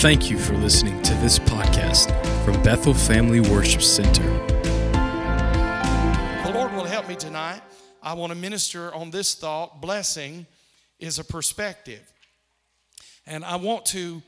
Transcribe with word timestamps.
Thank 0.00 0.30
you 0.30 0.38
for 0.38 0.54
listening 0.54 1.02
to 1.02 1.14
this 1.16 1.38
podcast 1.38 2.08
from 2.42 2.62
Bethel 2.62 2.94
Family 2.94 3.40
Worship 3.40 3.82
Center. 3.82 4.22
The 6.42 6.52
Lord 6.54 6.72
will 6.72 6.86
help 6.86 7.06
me 7.06 7.16
tonight. 7.16 7.60
I 8.02 8.14
want 8.14 8.32
to 8.32 8.38
minister 8.38 8.94
on 8.94 9.10
this 9.10 9.34
thought 9.34 9.82
blessing 9.82 10.46
is 10.98 11.18
a 11.18 11.24
perspective. 11.24 12.00
And 13.26 13.44
I 13.44 13.56
want 13.56 13.84
to, 13.86 14.22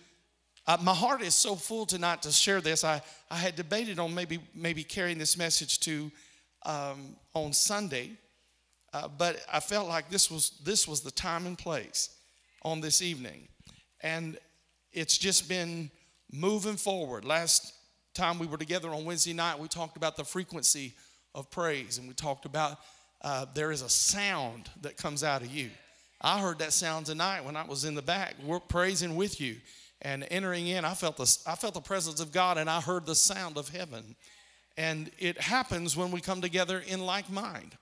uh, 0.66 0.76
my 0.82 0.92
heart 0.92 1.22
is 1.22 1.34
so 1.34 1.56
full 1.56 1.86
tonight 1.86 2.20
to 2.24 2.32
share 2.32 2.60
this. 2.60 2.84
I, 2.84 3.00
I 3.30 3.36
had 3.36 3.56
debated 3.56 3.98
on 3.98 4.14
maybe, 4.14 4.40
maybe 4.54 4.84
carrying 4.84 5.16
this 5.16 5.38
message 5.38 5.80
to 5.80 6.12
um, 6.66 7.16
on 7.32 7.54
Sunday, 7.54 8.10
uh, 8.92 9.08
but 9.08 9.42
I 9.50 9.60
felt 9.60 9.88
like 9.88 10.10
this 10.10 10.30
was, 10.30 10.50
this 10.62 10.86
was 10.86 11.00
the 11.00 11.10
time 11.10 11.46
and 11.46 11.56
place 11.56 12.14
on 12.60 12.82
this 12.82 13.00
evening. 13.00 13.48
And 14.02 14.36
it's 14.92 15.16
just 15.16 15.48
been 15.48 15.90
moving 16.30 16.76
forward. 16.76 17.24
Last 17.24 17.74
time 18.14 18.38
we 18.38 18.46
were 18.46 18.58
together 18.58 18.90
on 18.90 19.04
Wednesday 19.04 19.32
night, 19.32 19.58
we 19.58 19.68
talked 19.68 19.96
about 19.96 20.16
the 20.16 20.24
frequency 20.24 20.92
of 21.34 21.50
praise, 21.50 21.98
and 21.98 22.06
we 22.06 22.14
talked 22.14 22.44
about 22.44 22.78
uh, 23.22 23.46
there 23.54 23.70
is 23.70 23.82
a 23.82 23.88
sound 23.88 24.68
that 24.82 24.96
comes 24.96 25.24
out 25.24 25.42
of 25.42 25.48
you. 25.48 25.70
I 26.20 26.40
heard 26.40 26.58
that 26.58 26.72
sound 26.72 27.06
tonight 27.06 27.44
when 27.44 27.56
I 27.56 27.64
was 27.64 27.84
in 27.84 27.94
the 27.94 28.02
back. 28.02 28.34
We're 28.44 28.60
praising 28.60 29.16
with 29.16 29.40
you 29.40 29.56
and 30.02 30.26
entering 30.30 30.66
in. 30.66 30.84
I 30.84 30.94
felt 30.94 31.16
the 31.16 31.38
I 31.46 31.54
felt 31.54 31.74
the 31.74 31.80
presence 31.80 32.20
of 32.20 32.32
God, 32.32 32.58
and 32.58 32.68
I 32.68 32.80
heard 32.80 33.06
the 33.06 33.14
sound 33.14 33.56
of 33.56 33.68
heaven. 33.68 34.16
And 34.76 35.10
it 35.18 35.38
happens 35.38 35.96
when 35.96 36.10
we 36.10 36.20
come 36.20 36.40
together 36.40 36.82
in 36.86 37.00
like 37.00 37.30
mind. 37.30 37.76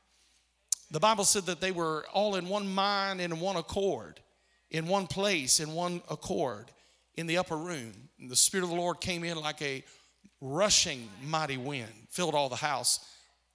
The 0.91 1.01
Bible 1.01 1.25
said 1.25 1.47
that 1.47 1.61
they 1.61 1.71
were 1.71 2.05
all 2.13 2.35
in 2.35 2.49
one 2.49 2.69
mind 2.69 3.21
and 3.21 3.33
in 3.33 3.41
one 3.41 3.57
accord, 3.57 4.21
in 4.71 4.89
one 4.89 5.07
place, 5.07 5.61
in 5.61 5.73
one 5.73 6.03
accord 6.11 6.67
in 7.21 7.27
the 7.27 7.39
upper 7.39 7.57
room. 7.57 7.93
And 8.19 8.29
the 8.31 8.37
Spirit 8.37 8.65
of 8.65 8.71
the 8.71 8.77
Lord 8.77 9.01
came 9.01 9.23
in 9.25 9.37
like 9.37 9.63
a 9.63 9.85
rushing 10.41 11.09
mighty 11.25 11.57
wind, 11.57 11.93
filled 12.09 12.35
all 12.35 12.49
the 12.49 12.57
house. 12.57 13.01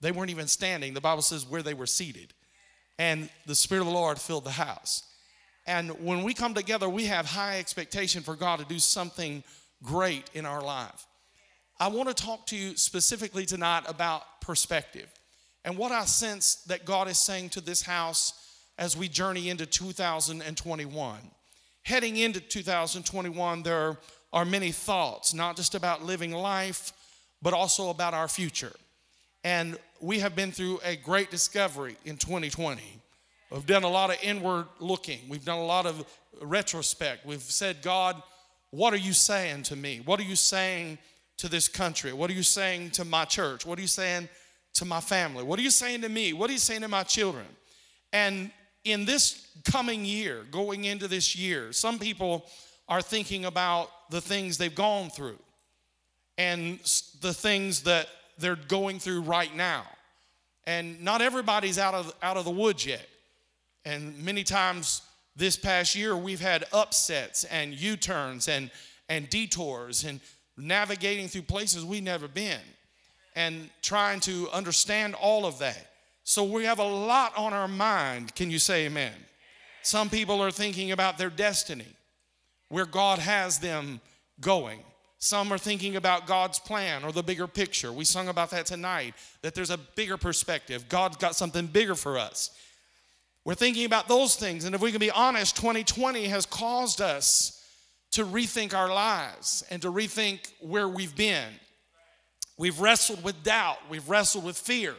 They 0.02 0.12
weren't 0.12 0.30
even 0.30 0.48
standing. 0.48 0.94
The 0.94 1.02
Bible 1.02 1.22
says 1.22 1.46
where 1.46 1.64
they 1.64 1.74
were 1.74 1.88
seated. 1.88 2.34
And 2.98 3.30
the 3.46 3.56
Spirit 3.56 3.82
of 3.82 3.88
the 3.88 3.94
Lord 3.94 4.20
filled 4.20 4.46
the 4.46 4.52
house. 4.52 5.04
And 5.68 6.06
when 6.06 6.24
we 6.24 6.34
come 6.34 6.54
together, 6.54 6.88
we 6.88 7.06
have 7.06 7.26
high 7.26 7.58
expectation 7.58 8.22
for 8.22 8.36
God 8.36 8.60
to 8.60 8.66
do 8.66 8.80
something 8.80 9.44
great 9.84 10.30
in 10.34 10.46
our 10.46 10.62
life. 10.62 11.08
I 11.80 11.88
want 11.90 12.08
to 12.08 12.16
talk 12.16 12.46
to 12.48 12.56
you 12.56 12.78
specifically 12.78 13.46
tonight 13.46 13.84
about 13.88 14.22
perspective 14.42 15.10
and 15.66 15.78
what 15.78 15.92
I 15.92 16.06
sense 16.06 16.56
that 16.68 16.86
God 16.86 17.10
is 17.10 17.18
saying 17.20 17.50
to 17.50 17.62
this 17.62 17.82
house 17.82 18.34
as 18.78 18.96
we 18.96 19.10
journey 19.10 19.50
into 19.50 19.66
2021 19.66 21.20
heading 21.86 22.18
into 22.18 22.40
2021, 22.40 23.64
there 23.64 23.98
are 24.34 24.46
many 24.46 24.72
thoughts, 24.72 25.34
not 25.34 25.56
just 25.56 25.76
about 25.76 26.04
living 26.04 26.32
life, 26.32 26.92
but 27.42 27.54
also 27.54 27.90
about 27.90 28.14
our 28.14 28.28
future. 28.28 28.74
And 29.44 29.78
we 30.02 30.20
have 30.20 30.36
been 30.36 30.52
through 30.52 30.80
a 30.84 30.96
great 30.96 31.30
discovery 31.30 31.96
in 32.04 32.18
2020. 32.18 32.82
We've 33.52 33.66
done 33.66 33.84
a 33.84 33.90
lot 33.90 34.10
of 34.10 34.18
inward 34.24 34.66
looking, 34.80 35.20
we've 35.30 35.46
done 35.46 35.60
a 35.60 35.66
lot 35.66 35.86
of 35.86 36.06
retrospect. 36.42 37.26
We've 37.26 37.40
said, 37.42 37.82
God, 37.82 38.22
what 38.72 38.92
are 38.94 38.98
you 38.98 39.14
saying 39.14 39.64
to 39.64 39.76
me? 39.76 40.02
What 40.04 40.20
are 40.20 40.24
you 40.24 40.36
saying 40.36 40.98
to 41.38 41.48
this 41.48 41.68
country? 41.68 42.12
What 42.12 42.30
are 42.30 42.34
you 42.34 42.44
saying 42.44 42.92
to 42.92 43.06
my 43.06 43.26
church? 43.26 43.66
What 43.66 43.78
are 43.78 43.82
you 43.82 43.88
saying 43.88 44.28
to 44.74 44.86
my 44.86 45.00
family? 45.00 45.44
What 45.44 45.60
are 45.60 45.62
you 45.62 45.70
saying 45.70 46.02
to 46.02 46.10
me? 46.10 46.34
What 46.34 46.50
are 46.50 46.54
you 46.54 46.60
saying 46.60 46.82
to 46.82 46.88
my 46.88 47.04
children? 47.04 47.46
And 48.12 48.52
in 48.86 49.04
this 49.04 49.48
coming 49.66 50.06
year, 50.06 50.46
going 50.52 50.86
into 50.86 51.08
this 51.08 51.36
year, 51.36 51.74
some 51.74 52.00
people 52.00 52.46
are 52.88 53.02
thinking 53.02 53.46
about 53.46 53.90
the 54.12 54.22
things 54.22 54.58
they've 54.58 54.74
gone 54.74 55.10
through 55.10 55.40
and 56.38 56.80
the 57.22 57.34
things 57.34 57.82
that 57.82 58.08
they're 58.38 58.56
going 58.56 59.00
through 59.00 59.22
right 59.22 59.54
now. 59.56 59.84
And 60.68 61.02
not 61.04 61.22
everybody's 61.22 61.80
out 61.80 61.94
of, 61.94 62.14
out 62.22 62.38
of 62.38 62.46
the 62.46 62.52
woods 62.52 62.86
yet. 62.86 63.08
And 63.86 64.18
many 64.24 64.44
times 64.44 65.02
this 65.36 65.58
past 65.58 65.96
year, 65.96 66.16
we've 66.16 66.40
had 66.40 66.66
upsets 66.72 67.44
and 67.46 67.74
U 67.74 67.98
turns 67.98 68.48
and, 68.48 68.72
and 69.10 69.30
detours 69.30 70.04
and 70.04 70.20
navigating 70.58 71.28
through 71.28 71.44
places 71.44 71.84
we've 71.84 72.04
never 72.04 72.28
been 72.28 72.62
and 73.36 73.70
trying 73.82 74.20
to 74.22 74.50
understand 74.52 75.16
all 75.16 75.46
of 75.46 75.60
that. 75.60 75.88
So 76.28 76.44
we 76.44 76.64
have 76.64 76.80
a 76.80 76.84
lot 76.84 77.38
on 77.38 77.54
our 77.54 77.68
mind. 77.68 78.34
Can 78.34 78.50
you 78.50 78.58
say 78.58 78.88
amen? 78.88 79.14
Some 79.84 80.10
people 80.10 80.42
are 80.42 80.50
thinking 80.50 80.92
about 80.92 81.20
their 81.20 81.30
destiny, 81.30 81.96
where 82.70 82.88
God 82.88 83.20
has 83.20 83.60
them 83.60 84.02
going. 84.42 84.80
Some 85.20 85.54
are 85.54 85.60
thinking 85.60 85.96
about 85.96 86.26
God's 86.26 86.58
plan 86.58 87.04
or 87.04 87.12
the 87.12 87.22
bigger 87.22 87.46
picture. 87.46 87.94
We 87.94 88.06
sung 88.06 88.28
about 88.28 88.50
that 88.50 88.66
tonight, 88.66 89.14
that 89.44 89.54
there's 89.54 89.70
a 89.70 89.78
bigger 89.78 90.18
perspective. 90.18 90.90
God's 90.90 91.18
got 91.18 91.36
something 91.36 91.68
bigger 91.68 91.94
for 91.94 92.18
us. 92.18 92.50
We're 93.44 93.54
thinking 93.54 93.86
about 93.86 94.08
those 94.08 94.36
things. 94.36 94.66
And 94.66 94.74
if 94.74 94.82
we 94.82 94.90
can 94.90 95.00
be 95.00 95.12
honest, 95.12 95.56
2020 95.58 96.26
has 96.26 96.48
caused 96.48 97.02
us 97.02 97.64
to 98.14 98.26
rethink 98.26 98.74
our 98.74 98.90
lives 98.90 99.64
and 99.70 99.80
to 99.84 99.92
rethink 99.92 100.52
where 100.60 100.90
we've 100.90 101.16
been. 101.16 101.50
We've 102.58 102.80
wrestled 102.80 103.24
with 103.24 103.44
doubt, 103.44 103.78
we've 103.92 104.10
wrestled 104.10 104.44
with 104.44 104.58
fear. 104.58 104.96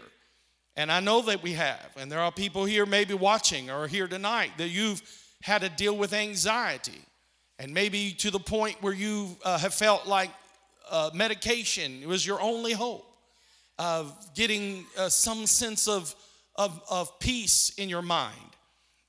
And 0.77 0.93
I 0.93 1.01
know 1.01 1.23
that 1.23 1.43
we 1.43 1.55
have. 1.55 1.91
And 1.97 2.13
there 2.13 2.21
are 2.21 2.31
people 2.31 2.65
here 2.65 2.85
maybe 2.85 3.15
watching 3.15 3.71
or 3.71 3.87
here 3.87 4.07
tonight 4.07 4.53
that 4.59 4.69
you've 4.69 5.03
had 5.43 5.63
to 5.63 5.69
deal 5.71 5.97
with 5.97 6.13
anxiety. 6.13 7.01
And 7.59 7.73
maybe 7.73 8.13
to 8.19 8.31
the 8.31 8.39
point 8.39 8.83
where 8.83 8.93
you 8.93 9.37
uh, 9.43 9.59
have 9.59 9.73
felt 9.73 10.07
like 10.07 10.31
uh, 10.91 11.11
medication 11.15 12.07
was 12.07 12.27
your 12.27 12.41
only 12.41 12.73
hope 12.73 13.11
of 13.79 14.15
getting 14.35 14.85
uh, 14.99 15.09
some 15.09 15.47
sense 15.47 15.89
of, 15.89 16.15
of, 16.57 16.81
of 16.91 17.19
peace 17.19 17.73
in 17.79 17.89
your 17.89 18.03
mind. 18.03 18.35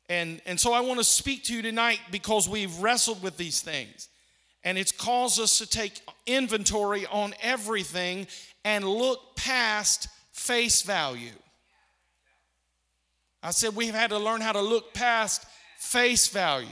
And, 0.10 0.42
and 0.46 0.58
so 0.60 0.72
I 0.72 0.80
want 0.80 1.00
to 1.00 1.04
speak 1.04 1.44
to 1.46 1.54
you 1.54 1.62
tonight 1.62 2.00
because 2.12 2.48
we've 2.48 2.76
wrestled 2.80 3.22
with 3.22 3.36
these 3.36 3.62
things. 3.62 4.08
And 4.64 4.78
it's 4.78 4.92
caused 4.92 5.40
us 5.40 5.58
to 5.58 5.68
take 5.68 6.02
inventory 6.26 7.06
on 7.06 7.34
everything 7.42 8.28
and 8.64 8.88
look 8.88 9.36
past 9.36 10.08
face 10.32 10.82
value. 10.82 11.32
I 13.48 13.52
said 13.52 13.78
we've 13.78 13.94
had 13.94 14.10
to 14.10 14.20
learn 14.20 14.42
how 14.42 14.52
to 14.52 14.60
look 14.60 14.94
past 14.94 15.46
face 15.78 16.28
value. 16.28 16.68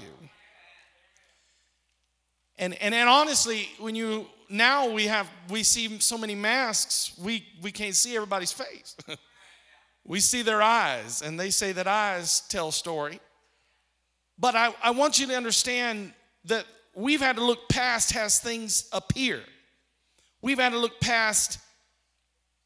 And, 2.58 2.74
and, 2.82 2.94
and 2.94 3.08
honestly, 3.08 3.70
when 3.80 3.96
you 3.96 4.28
now 4.50 4.90
we 4.90 5.06
have 5.06 5.30
we 5.50 5.64
see 5.64 6.02
so 6.02 6.18
many 6.18 6.36
masks, 6.36 7.18
we, 7.18 7.48
we 7.62 7.72
can't 7.72 7.96
see 7.96 8.14
everybody's 8.14 8.52
face. 8.52 8.98
we 10.04 10.20
see 10.20 10.42
their 10.42 10.62
eyes, 10.62 11.22
and 11.22 11.40
they 11.40 11.50
say 11.50 11.72
that 11.72 11.88
eyes 11.88 12.42
tell 12.50 12.74
story. 12.74 13.22
But 14.38 14.58
I, 14.58 14.76
I 14.84 14.92
want 14.92 15.18
you 15.18 15.28
to 15.28 15.34
understand 15.34 16.12
that 16.44 16.66
we've 16.94 17.22
had 17.22 17.38
to 17.38 17.44
look 17.46 17.70
past 17.70 18.14
as 18.18 18.40
things 18.40 18.90
appear. 18.92 19.40
We've 20.42 20.60
had 20.60 20.74
to 20.74 20.78
look 20.78 21.00
past 21.00 21.58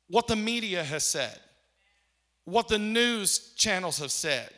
what 0.07 0.25
the 0.25 0.35
media 0.35 0.83
has 0.83 1.03
said 1.03 1.39
what 2.49 2.67
the 2.67 2.79
news 2.79 3.53
channels 3.55 3.99
have 3.99 4.11
said. 4.11 4.49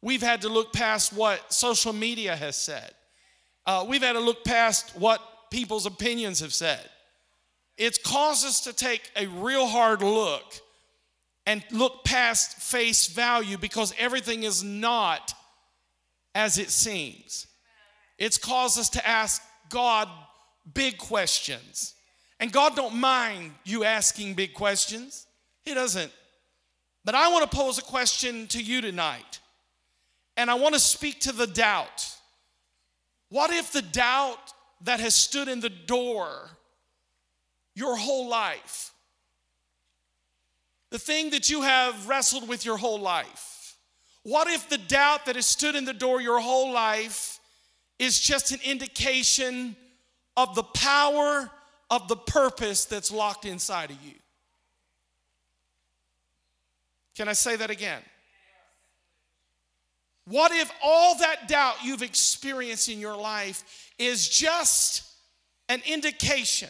We've 0.00 0.22
had 0.22 0.42
to 0.42 0.48
look 0.48 0.72
past 0.72 1.12
what 1.12 1.52
social 1.52 1.92
media 1.92 2.34
has 2.34 2.56
said. 2.56 2.92
Uh, 3.64 3.84
we've 3.88 4.02
had 4.02 4.14
to 4.14 4.20
look 4.20 4.44
past 4.44 4.96
what 4.96 5.20
people's 5.50 5.86
opinions 5.86 6.40
have 6.40 6.52
said. 6.52 6.80
It's 7.78 7.98
caused 7.98 8.44
us 8.46 8.60
to 8.62 8.72
take 8.72 9.10
a 9.16 9.26
real 9.26 9.66
hard 9.66 10.02
look 10.02 10.54
and 11.46 11.62
look 11.70 12.04
past 12.04 12.56
face 12.58 13.06
value 13.06 13.58
because 13.58 13.94
everything 13.98 14.42
is 14.42 14.62
not 14.64 15.34
as 16.34 16.58
it 16.58 16.70
seems. 16.70 17.46
It's 18.18 18.38
caused 18.38 18.78
us 18.78 18.90
to 18.90 19.06
ask 19.06 19.42
God 19.68 20.08
big 20.74 20.98
questions. 20.98 21.94
And 22.40 22.52
God 22.52 22.74
don't 22.76 22.96
mind 22.96 23.52
you 23.64 23.84
asking 23.84 24.34
big 24.34 24.54
questions. 24.54 25.26
He 25.62 25.74
doesn't 25.74 26.12
but 27.04 27.14
I 27.14 27.28
want 27.28 27.50
to 27.50 27.56
pose 27.56 27.78
a 27.78 27.82
question 27.82 28.46
to 28.48 28.62
you 28.62 28.80
tonight. 28.80 29.40
And 30.36 30.50
I 30.50 30.54
want 30.54 30.74
to 30.74 30.80
speak 30.80 31.20
to 31.20 31.32
the 31.32 31.46
doubt. 31.46 32.08
What 33.28 33.50
if 33.50 33.72
the 33.72 33.82
doubt 33.82 34.52
that 34.82 35.00
has 35.00 35.14
stood 35.14 35.48
in 35.48 35.60
the 35.60 35.70
door 35.70 36.50
your 37.74 37.96
whole 37.96 38.28
life, 38.28 38.92
the 40.90 40.98
thing 40.98 41.30
that 41.30 41.50
you 41.50 41.62
have 41.62 42.08
wrestled 42.08 42.48
with 42.48 42.64
your 42.64 42.76
whole 42.76 43.00
life, 43.00 43.76
what 44.22 44.48
if 44.48 44.68
the 44.68 44.78
doubt 44.78 45.26
that 45.26 45.36
has 45.36 45.46
stood 45.46 45.74
in 45.74 45.84
the 45.84 45.94
door 45.94 46.20
your 46.20 46.40
whole 46.40 46.72
life 46.72 47.40
is 47.98 48.20
just 48.20 48.52
an 48.52 48.60
indication 48.64 49.74
of 50.36 50.54
the 50.54 50.62
power 50.62 51.50
of 51.90 52.08
the 52.08 52.16
purpose 52.16 52.84
that's 52.84 53.10
locked 53.10 53.44
inside 53.44 53.90
of 53.90 54.02
you? 54.04 54.14
Can 57.16 57.28
I 57.28 57.32
say 57.32 57.56
that 57.56 57.70
again? 57.70 58.02
What 60.26 60.52
if 60.52 60.70
all 60.82 61.16
that 61.18 61.48
doubt 61.48 61.76
you've 61.84 62.02
experienced 62.02 62.88
in 62.88 63.00
your 63.00 63.16
life 63.16 63.90
is 63.98 64.28
just 64.28 65.04
an 65.68 65.82
indication 65.86 66.68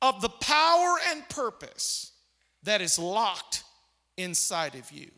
of 0.00 0.20
the 0.20 0.28
power 0.28 0.96
and 1.10 1.28
purpose 1.28 2.12
that 2.62 2.80
is 2.80 2.98
locked 2.98 3.62
inside 4.16 4.74
of 4.74 4.90
you? 4.90 5.10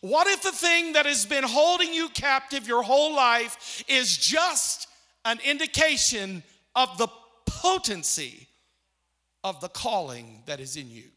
What 0.00 0.26
if 0.26 0.42
the 0.42 0.52
thing 0.52 0.92
that 0.92 1.06
has 1.06 1.26
been 1.26 1.44
holding 1.44 1.92
you 1.92 2.08
captive 2.10 2.68
your 2.68 2.82
whole 2.82 3.14
life 3.14 3.84
is 3.88 4.16
just 4.16 4.88
an 5.24 5.38
indication 5.44 6.42
of 6.74 6.98
the 6.98 7.08
potency 7.46 8.48
of 9.42 9.60
the 9.60 9.68
calling 9.68 10.42
that 10.46 10.60
is 10.60 10.76
in 10.76 10.90
you? 10.90 11.10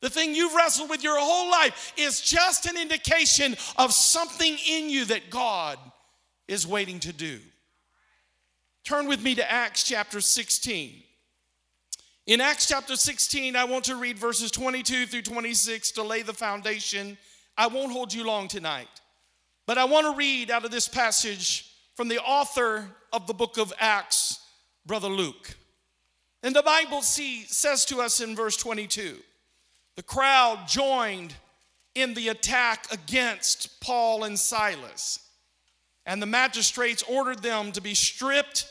The 0.00 0.10
thing 0.10 0.34
you've 0.34 0.54
wrestled 0.54 0.88
with 0.88 1.04
your 1.04 1.18
whole 1.18 1.50
life 1.50 1.92
is 1.96 2.20
just 2.20 2.66
an 2.66 2.78
indication 2.78 3.56
of 3.76 3.92
something 3.92 4.56
in 4.68 4.88
you 4.88 5.04
that 5.06 5.30
God 5.30 5.78
is 6.48 6.66
waiting 6.66 7.00
to 7.00 7.12
do. 7.12 7.38
Turn 8.82 9.06
with 9.06 9.22
me 9.22 9.34
to 9.34 9.50
Acts 9.50 9.84
chapter 9.84 10.20
16. 10.20 11.02
In 12.26 12.40
Acts 12.40 12.66
chapter 12.66 12.96
16, 12.96 13.56
I 13.56 13.64
want 13.64 13.84
to 13.86 13.96
read 13.96 14.18
verses 14.18 14.50
22 14.50 15.06
through 15.06 15.22
26 15.22 15.92
to 15.92 16.02
lay 16.02 16.22
the 16.22 16.32
foundation. 16.32 17.18
I 17.58 17.66
won't 17.66 17.92
hold 17.92 18.14
you 18.14 18.24
long 18.24 18.48
tonight, 18.48 18.88
but 19.66 19.76
I 19.76 19.84
want 19.84 20.06
to 20.06 20.16
read 20.16 20.50
out 20.50 20.64
of 20.64 20.70
this 20.70 20.88
passage 20.88 21.70
from 21.94 22.08
the 22.08 22.20
author 22.20 22.88
of 23.12 23.26
the 23.26 23.34
book 23.34 23.58
of 23.58 23.72
Acts, 23.78 24.40
Brother 24.86 25.08
Luke. 25.08 25.56
And 26.42 26.56
the 26.56 26.62
Bible 26.62 27.02
see, 27.02 27.42
says 27.42 27.84
to 27.86 28.00
us 28.00 28.20
in 28.20 28.34
verse 28.34 28.56
22 28.56 29.18
the 30.00 30.04
crowd 30.04 30.66
joined 30.66 31.34
in 31.94 32.14
the 32.14 32.28
attack 32.28 32.86
against 32.90 33.82
Paul 33.82 34.24
and 34.24 34.38
Silas, 34.38 35.18
and 36.06 36.22
the 36.22 36.26
magistrates 36.26 37.02
ordered 37.02 37.42
them 37.42 37.70
to 37.72 37.82
be 37.82 37.92
stripped 37.92 38.66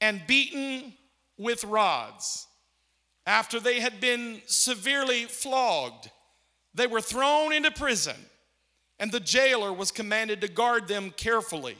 and 0.00 0.26
beaten 0.26 0.92
with 1.38 1.62
rods. 1.62 2.48
After 3.26 3.60
they 3.60 3.78
had 3.78 4.00
been 4.00 4.42
severely 4.46 5.26
flogged, 5.26 6.10
they 6.74 6.88
were 6.88 7.00
thrown 7.00 7.52
into 7.52 7.70
prison, 7.70 8.16
and 8.98 9.12
the 9.12 9.20
jailer 9.20 9.72
was 9.72 9.92
commanded 9.92 10.40
to 10.40 10.48
guard 10.48 10.88
them 10.88 11.12
carefully. 11.16 11.76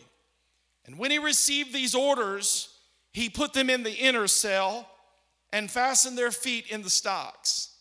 And 0.84 0.96
when 0.96 1.10
he 1.10 1.18
received 1.18 1.72
these 1.72 1.96
orders, 1.96 2.68
he 3.12 3.30
put 3.30 3.52
them 3.52 3.68
in 3.68 3.82
the 3.82 3.94
inner 3.94 4.28
cell 4.28 4.88
and 5.52 5.68
fastened 5.68 6.16
their 6.16 6.30
feet 6.30 6.68
in 6.68 6.82
the 6.82 6.90
stocks. 6.90 7.72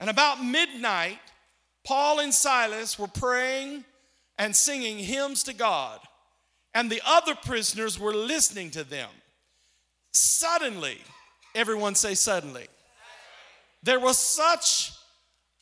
And 0.00 0.08
about 0.08 0.42
midnight, 0.42 1.18
Paul 1.86 2.20
and 2.20 2.32
Silas 2.32 2.98
were 2.98 3.06
praying 3.06 3.84
and 4.38 4.56
singing 4.56 4.98
hymns 4.98 5.42
to 5.44 5.52
God, 5.52 6.00
and 6.74 6.90
the 6.90 7.02
other 7.06 7.34
prisoners 7.34 7.98
were 7.98 8.14
listening 8.14 8.70
to 8.70 8.82
them. 8.82 9.10
Suddenly, 10.12 10.98
everyone 11.54 11.94
say, 11.94 12.14
suddenly 12.14 12.66
there 13.82 14.00
was 14.00 14.18
such 14.18 14.92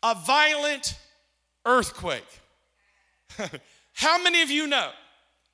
a 0.03 0.15
violent 0.15 0.97
earthquake. 1.67 2.41
How 3.95 4.23
many 4.23 4.43
of 4.43 4.51
you 4.51 4.67
know 4.67 4.91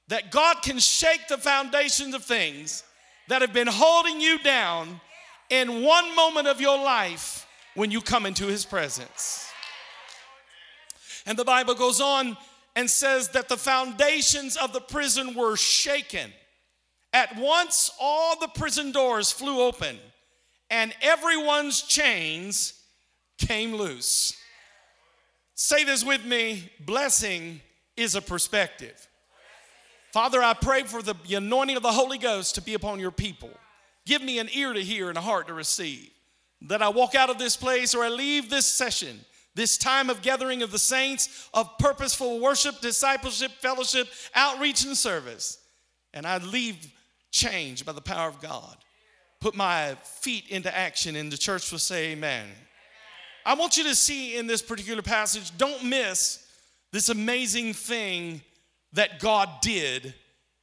that 0.08 0.30
God 0.30 0.56
can 0.62 0.78
shake 0.78 1.28
the 1.28 1.38
foundations 1.38 2.14
of 2.14 2.24
things 2.24 2.84
that 3.28 3.40
have 3.40 3.52
been 3.52 3.68
holding 3.68 4.20
you 4.20 4.38
down 4.38 5.00
in 5.50 5.82
one 5.82 6.14
moment 6.14 6.46
of 6.46 6.60
your 6.60 6.76
life 6.76 7.43
when 7.74 7.90
you 7.90 8.00
come 8.00 8.26
into 8.26 8.46
His 8.46 8.64
presence? 8.64 9.48
And 11.26 11.38
the 11.38 11.44
Bible 11.44 11.74
goes 11.74 12.00
on 12.00 12.36
and 12.76 12.90
says 12.90 13.28
that 13.30 13.48
the 13.48 13.56
foundations 13.56 14.56
of 14.56 14.72
the 14.72 14.80
prison 14.80 15.34
were 15.34 15.56
shaken. 15.56 16.32
At 17.12 17.36
once, 17.36 17.90
all 18.00 18.38
the 18.38 18.48
prison 18.48 18.92
doors 18.92 19.30
flew 19.30 19.62
open 19.62 19.98
and 20.70 20.92
everyone's 21.00 21.82
chains 21.82 22.74
came 23.38 23.74
loose. 23.74 24.36
Say 25.54 25.84
this 25.84 26.04
with 26.04 26.24
me 26.24 26.68
blessing 26.80 27.60
is 27.96 28.16
a 28.16 28.22
perspective. 28.22 29.08
Father, 30.12 30.42
I 30.42 30.54
pray 30.54 30.82
for 30.82 31.02
the 31.02 31.16
anointing 31.34 31.76
of 31.76 31.82
the 31.82 31.92
Holy 31.92 32.18
Ghost 32.18 32.56
to 32.56 32.62
be 32.62 32.74
upon 32.74 33.00
your 33.00 33.10
people. 33.10 33.50
Give 34.06 34.22
me 34.22 34.38
an 34.38 34.48
ear 34.52 34.72
to 34.72 34.80
hear 34.80 35.08
and 35.08 35.18
a 35.18 35.20
heart 35.20 35.46
to 35.48 35.54
receive. 35.54 36.10
That 36.64 36.82
I 36.82 36.88
walk 36.88 37.14
out 37.14 37.30
of 37.30 37.38
this 37.38 37.56
place 37.56 37.94
or 37.94 38.04
I 38.04 38.08
leave 38.08 38.50
this 38.50 38.66
session, 38.66 39.20
this 39.54 39.76
time 39.76 40.10
of 40.10 40.22
gathering 40.22 40.62
of 40.62 40.72
the 40.72 40.78
saints, 40.78 41.48
of 41.52 41.78
purposeful 41.78 42.40
worship, 42.40 42.80
discipleship, 42.80 43.50
fellowship, 43.52 44.08
outreach, 44.34 44.84
and 44.84 44.96
service, 44.96 45.58
and 46.12 46.26
I 46.26 46.38
leave 46.38 46.92
changed 47.30 47.84
by 47.84 47.92
the 47.92 48.00
power 48.00 48.28
of 48.28 48.40
God 48.40 48.76
put 49.44 49.54
my 49.54 49.94
feet 50.02 50.48
into 50.48 50.74
action, 50.74 51.16
and 51.16 51.30
the 51.30 51.36
church 51.36 51.70
will 51.70 51.78
say, 51.78 52.12
Amen. 52.12 52.46
I 53.44 53.52
want 53.52 53.76
you 53.76 53.84
to 53.84 53.94
see 53.94 54.38
in 54.38 54.46
this 54.46 54.62
particular 54.62 55.02
passage, 55.02 55.54
don't 55.58 55.84
miss 55.84 56.42
this 56.92 57.10
amazing 57.10 57.74
thing 57.74 58.40
that 58.94 59.20
God 59.20 59.50
did 59.60 60.14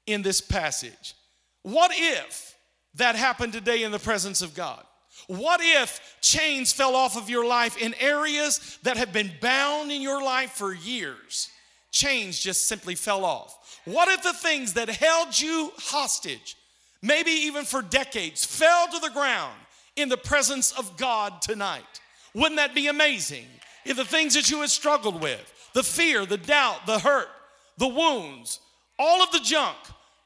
in 0.08 0.24
this 0.24 0.42
passage. 0.42 1.14
What 1.62 1.92
if 1.94 2.56
that 2.96 3.16
happened 3.16 3.54
today 3.54 3.84
in 3.84 3.92
the 3.92 4.00
presence 4.00 4.42
of 4.42 4.56
God? 4.56 4.84
What 5.28 5.62
if 5.64 6.18
chains 6.22 6.72
fell 6.72 6.96
off 6.96 7.18
of 7.18 7.30
your 7.30 7.46
life 7.46 7.78
in 7.78 7.94
areas 8.00 8.78
that 8.84 8.98
have 8.98 9.14
been 9.14 9.32
bound 9.42 9.92
in 9.92 10.02
your 10.02 10.24
life 10.24 10.52
for 10.52 10.74
years? 10.74 11.50
Chains 11.92 12.40
just 12.40 12.68
simply 12.68 12.96
fell 12.96 13.26
off. 13.26 13.80
What 13.86 14.08
if 14.08 14.24
the 14.24 14.34
things 14.34 14.74
that 14.74 14.90
held 14.90 15.40
you 15.40 15.72
hostage, 15.78 16.56
maybe 17.02 17.32
even 17.32 17.66
for 17.66 17.82
decades, 17.82 18.46
fell 18.46 18.88
to 18.88 19.00
the 19.00 19.10
ground 19.10 19.56
in 19.96 20.10
the 20.10 20.18
presence 20.18 20.72
of 20.72 20.98
God 20.98 21.42
tonight. 21.42 22.00
Wouldn't 22.34 22.58
that 22.58 22.76
be 22.76 22.88
amazing? 22.88 23.46
If 23.86 23.98
the 23.98 24.06
things 24.06 24.36
that 24.36 24.50
you 24.50 24.62
had 24.62 24.70
struggled 24.70 25.22
with, 25.22 25.70
the 25.74 25.84
fear, 25.84 26.26
the 26.26 26.38
doubt, 26.38 26.86
the 26.86 27.00
hurt, 27.00 27.30
the 27.78 27.88
wounds, 27.88 28.60
all 29.00 29.24
of 29.24 29.32
the 29.32 29.40
junk, 29.40 29.78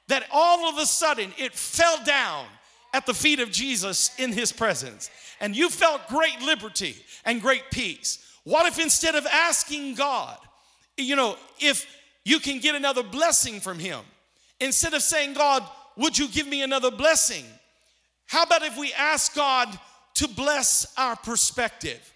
that 0.08 0.28
all 0.32 0.70
of 0.70 0.78
a 0.78 0.86
sudden 0.86 1.32
it 1.38 1.54
fell 1.54 2.04
down 2.04 2.46
at 2.96 3.06
the 3.06 3.14
feet 3.14 3.42
of 3.42 3.52
Jesus 3.52 4.18
in 4.18 4.32
his 4.32 4.54
presence. 4.54 5.10
And 5.42 5.54
you 5.54 5.70
felt 5.70 6.08
great 6.08 6.42
liberty 6.42 6.96
and 7.26 7.42
great 7.42 7.70
peace. 7.70 8.26
What 8.46 8.66
if 8.68 8.80
instead 8.80 9.16
of 9.16 9.26
asking 9.26 9.96
God, 9.96 10.38
you 10.98 11.18
know, 11.18 11.36
if 11.60 11.86
you 12.24 12.40
can 12.40 12.60
get 12.60 12.74
another 12.74 13.04
blessing 13.04 13.60
from 13.60 13.80
him, 13.80 14.00
instead 14.62 14.94
of 14.94 15.02
saying, 15.02 15.34
God, 15.34 15.62
would 15.98 16.18
you 16.18 16.30
give 16.30 16.48
me 16.48 16.62
another 16.62 16.90
blessing? 16.90 17.44
How 18.28 18.44
about 18.44 18.64
if 18.64 18.78
we 18.78 18.94
ask 18.94 19.36
God 19.36 19.68
to 20.16 20.30
bless 20.30 20.88
our 20.98 21.18
perspective? 21.18 22.14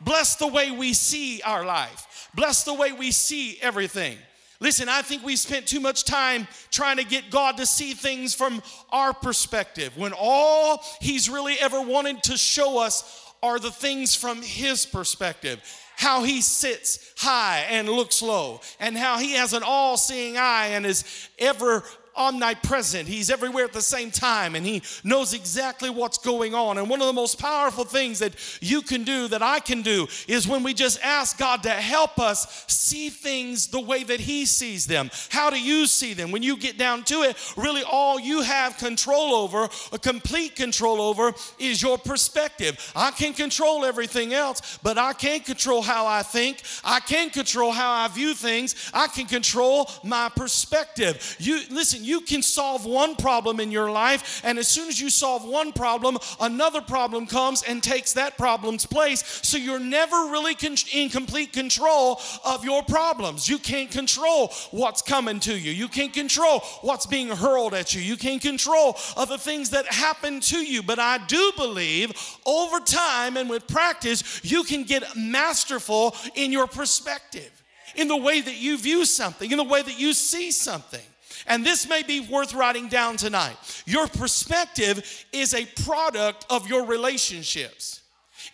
Bless 0.00 0.34
the 0.34 0.48
way 0.48 0.72
we 0.72 0.92
see 0.92 1.40
our 1.42 1.64
life. 1.64 2.28
Bless 2.34 2.64
the 2.64 2.74
way 2.74 2.90
we 2.90 3.12
see 3.12 3.58
everything. 3.62 4.18
Listen, 4.60 4.88
I 4.88 5.02
think 5.02 5.22
we 5.22 5.36
spent 5.36 5.66
too 5.66 5.80
much 5.80 6.04
time 6.04 6.48
trying 6.70 6.96
to 6.96 7.04
get 7.04 7.30
God 7.30 7.58
to 7.58 7.66
see 7.66 7.92
things 7.92 8.34
from 8.34 8.62
our 8.90 9.12
perspective 9.12 9.96
when 9.96 10.12
all 10.18 10.82
He's 11.00 11.28
really 11.28 11.56
ever 11.60 11.80
wanted 11.80 12.22
to 12.24 12.36
show 12.36 12.78
us 12.78 13.32
are 13.42 13.58
the 13.58 13.70
things 13.70 14.14
from 14.14 14.40
His 14.42 14.86
perspective. 14.86 15.60
How 15.96 16.24
He 16.24 16.40
sits 16.40 17.12
high 17.18 17.66
and 17.68 17.88
looks 17.88 18.22
low, 18.22 18.60
and 18.80 18.96
how 18.96 19.18
He 19.18 19.32
has 19.32 19.52
an 19.52 19.62
all 19.64 19.96
seeing 19.96 20.36
eye 20.36 20.68
and 20.68 20.86
is 20.86 21.28
ever 21.38 21.84
omnipresent. 22.16 23.08
He's 23.08 23.30
everywhere 23.30 23.64
at 23.64 23.72
the 23.72 23.82
same 23.82 24.10
time 24.10 24.54
and 24.54 24.64
he 24.64 24.82
knows 25.04 25.34
exactly 25.34 25.90
what's 25.90 26.18
going 26.18 26.54
on. 26.54 26.78
And 26.78 26.88
one 26.88 27.00
of 27.00 27.06
the 27.06 27.12
most 27.12 27.38
powerful 27.38 27.84
things 27.84 28.18
that 28.20 28.34
you 28.60 28.82
can 28.82 29.04
do, 29.04 29.28
that 29.28 29.42
I 29.42 29.60
can 29.60 29.82
do, 29.82 30.06
is 30.28 30.48
when 30.48 30.62
we 30.62 30.74
just 30.74 31.00
ask 31.02 31.38
God 31.38 31.62
to 31.64 31.70
help 31.70 32.18
us 32.18 32.64
see 32.68 33.10
things 33.10 33.68
the 33.68 33.80
way 33.80 34.04
that 34.04 34.20
he 34.20 34.46
sees 34.46 34.86
them. 34.86 35.10
How 35.30 35.50
do 35.50 35.60
you 35.60 35.86
see 35.86 36.14
them? 36.14 36.30
When 36.30 36.42
you 36.42 36.56
get 36.56 36.78
down 36.78 37.04
to 37.04 37.22
it, 37.22 37.36
really 37.56 37.82
all 37.82 38.18
you 38.18 38.42
have 38.42 38.78
control 38.78 39.34
over, 39.34 39.68
a 39.92 39.98
complete 39.98 40.56
control 40.56 41.00
over, 41.00 41.32
is 41.58 41.82
your 41.82 41.98
perspective. 41.98 42.92
I 42.94 43.10
can 43.10 43.32
control 43.34 43.84
everything 43.84 44.32
else, 44.32 44.78
but 44.82 44.98
I 44.98 45.12
can't 45.12 45.44
control 45.44 45.82
how 45.82 46.06
I 46.06 46.22
think. 46.22 46.62
I 46.84 47.00
can't 47.00 47.32
control 47.32 47.72
how 47.72 47.90
I 47.90 48.08
view 48.08 48.34
things. 48.34 48.90
I 48.94 49.08
can 49.08 49.26
control 49.26 49.90
my 50.02 50.30
perspective. 50.34 51.36
You 51.38 51.60
listen, 51.70 52.04
you 52.06 52.20
can 52.20 52.42
solve 52.42 52.86
one 52.86 53.16
problem 53.16 53.60
in 53.60 53.70
your 53.70 53.90
life, 53.90 54.40
and 54.44 54.58
as 54.58 54.68
soon 54.68 54.88
as 54.88 55.00
you 55.00 55.10
solve 55.10 55.44
one 55.44 55.72
problem, 55.72 56.18
another 56.40 56.80
problem 56.80 57.26
comes 57.26 57.62
and 57.62 57.82
takes 57.82 58.12
that 58.14 58.38
problem's 58.38 58.86
place. 58.86 59.22
So 59.42 59.58
you're 59.58 59.80
never 59.80 60.16
really 60.30 60.54
con- 60.54 60.76
in 60.92 61.08
complete 61.08 61.52
control 61.52 62.20
of 62.44 62.64
your 62.64 62.82
problems. 62.82 63.48
You 63.48 63.58
can't 63.58 63.90
control 63.90 64.52
what's 64.70 65.02
coming 65.02 65.40
to 65.40 65.56
you, 65.56 65.72
you 65.72 65.88
can't 65.88 66.12
control 66.12 66.60
what's 66.82 67.06
being 67.06 67.28
hurled 67.28 67.74
at 67.74 67.94
you, 67.94 68.00
you 68.00 68.16
can't 68.16 68.42
control 68.42 68.96
other 69.16 69.38
things 69.38 69.70
that 69.70 69.86
happen 69.86 70.40
to 70.40 70.58
you. 70.58 70.82
But 70.82 70.98
I 70.98 71.18
do 71.26 71.52
believe 71.56 72.12
over 72.44 72.80
time 72.80 73.36
and 73.36 73.50
with 73.50 73.66
practice, 73.66 74.40
you 74.44 74.62
can 74.64 74.84
get 74.84 75.02
masterful 75.16 76.14
in 76.34 76.52
your 76.52 76.66
perspective 76.66 77.50
in 77.96 78.08
the 78.08 78.16
way 78.16 78.40
that 78.40 78.56
you 78.56 78.78
view 78.78 79.04
something, 79.04 79.50
in 79.50 79.56
the 79.56 79.64
way 79.64 79.82
that 79.82 79.98
you 79.98 80.12
see 80.12 80.50
something. 80.50 81.00
And 81.46 81.64
this 81.64 81.88
may 81.88 82.02
be 82.02 82.20
worth 82.20 82.54
writing 82.54 82.88
down 82.88 83.16
tonight. 83.16 83.56
Your 83.86 84.06
perspective 84.06 85.26
is 85.32 85.54
a 85.54 85.64
product 85.84 86.46
of 86.50 86.68
your 86.68 86.84
relationships. 86.84 88.02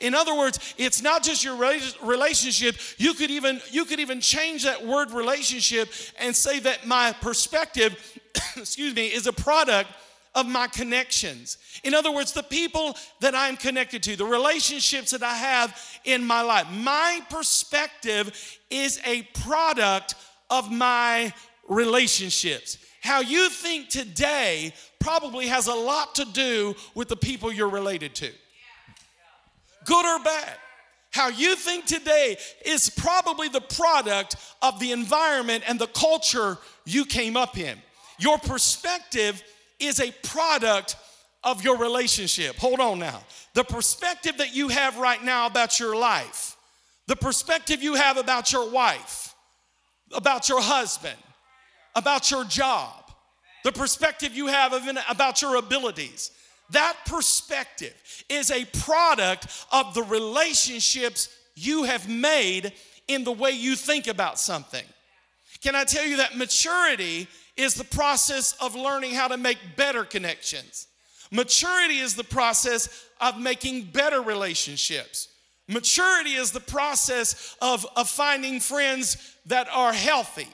In 0.01 0.15
other 0.15 0.37
words, 0.37 0.75
it's 0.79 1.03
not 1.03 1.23
just 1.23 1.45
your 1.45 1.57
relationship. 2.03 2.77
You 2.99 3.15
could 3.15 3.31
even 3.31 3.61
you 3.71 3.85
could 3.85 4.01
even 4.01 4.21
change 4.21 4.65
that 4.65 4.85
word 4.85 5.11
relationship 5.13 5.89
and 6.19 6.35
say 6.35 6.59
that 6.61 6.87
my 6.87 7.13
perspective, 7.21 7.97
excuse 8.57 8.95
me, 8.95 9.07
is 9.07 9.27
a 9.27 9.33
product 9.33 9.91
of 10.35 10.47
my 10.49 10.67
connections. 10.67 11.59
In 11.85 11.95
other 11.95 12.11
words, 12.11 12.33
the 12.33 12.43
people 12.43 12.97
that 13.21 13.35
I'm 13.35 13.57
connected 13.57 14.03
to, 14.05 14.17
the 14.17 14.25
relationships 14.25 15.11
that 15.11 15.23
I 15.23 15.35
have 15.35 15.79
in 16.05 16.25
my 16.25 16.41
life. 16.43 16.67
My 16.71 17.21
perspective 17.29 18.59
is 18.71 19.01
a 19.05 19.23
product 19.45 20.15
of 20.49 20.73
my 20.73 21.33
relationships. 21.73 22.79
How 23.01 23.21
you 23.21 23.49
think 23.51 23.89
today 23.89 24.73
probably 25.01 25.49
has 25.49 25.67
a 25.67 25.75
lot 25.75 26.15
to 26.17 26.25
do 26.27 26.75
with 26.95 27.09
the 27.09 27.17
people 27.17 27.53
you're 27.53 27.69
related 27.69 28.15
to. 28.17 28.31
Good 29.85 30.07
or 30.07 30.23
bad. 30.23 30.55
How 31.11 31.29
you 31.29 31.57
think 31.57 31.85
today 31.85 32.39
is 32.65 32.89
probably 32.89 33.49
the 33.49 33.61
product 33.61 34.37
of 34.63 34.79
the 34.81 34.93
environment 34.93 35.65
and 35.67 35.79
the 35.79 35.89
culture 35.89 36.57
you 36.87 37.05
came 37.05 37.37
up 37.37 37.59
in. 37.59 37.77
Your 38.19 38.39
perspective 38.39 39.43
is 39.79 40.01
a 40.01 40.13
product 40.23 40.97
of 41.45 41.65
your 41.65 41.77
relationship. 41.77 42.57
Hold 42.57 42.81
on 42.81 42.99
now. 42.99 43.21
The 43.55 43.65
perspective 43.65 44.39
that 44.39 44.55
you 44.55 44.69
have 44.69 44.97
right 44.97 45.23
now 45.23 45.47
about 45.47 45.79
your 45.79 45.97
life, 45.97 46.57
the 47.09 47.17
perspective 47.17 47.83
you 47.83 47.95
have 47.95 48.17
about 48.17 48.53
your 48.53 48.71
wife, 48.71 49.35
about 50.15 50.49
your 50.49 50.63
husband, 50.63 51.17
about 51.95 52.31
your 52.31 52.45
job, 52.45 53.11
the 53.65 53.73
perspective 53.73 54.35
you 54.35 54.47
have 54.47 54.73
of, 54.73 54.83
about 55.09 55.43
your 55.43 55.57
abilities, 55.57 56.31
that 56.71 56.97
perspective 57.07 57.95
is 58.29 58.51
a 58.51 58.65
product 58.65 59.47
of 59.71 59.95
the 59.95 60.03
relationships 60.03 61.29
you 61.55 61.85
have 61.85 62.09
made 62.09 62.73
in 63.09 63.25
the 63.25 63.33
way 63.33 63.51
you 63.51 63.77
think 63.77 64.07
about 64.07 64.39
something. 64.39 64.85
Can 65.63 65.77
I 65.77 65.85
tell 65.85 66.07
you 66.07 66.17
that 66.17 66.37
maturity 66.37 67.29
is 67.57 67.75
the 67.75 67.85
process 67.85 68.55
of 68.61 68.75
learning 68.75 69.15
how 69.15 69.29
to 69.29 69.37
make 69.37 69.59
better 69.77 70.05
connections. 70.05 70.89
Maturity 71.31 71.99
is 71.99 72.15
the 72.15 72.25
process 72.25 73.07
of 73.21 73.39
making 73.39 73.85
better 73.85 74.21
relationships. 74.21 75.29
Maturity 75.69 76.33
is 76.33 76.53
the 76.53 76.61
process 76.61 77.57
of, 77.63 77.87
of 77.97 78.09
finding 78.09 78.61
friends 78.61 79.37
that 79.47 79.69
are 79.73 79.93
healthy, 79.93 80.49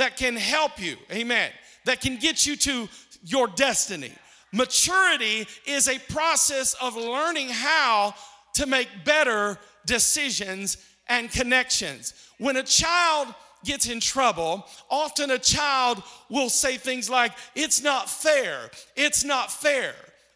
that 0.00 0.16
can 0.16 0.34
help 0.34 0.80
you, 0.80 0.96
amen, 1.12 1.50
that 1.84 2.00
can 2.00 2.16
get 2.16 2.46
you 2.46 2.56
to 2.56 2.88
your 3.22 3.46
destiny. 3.46 4.10
Maturity 4.50 5.46
is 5.66 5.88
a 5.88 5.98
process 6.10 6.74
of 6.80 6.96
learning 6.96 7.50
how 7.50 8.14
to 8.54 8.64
make 8.64 8.88
better 9.04 9.58
decisions 9.84 10.78
and 11.06 11.30
connections. 11.30 12.14
When 12.38 12.56
a 12.56 12.62
child 12.62 13.34
gets 13.62 13.90
in 13.90 14.00
trouble, 14.00 14.66
often 14.88 15.32
a 15.32 15.38
child 15.38 16.02
will 16.30 16.48
say 16.48 16.78
things 16.78 17.10
like, 17.10 17.32
It's 17.54 17.82
not 17.82 18.08
fair, 18.08 18.70
it's 18.96 19.22
not 19.22 19.52
fair. 19.52 19.92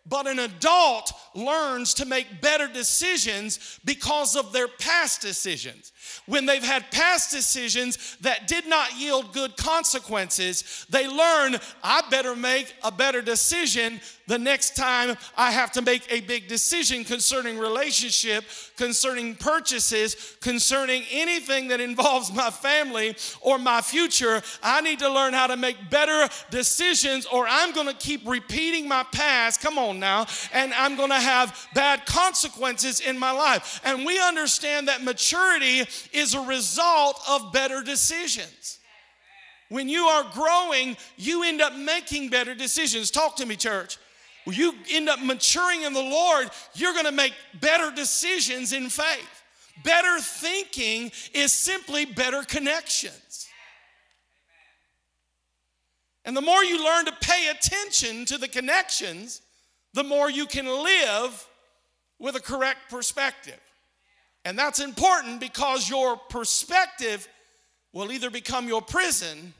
But 0.07 0.27
an 0.27 0.41
adult 0.41 1.11
learns 1.35 1.95
to 1.95 2.05
make 2.05 2.43
better 2.43 2.69
decisions 2.69 3.81
because 3.87 4.37
of 4.37 4.53
their 4.53 4.69
past 4.69 5.23
decisions. 5.23 5.94
When 6.27 6.47
they've 6.47 6.65
had 6.65 6.91
past 6.91 7.31
decisions 7.31 8.17
that 8.23 8.49
did 8.49 8.67
not 8.67 8.99
yield 8.99 9.35
good 9.35 9.57
consequences, 9.57 10.87
they 10.89 11.07
learn, 11.07 11.57
I 11.83 12.03
better 12.11 12.35
make 12.35 12.75
a 12.83 12.91
better 12.91 13.21
decision 13.21 14.01
the 14.27 14.39
next 14.39 14.75
time 14.75 15.17
I 15.37 15.51
have 15.51 15.73
to 15.73 15.83
make 15.83 16.11
a 16.11 16.21
big 16.21 16.49
decision 16.49 17.05
concerning 17.05 17.59
relationship, 17.59 18.45
concerning 18.77 19.35
purchases, 19.35 20.37
concerning 20.41 21.05
anything 21.11 21.69
that 21.69 21.81
involves 21.81 22.33
my 22.33 22.51
family 22.51 23.17
or 23.41 23.59
my 23.59 23.83
future. 23.83 24.43
I 24.63 24.81
need 24.81 25.01
to 25.01 25.13
learn 25.13 25.35
how 25.35 25.47
to 25.49 25.57
make 25.57 25.91
better 25.91 26.29
decisions 26.51 27.27
or 27.27 27.47
I'm 27.49 27.73
going 27.73 27.87
to 27.89 27.95
keep 27.95 28.27
repeating 28.27 28.89
my 28.89 29.05
past. 29.13 29.61
Come 29.61 29.79
on 29.79 30.01
now. 30.01 30.27
And 30.53 30.73
I'm 30.73 30.97
going 30.97 31.11
to 31.11 31.21
have 31.21 31.69
bad 31.75 32.07
consequences 32.07 33.01
in 33.01 33.19
my 33.19 33.31
life. 33.31 33.81
And 33.85 34.07
we 34.07 34.19
understand 34.21 34.89
that 34.89 35.03
maturity 35.03 35.85
is 36.13 36.35
a 36.35 36.41
result 36.41 37.21
of 37.29 37.53
better 37.53 37.83
decisions. 37.83 38.79
When 39.69 39.89
you 39.89 40.05
are 40.05 40.25
growing, 40.33 40.97
you 41.17 41.43
end 41.43 41.61
up 41.61 41.75
making 41.75 42.29
better 42.29 42.55
decisions. 42.55 43.11
Talk 43.11 43.37
to 43.37 43.47
me, 43.47 43.57
church. 43.57 43.99
You 44.47 44.75
end 44.91 45.09
up 45.09 45.23
maturing 45.23 45.83
in 45.83 45.93
the 45.93 46.03
Lord, 46.03 46.51
you're 46.75 46.93
going 46.93 47.07
to 47.07 47.13
make 47.13 47.33
better 47.61 47.91
decisions 47.91 48.73
in 48.73 48.91
faith. 48.91 49.43
Better 49.83 50.21
thinking 50.21 51.11
is 51.33 51.53
simply 51.53 52.05
better 52.05 52.43
connections. 52.43 53.49
And 56.25 56.37
the 56.37 56.43
more 56.43 56.65
you 56.65 56.85
learn 56.85 57.07
to 57.07 57.13
pay 57.21 57.49
attention 57.49 58.25
to 58.27 58.39
the 58.39 58.49
connections, 58.49 59.43
the 59.93 60.05
more 60.05 60.31
you 60.31 60.47
can 60.47 60.67
live 60.67 61.47
with 62.19 62.37
a 62.37 62.41
correct 62.41 62.91
perspective. 62.91 63.61
And 64.45 64.59
that's 64.59 64.81
important 64.81 65.41
because 65.41 65.89
your 65.89 66.17
perspective 66.17 67.29
will 67.93 68.13
either 68.13 68.31
become 68.31 68.69
your 68.69 68.83
prison 68.83 69.55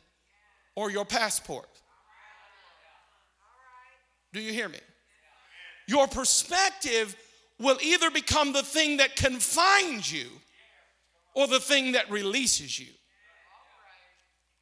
or 0.75 0.91
your 0.91 1.05
passport. 1.05 1.69
Do 4.35 4.41
you 4.41 4.53
hear 4.53 4.69
me? 4.69 4.81
Your 5.87 6.09
perspective 6.09 7.17
will 7.61 7.79
either 7.81 8.11
become 8.11 8.53
the 8.53 8.65
thing 8.65 8.97
that 8.97 9.15
confines 9.15 10.13
you 10.13 10.27
or 11.37 11.47
the 11.47 11.61
thing 11.61 11.93
that 11.93 12.11
releases 12.11 12.79
you. 12.79 12.89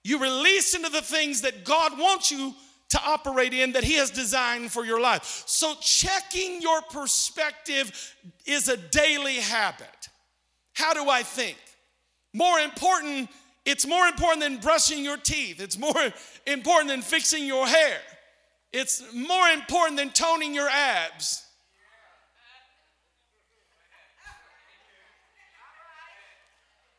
You 0.04 0.18
release 0.18 0.74
into 0.74 0.90
the 0.90 1.00
things 1.00 1.40
that 1.40 1.64
God 1.64 1.98
wants 1.98 2.30
you 2.30 2.54
to 2.90 3.00
operate 3.02 3.54
in 3.54 3.72
that 3.72 3.82
He 3.84 3.94
has 3.94 4.10
designed 4.10 4.70
for 4.70 4.84
your 4.84 5.00
life. 5.00 5.44
So, 5.46 5.74
checking 5.80 6.60
your 6.60 6.82
perspective 6.82 8.14
is 8.44 8.68
a 8.68 8.76
daily 8.76 9.36
habit. 9.36 10.08
How 10.74 10.92
do 10.92 11.08
I 11.08 11.22
think? 11.22 11.56
More 12.34 12.58
important, 12.58 13.30
it's 13.64 13.86
more 13.86 14.06
important 14.06 14.40
than 14.40 14.58
brushing 14.58 15.02
your 15.02 15.16
teeth, 15.16 15.62
it's 15.62 15.78
more 15.78 15.94
important 16.46 16.90
than 16.90 17.00
fixing 17.00 17.46
your 17.46 17.66
hair. 17.66 17.98
It's 18.72 19.02
more 19.12 19.48
important 19.48 19.98
than 19.98 20.10
toning 20.10 20.54
your 20.54 20.68
abs. 20.68 21.44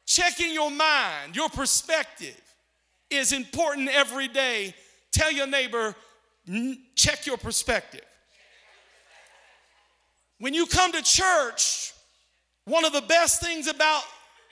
Checking 0.05 0.53
your 0.53 0.69
mind, 0.69 1.35
your 1.35 1.49
perspective 1.49 2.39
is 3.09 3.31
important 3.31 3.89
every 3.89 4.27
day. 4.27 4.75
Tell 5.11 5.31
your 5.31 5.47
neighbor, 5.47 5.95
check 6.95 7.25
your 7.25 7.37
perspective. 7.37 8.05
When 10.39 10.53
you 10.53 10.67
come 10.67 10.91
to 10.91 11.01
church, 11.01 11.93
one 12.65 12.85
of 12.85 12.93
the 12.93 13.01
best 13.01 13.41
things 13.41 13.67
about 13.67 14.03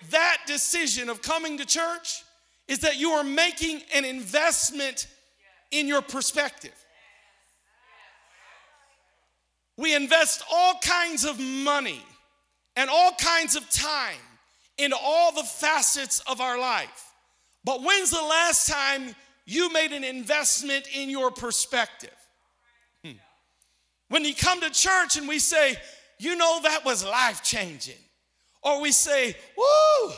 that 0.09 0.37
decision 0.47 1.09
of 1.09 1.21
coming 1.21 1.57
to 1.59 1.65
church 1.65 2.23
is 2.67 2.79
that 2.79 2.97
you 2.97 3.11
are 3.11 3.23
making 3.23 3.81
an 3.93 4.05
investment 4.05 5.07
in 5.69 5.87
your 5.87 6.01
perspective. 6.01 6.73
We 9.81 9.95
invest 9.95 10.43
all 10.53 10.75
kinds 10.75 11.25
of 11.25 11.39
money 11.39 12.01
and 12.75 12.87
all 12.87 13.13
kinds 13.13 13.55
of 13.55 13.67
time 13.71 14.15
into 14.77 14.95
all 14.95 15.31
the 15.31 15.43
facets 15.43 16.21
of 16.27 16.39
our 16.39 16.59
life. 16.59 17.11
But 17.63 17.81
when's 17.81 18.11
the 18.11 18.21
last 18.21 18.69
time 18.69 19.15
you 19.45 19.73
made 19.73 19.91
an 19.91 20.03
investment 20.03 20.87
in 20.93 21.09
your 21.09 21.31
perspective? 21.31 22.15
Hmm. 23.03 23.13
When 24.09 24.23
you 24.23 24.35
come 24.35 24.61
to 24.61 24.69
church 24.69 25.17
and 25.17 25.27
we 25.27 25.39
say, 25.39 25.75
you 26.19 26.35
know, 26.35 26.59
that 26.61 26.85
was 26.85 27.03
life 27.03 27.41
changing. 27.41 27.95
Or 28.61 28.81
we 28.81 28.91
say, 28.91 29.35
woo, 29.57 30.13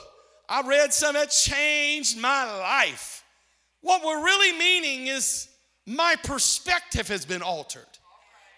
I 0.50 0.62
read 0.66 0.92
something 0.92 1.22
that 1.22 1.30
changed 1.30 2.20
my 2.20 2.44
life. 2.60 3.24
What 3.80 4.04
we're 4.04 4.24
really 4.24 4.58
meaning 4.58 5.08
is 5.08 5.48
my 5.86 6.18
perspective 6.22 7.08
has 7.08 7.26
been 7.26 7.42
altered. 7.42 7.88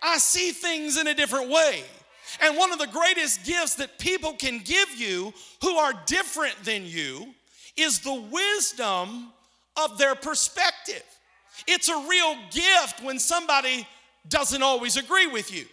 I 0.01 0.17
see 0.17 0.51
things 0.51 0.97
in 0.97 1.07
a 1.07 1.13
different 1.13 1.49
way. 1.49 1.83
And 2.41 2.57
one 2.57 2.71
of 2.71 2.79
the 2.79 2.87
greatest 2.87 3.45
gifts 3.45 3.75
that 3.75 3.97
people 3.99 4.33
can 4.33 4.59
give 4.59 4.89
you 4.95 5.33
who 5.61 5.77
are 5.77 5.93
different 6.05 6.55
than 6.63 6.85
you 6.85 7.33
is 7.77 7.99
the 7.99 8.13
wisdom 8.13 9.31
of 9.77 9.97
their 9.97 10.15
perspective. 10.15 11.03
It's 11.67 11.89
a 11.89 12.07
real 12.07 12.35
gift 12.51 13.03
when 13.03 13.19
somebody 13.19 13.87
doesn't 14.27 14.63
always 14.63 14.97
agree 14.97 15.27
with 15.27 15.53
you. 15.53 15.65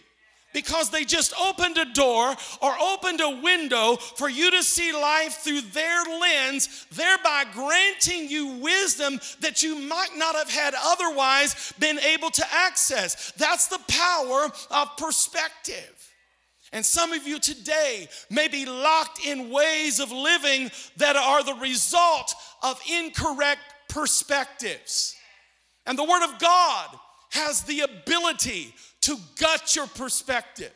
Because 0.53 0.89
they 0.89 1.03
just 1.03 1.33
opened 1.39 1.77
a 1.77 1.85
door 1.93 2.35
or 2.61 2.79
opened 2.79 3.21
a 3.21 3.41
window 3.41 3.95
for 3.95 4.29
you 4.29 4.51
to 4.51 4.63
see 4.63 4.93
life 4.93 5.39
through 5.39 5.61
their 5.61 6.03
lens, 6.03 6.85
thereby 6.91 7.45
granting 7.53 8.29
you 8.29 8.47
wisdom 8.59 9.19
that 9.41 9.63
you 9.63 9.79
might 9.79 10.15
not 10.15 10.35
have 10.35 10.49
had 10.49 10.73
otherwise 10.77 11.73
been 11.79 11.99
able 11.99 12.29
to 12.29 12.45
access. 12.51 13.31
That's 13.37 13.67
the 13.67 13.81
power 13.87 14.47
of 14.71 14.97
perspective. 14.97 15.99
And 16.71 16.83
some 16.83 17.13
of 17.13 17.27
you 17.27 17.37
today 17.39 18.07
may 18.31 18.47
be 18.47 18.65
locked 18.65 19.23
in 19.25 19.51
ways 19.51 19.99
of 19.99 20.11
living 20.11 20.71
that 20.97 21.15
are 21.15 21.43
the 21.43 21.53
result 21.55 22.33
of 22.63 22.81
incorrect 22.91 23.61
perspectives. 23.89 25.15
And 25.85 25.97
the 25.97 26.03
Word 26.03 26.23
of 26.23 26.39
God 26.39 26.87
has 27.33 27.63
the 27.63 27.81
ability 27.81 28.73
to 29.01 29.17
gut 29.39 29.75
your 29.75 29.87
perspective, 29.87 30.71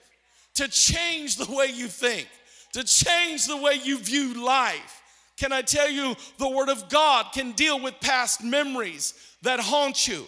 to 0.55 0.67
change 0.67 1.37
the 1.37 1.55
way 1.55 1.67
you 1.67 1.87
think, 1.87 2.27
to 2.73 2.83
change 2.83 3.45
the 3.45 3.57
way 3.57 3.79
you 3.83 3.97
view 3.99 4.43
life. 4.43 5.01
Can 5.37 5.53
I 5.53 5.61
tell 5.61 5.89
you, 5.89 6.15
the 6.39 6.49
Word 6.49 6.69
of 6.69 6.89
God 6.89 7.27
can 7.31 7.51
deal 7.51 7.79
with 7.79 7.93
past 8.01 8.43
memories 8.43 9.13
that 9.43 9.59
haunt 9.59 10.07
you, 10.07 10.25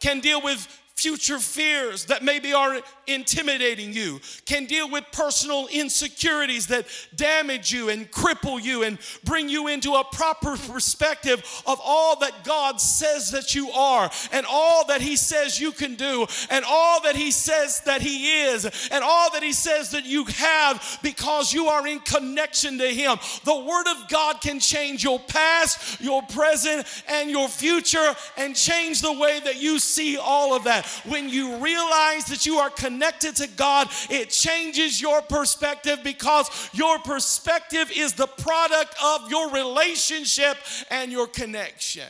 can 0.00 0.20
deal 0.20 0.40
with 0.40 0.66
future 1.02 1.40
fears 1.40 2.04
that 2.04 2.22
maybe 2.22 2.52
are 2.52 2.78
intimidating 3.08 3.92
you, 3.92 4.20
can 4.46 4.66
deal 4.66 4.88
with 4.88 5.04
personal 5.10 5.66
insecurities 5.66 6.68
that 6.68 6.86
damage 7.16 7.72
you 7.72 7.88
and 7.88 8.08
cripple 8.12 8.62
you 8.62 8.84
and 8.84 8.98
bring 9.24 9.48
you 9.48 9.66
into 9.66 9.94
a 9.94 10.04
proper 10.12 10.56
perspective 10.56 11.40
of 11.66 11.80
all 11.82 12.20
that 12.20 12.44
God 12.44 12.80
says 12.80 13.32
that 13.32 13.52
you 13.52 13.70
are 13.72 14.08
and 14.30 14.46
all 14.48 14.86
that 14.86 15.00
He 15.00 15.16
says 15.16 15.60
you 15.60 15.72
can 15.72 15.96
do 15.96 16.24
and 16.50 16.64
all 16.64 17.02
that 17.02 17.16
He 17.16 17.32
says 17.32 17.80
that 17.80 18.00
He 18.00 18.44
is 18.44 18.64
and 18.92 19.02
all 19.02 19.32
that 19.32 19.42
He 19.42 19.52
says 19.52 19.90
that 19.90 20.06
you 20.06 20.24
have 20.26 21.00
because 21.02 21.52
you 21.52 21.66
are 21.66 21.84
in 21.84 21.98
connection 21.98 22.78
to 22.78 22.86
Him. 22.86 23.18
The 23.44 23.58
Word 23.58 23.88
of 23.88 24.08
God 24.08 24.40
can 24.40 24.60
change 24.60 25.02
your 25.02 25.18
past, 25.18 26.00
your 26.00 26.22
present, 26.22 26.86
and 27.08 27.28
your 27.28 27.48
future 27.48 28.14
and 28.36 28.54
change 28.54 29.02
the 29.02 29.12
way 29.12 29.40
that 29.40 29.60
you 29.60 29.80
see 29.80 30.16
all 30.16 30.54
of 30.54 30.64
that. 30.64 30.86
When 31.06 31.28
you 31.28 31.56
realize 31.56 32.24
that 32.26 32.46
you 32.46 32.56
are 32.56 32.70
connected 32.70 33.36
to 33.36 33.46
God, 33.46 33.88
it 34.10 34.30
changes 34.30 35.00
your 35.00 35.22
perspective 35.22 36.00
because 36.04 36.70
your 36.72 36.98
perspective 37.00 37.90
is 37.94 38.12
the 38.12 38.26
product 38.26 38.94
of 39.02 39.30
your 39.30 39.50
relationship 39.50 40.56
and 40.90 41.10
your 41.10 41.26
connection. 41.26 42.08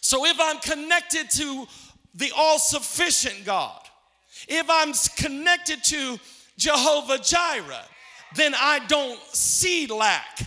So 0.00 0.26
if 0.26 0.38
I'm 0.40 0.58
connected 0.58 1.30
to 1.30 1.66
the 2.14 2.30
all 2.36 2.58
sufficient 2.58 3.44
God, 3.44 3.80
if 4.48 4.66
I'm 4.68 4.92
connected 5.16 5.82
to 5.84 6.18
Jehovah 6.58 7.18
Jireh, 7.18 7.84
then 8.34 8.54
I 8.54 8.80
don't 8.86 9.18
see 9.32 9.86
lack. 9.86 10.46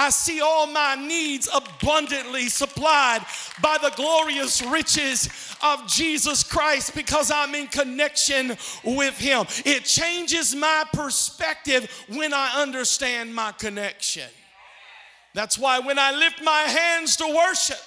I 0.00 0.08
see 0.08 0.40
all 0.40 0.66
my 0.66 0.94
needs 0.94 1.46
abundantly 1.54 2.48
supplied 2.48 3.20
by 3.60 3.76
the 3.82 3.92
glorious 3.96 4.62
riches 4.62 5.28
of 5.62 5.86
Jesus 5.86 6.42
Christ 6.42 6.94
because 6.94 7.30
I'm 7.30 7.54
in 7.54 7.66
connection 7.66 8.56
with 8.82 9.18
Him. 9.18 9.44
It 9.66 9.84
changes 9.84 10.54
my 10.54 10.84
perspective 10.94 11.90
when 12.08 12.32
I 12.32 12.62
understand 12.62 13.34
my 13.34 13.52
connection. 13.52 14.30
That's 15.34 15.58
why 15.58 15.80
when 15.80 15.98
I 15.98 16.12
lift 16.12 16.42
my 16.42 16.62
hands 16.62 17.16
to 17.16 17.26
worship, 17.36 17.82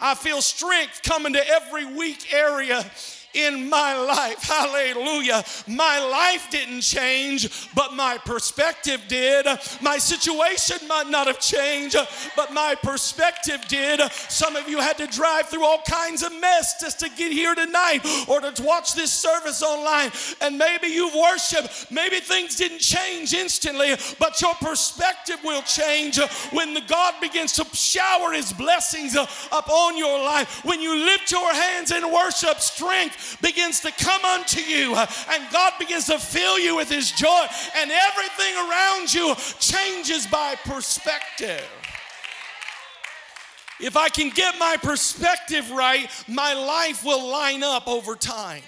I 0.00 0.16
feel 0.16 0.42
strength 0.42 1.02
coming 1.04 1.34
to 1.34 1.48
every 1.48 1.86
weak 1.86 2.34
area 2.34 2.84
in 3.34 3.68
my 3.68 3.96
life. 3.96 4.42
Hallelujah. 4.42 5.44
My 5.66 5.98
life 5.98 6.48
didn't 6.50 6.82
change, 6.82 7.68
but 7.74 7.94
my 7.94 8.18
perspective 8.18 9.00
did. 9.08 9.46
My 9.80 9.98
situation 9.98 10.86
might 10.88 11.08
not 11.08 11.26
have 11.26 11.40
changed, 11.40 11.96
but 12.36 12.52
my 12.52 12.74
perspective 12.82 13.60
did. 13.68 14.00
Some 14.12 14.56
of 14.56 14.68
you 14.68 14.80
had 14.80 14.98
to 14.98 15.06
drive 15.06 15.48
through 15.48 15.64
all 15.64 15.82
kinds 15.88 16.22
of 16.22 16.32
mess 16.40 16.80
just 16.80 17.00
to 17.00 17.08
get 17.16 17.32
here 17.32 17.54
tonight 17.54 18.00
or 18.28 18.40
to 18.40 18.62
watch 18.62 18.94
this 18.94 19.12
service 19.12 19.62
online. 19.62 20.10
And 20.40 20.58
maybe 20.58 20.88
you've 20.88 21.14
worshiped, 21.14 21.90
maybe 21.90 22.20
things 22.20 22.56
didn't 22.56 22.80
change 22.80 23.32
instantly, 23.34 23.94
but 24.18 24.40
your 24.40 24.54
perspective 24.54 25.38
will 25.44 25.62
change 25.62 26.18
when 26.52 26.74
the 26.74 26.82
God 26.86 27.14
begins 27.20 27.52
to 27.54 27.64
shower 27.74 28.32
his 28.32 28.52
blessings 28.52 29.16
upon 29.16 29.96
your 29.96 30.18
life. 30.18 30.64
When 30.64 30.80
you 30.80 30.94
lift 31.04 31.30
your 31.30 31.52
hands 31.52 31.90
in 31.90 32.12
worship, 32.12 32.58
strength 32.58 33.21
begins 33.40 33.80
to 33.80 33.92
come 33.92 34.24
unto 34.24 34.60
you, 34.60 34.94
and 34.94 35.52
God 35.52 35.72
begins 35.78 36.06
to 36.06 36.18
fill 36.18 36.58
you 36.58 36.76
with 36.76 36.88
His 36.88 37.10
joy, 37.10 37.46
and 37.76 37.90
everything 37.90 38.54
around 38.56 39.12
you 39.12 39.34
changes 39.58 40.26
by 40.26 40.54
perspective. 40.64 41.68
If 43.80 43.96
I 43.96 44.08
can 44.08 44.30
get 44.30 44.54
my 44.58 44.76
perspective 44.76 45.70
right, 45.72 46.08
my 46.28 46.54
life 46.54 47.04
will 47.04 47.28
line 47.28 47.64
up 47.64 47.88
over 47.88 48.14
time. 48.14 48.62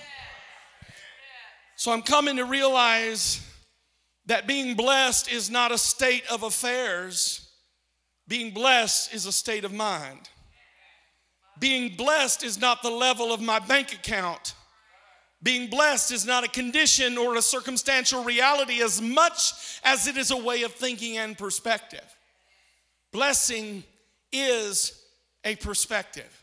So 1.76 1.92
I'm 1.92 2.02
coming 2.02 2.36
to 2.36 2.44
realize 2.44 3.40
that 4.26 4.46
being 4.46 4.74
blessed 4.74 5.30
is 5.30 5.50
not 5.50 5.70
a 5.70 5.78
state 5.78 6.24
of 6.30 6.42
affairs, 6.42 7.48
being 8.26 8.52
blessed 8.52 9.14
is 9.14 9.26
a 9.26 9.32
state 9.32 9.64
of 9.64 9.72
mind. 9.72 10.28
Being 11.58 11.96
blessed 11.96 12.44
is 12.44 12.60
not 12.60 12.82
the 12.82 12.90
level 12.90 13.32
of 13.32 13.40
my 13.40 13.58
bank 13.58 13.92
account. 13.92 14.54
Being 15.42 15.68
blessed 15.68 16.10
is 16.10 16.24
not 16.24 16.42
a 16.42 16.48
condition 16.48 17.18
or 17.18 17.36
a 17.36 17.42
circumstantial 17.42 18.24
reality 18.24 18.82
as 18.82 19.00
much 19.00 19.52
as 19.84 20.06
it 20.06 20.16
is 20.16 20.30
a 20.30 20.36
way 20.36 20.62
of 20.62 20.72
thinking 20.72 21.18
and 21.18 21.36
perspective. 21.36 22.04
Blessing 23.12 23.84
is 24.32 25.00
a 25.44 25.54
perspective. 25.56 26.42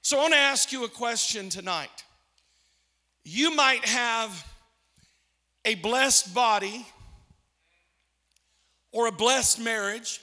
So 0.00 0.18
I 0.18 0.22
want 0.22 0.32
to 0.32 0.40
ask 0.40 0.72
you 0.72 0.84
a 0.84 0.88
question 0.88 1.48
tonight. 1.48 2.04
You 3.24 3.54
might 3.54 3.84
have 3.84 4.46
a 5.64 5.76
blessed 5.76 6.34
body, 6.34 6.84
or 8.90 9.06
a 9.06 9.12
blessed 9.12 9.60
marriage, 9.60 10.20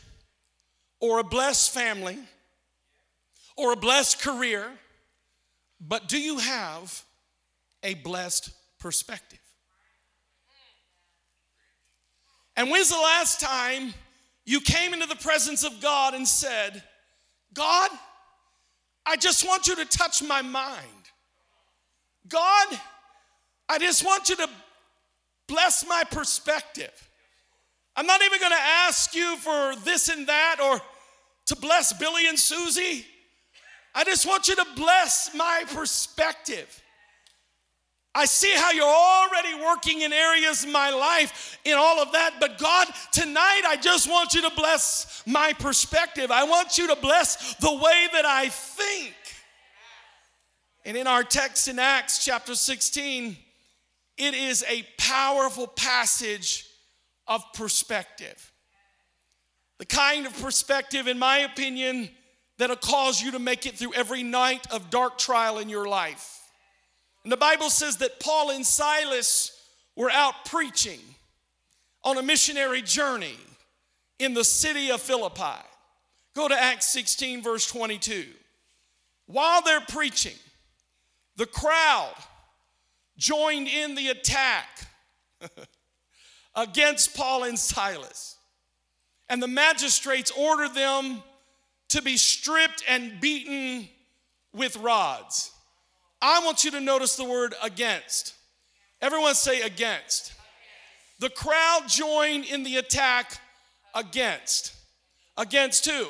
or 0.99 1.19
a 1.19 1.23
blessed 1.23 1.73
family, 1.73 2.17
or 3.59 3.73
a 3.73 3.75
blessed 3.75 4.21
career, 4.21 4.65
but 5.81 6.07
do 6.07 6.17
you 6.17 6.37
have 6.37 7.03
a 7.83 7.93
blessed 7.95 8.51
perspective? 8.79 9.39
And 12.55 12.71
when's 12.71 12.89
the 12.89 12.95
last 12.95 13.41
time 13.41 13.93
you 14.45 14.61
came 14.61 14.93
into 14.93 15.07
the 15.07 15.15
presence 15.15 15.65
of 15.65 15.81
God 15.81 16.13
and 16.13 16.27
said, 16.27 16.81
God, 17.53 17.91
I 19.05 19.17
just 19.17 19.45
want 19.45 19.67
you 19.67 19.75
to 19.75 19.85
touch 19.85 20.23
my 20.23 20.41
mind. 20.41 20.87
God, 22.27 22.67
I 23.67 23.77
just 23.77 24.05
want 24.05 24.29
you 24.29 24.37
to 24.37 24.49
bless 25.47 25.85
my 25.85 26.03
perspective. 26.09 27.09
I'm 27.95 28.05
not 28.05 28.21
even 28.21 28.39
gonna 28.39 28.55
ask 28.55 29.13
you 29.13 29.35
for 29.37 29.75
this 29.83 30.07
and 30.07 30.27
that 30.27 30.57
or 30.63 30.79
to 31.47 31.55
bless 31.57 31.91
Billy 31.91 32.27
and 32.27 32.39
Susie. 32.39 33.05
I 33.99 34.05
just 34.05 34.25
want 34.25 34.47
you 34.47 34.55
to 34.55 34.65
bless 34.77 35.31
my 35.35 35.65
perspective. 35.73 36.81
I 38.15 38.23
see 38.23 38.49
how 38.55 38.71
you're 38.71 38.85
already 38.85 39.61
working 39.61 39.99
in 39.99 40.13
areas 40.13 40.63
of 40.63 40.69
my 40.69 40.89
life 40.89 41.59
in 41.65 41.73
all 41.77 41.99
of 41.99 42.13
that, 42.13 42.35
but 42.39 42.57
God, 42.57 42.87
tonight 43.11 43.63
I 43.67 43.75
just 43.75 44.09
want 44.09 44.33
you 44.33 44.41
to 44.43 44.51
bless 44.55 45.21
my 45.27 45.51
perspective. 45.51 46.31
I 46.31 46.45
want 46.45 46.77
you 46.77 46.87
to 46.87 46.95
bless 46.95 47.55
the 47.55 47.73
way 47.73 48.07
that 48.13 48.23
I 48.25 48.47
think. 48.47 49.15
And 50.85 50.95
in 50.95 51.05
our 51.05 51.25
text 51.25 51.67
in 51.67 51.77
Acts 51.77 52.23
chapter 52.23 52.55
16, 52.55 53.35
it 54.17 54.33
is 54.33 54.63
a 54.69 54.87
powerful 54.97 55.67
passage 55.67 56.69
of 57.27 57.43
perspective. 57.51 58.53
The 59.77 59.85
kind 59.85 60.25
of 60.25 60.41
perspective, 60.41 61.09
in 61.09 61.19
my 61.19 61.39
opinion, 61.39 62.11
that'll 62.59 62.75
cause 62.75 63.21
you 63.21 63.31
to 63.31 63.39
make 63.39 63.65
it 63.65 63.75
through 63.75 63.93
every 63.93 64.21
night 64.21 64.67
of 64.69 64.89
dark 64.89 65.17
trial 65.17 65.57
in 65.57 65.69
your 65.69 65.87
life. 65.87 66.41
And 67.23 67.31
the 67.31 67.37
Bible 67.37 67.69
says 67.69 67.97
that 67.97 68.19
Paul 68.19 68.51
and 68.51 68.65
Silas 68.65 69.57
were 69.95 70.11
out 70.11 70.45
preaching 70.45 70.99
on 72.03 72.17
a 72.17 72.21
missionary 72.21 72.81
journey 72.81 73.37
in 74.19 74.33
the 74.33 74.43
city 74.43 74.91
of 74.91 75.01
Philippi. 75.01 75.63
Go 76.35 76.47
to 76.49 76.53
Acts 76.53 76.89
16, 76.89 77.41
verse 77.41 77.65
22. 77.65 78.25
While 79.25 79.61
they're 79.61 79.81
preaching, 79.81 80.37
the 81.37 81.45
crowd 81.45 82.13
joined 83.17 83.69
in 83.69 83.95
the 83.95 84.09
attack 84.09 84.67
against 86.55 87.15
Paul 87.15 87.45
and 87.45 87.57
Silas. 87.57 88.37
And 89.29 89.41
the 89.41 89.47
magistrates 89.47 90.31
ordered 90.31 90.73
them 90.73 91.23
to 91.89 92.01
be 92.01 92.17
stripped 92.17 92.83
and 92.87 93.19
beaten 93.19 93.87
with 94.53 94.77
rods. 94.77 95.51
I 96.21 96.41
want 96.43 96.63
you 96.63 96.71
to 96.71 96.81
notice 96.81 97.15
the 97.15 97.23
word 97.23 97.55
against. 97.63 98.35
Everyone 99.01 99.35
say 99.35 99.61
against. 99.61 100.33
The 101.19 101.29
crowd 101.29 101.81
joined 101.87 102.45
in 102.45 102.63
the 102.63 102.77
attack 102.77 103.39
against. 103.93 104.73
Against 105.37 105.89
who? 105.89 106.07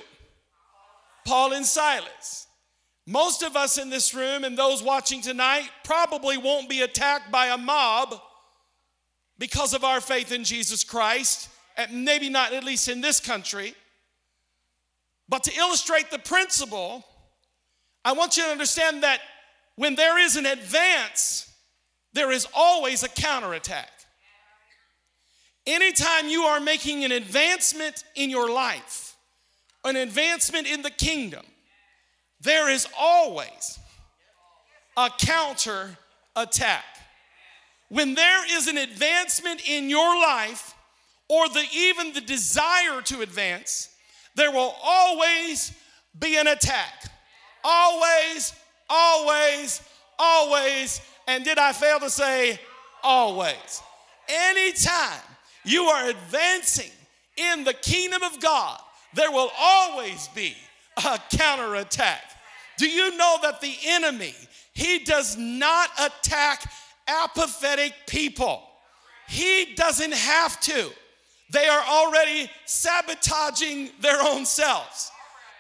Paul 1.26 1.54
and 1.54 1.66
Silas. 1.66 2.48
Most 3.06 3.42
of 3.42 3.56
us 3.56 3.78
in 3.78 3.90
this 3.90 4.14
room 4.14 4.44
and 4.44 4.58
those 4.58 4.84
watching 4.84 5.22
tonight 5.22 5.70
probably 5.84 6.38
won't 6.38 6.70
be 6.70 6.82
attacked 6.82 7.32
by 7.32 7.48
a 7.48 7.58
mob 7.58 8.20
because 9.40 9.74
of 9.74 9.84
our 9.84 10.02
faith 10.02 10.32
in 10.32 10.44
Jesus 10.44 10.84
Christ, 10.84 11.50
maybe 11.92 12.30
not 12.30 12.54
at 12.54 12.64
least 12.64 12.88
in 12.88 13.02
this 13.02 13.20
country. 13.20 13.74
But 15.30 15.44
to 15.44 15.56
illustrate 15.56 16.10
the 16.10 16.20
principle, 16.20 17.06
I 18.04 18.14
want 18.14 18.36
you 18.36 18.44
to 18.44 18.50
understand 18.50 19.04
that 19.04 19.22
when 19.76 19.96
there 19.96 20.18
is 20.18 20.36
an 20.36 20.48
advance, 20.48 21.54
there 22.14 22.32
is 22.32 22.48
always 22.56 23.04
a 23.04 23.10
counterattack. 23.10 23.92
Anytime 25.68 26.28
you 26.28 26.42
are 26.42 26.60
making 26.60 27.06
an 27.06 27.12
advancement 27.12 28.04
in 28.16 28.32
your 28.32 28.52
life, 28.52 29.16
an 29.86 29.96
advancement 29.96 30.66
in 30.66 30.82
the 30.82 30.90
kingdom, 30.90 31.46
there 32.42 32.70
is 32.70 32.88
always 32.98 33.78
a 34.98 35.10
counter 35.20 35.98
attack. 36.36 36.86
When 37.90 38.16
there 38.16 38.58
is 38.58 38.68
an 38.68 38.78
advancement 38.78 39.68
in 39.70 39.90
your 39.90 40.20
life, 40.20 40.74
or 41.28 41.48
the, 41.50 41.64
even 41.74 42.14
the 42.14 42.22
desire 42.22 43.02
to 43.04 43.22
advance, 43.22 43.89
there 44.40 44.52
will 44.52 44.74
always 44.82 45.74
be 46.18 46.38
an 46.38 46.48
attack. 46.48 47.12
Always, 47.64 48.54
always, 48.90 49.82
always. 50.18 51.02
And 51.28 51.44
did 51.44 51.58
I 51.58 51.74
fail 51.74 52.00
to 52.00 52.10
say 52.10 52.58
always? 53.04 53.82
Anytime 54.30 55.22
you 55.66 55.84
are 55.84 56.10
advancing 56.10 56.92
in 57.36 57.66
the 57.66 57.74
kingdom 57.74 58.24
of 58.24 58.40
God, 58.40 58.80
there 59.14 59.32
will 59.32 59.52
always 59.60 60.30
be 60.30 60.56
a 60.98 61.20
counterattack. 61.32 62.22
Do 62.78 62.90
you 62.90 63.18
know 63.18 63.40
that 63.42 63.60
the 63.60 63.76
enemy, 63.88 64.34
he 64.74 65.00
does 65.00 65.36
not 65.36 65.90
attack 66.00 66.64
apathetic 67.08 67.94
people? 68.08 68.64
He 69.28 69.74
doesn't 69.76 70.14
have 70.14 70.60
to. 70.62 70.92
They 71.52 71.68
are 71.68 71.84
already 71.84 72.50
sabotaging 72.66 73.90
their 74.02 74.22
own 74.22 74.46
selves. 74.46 75.12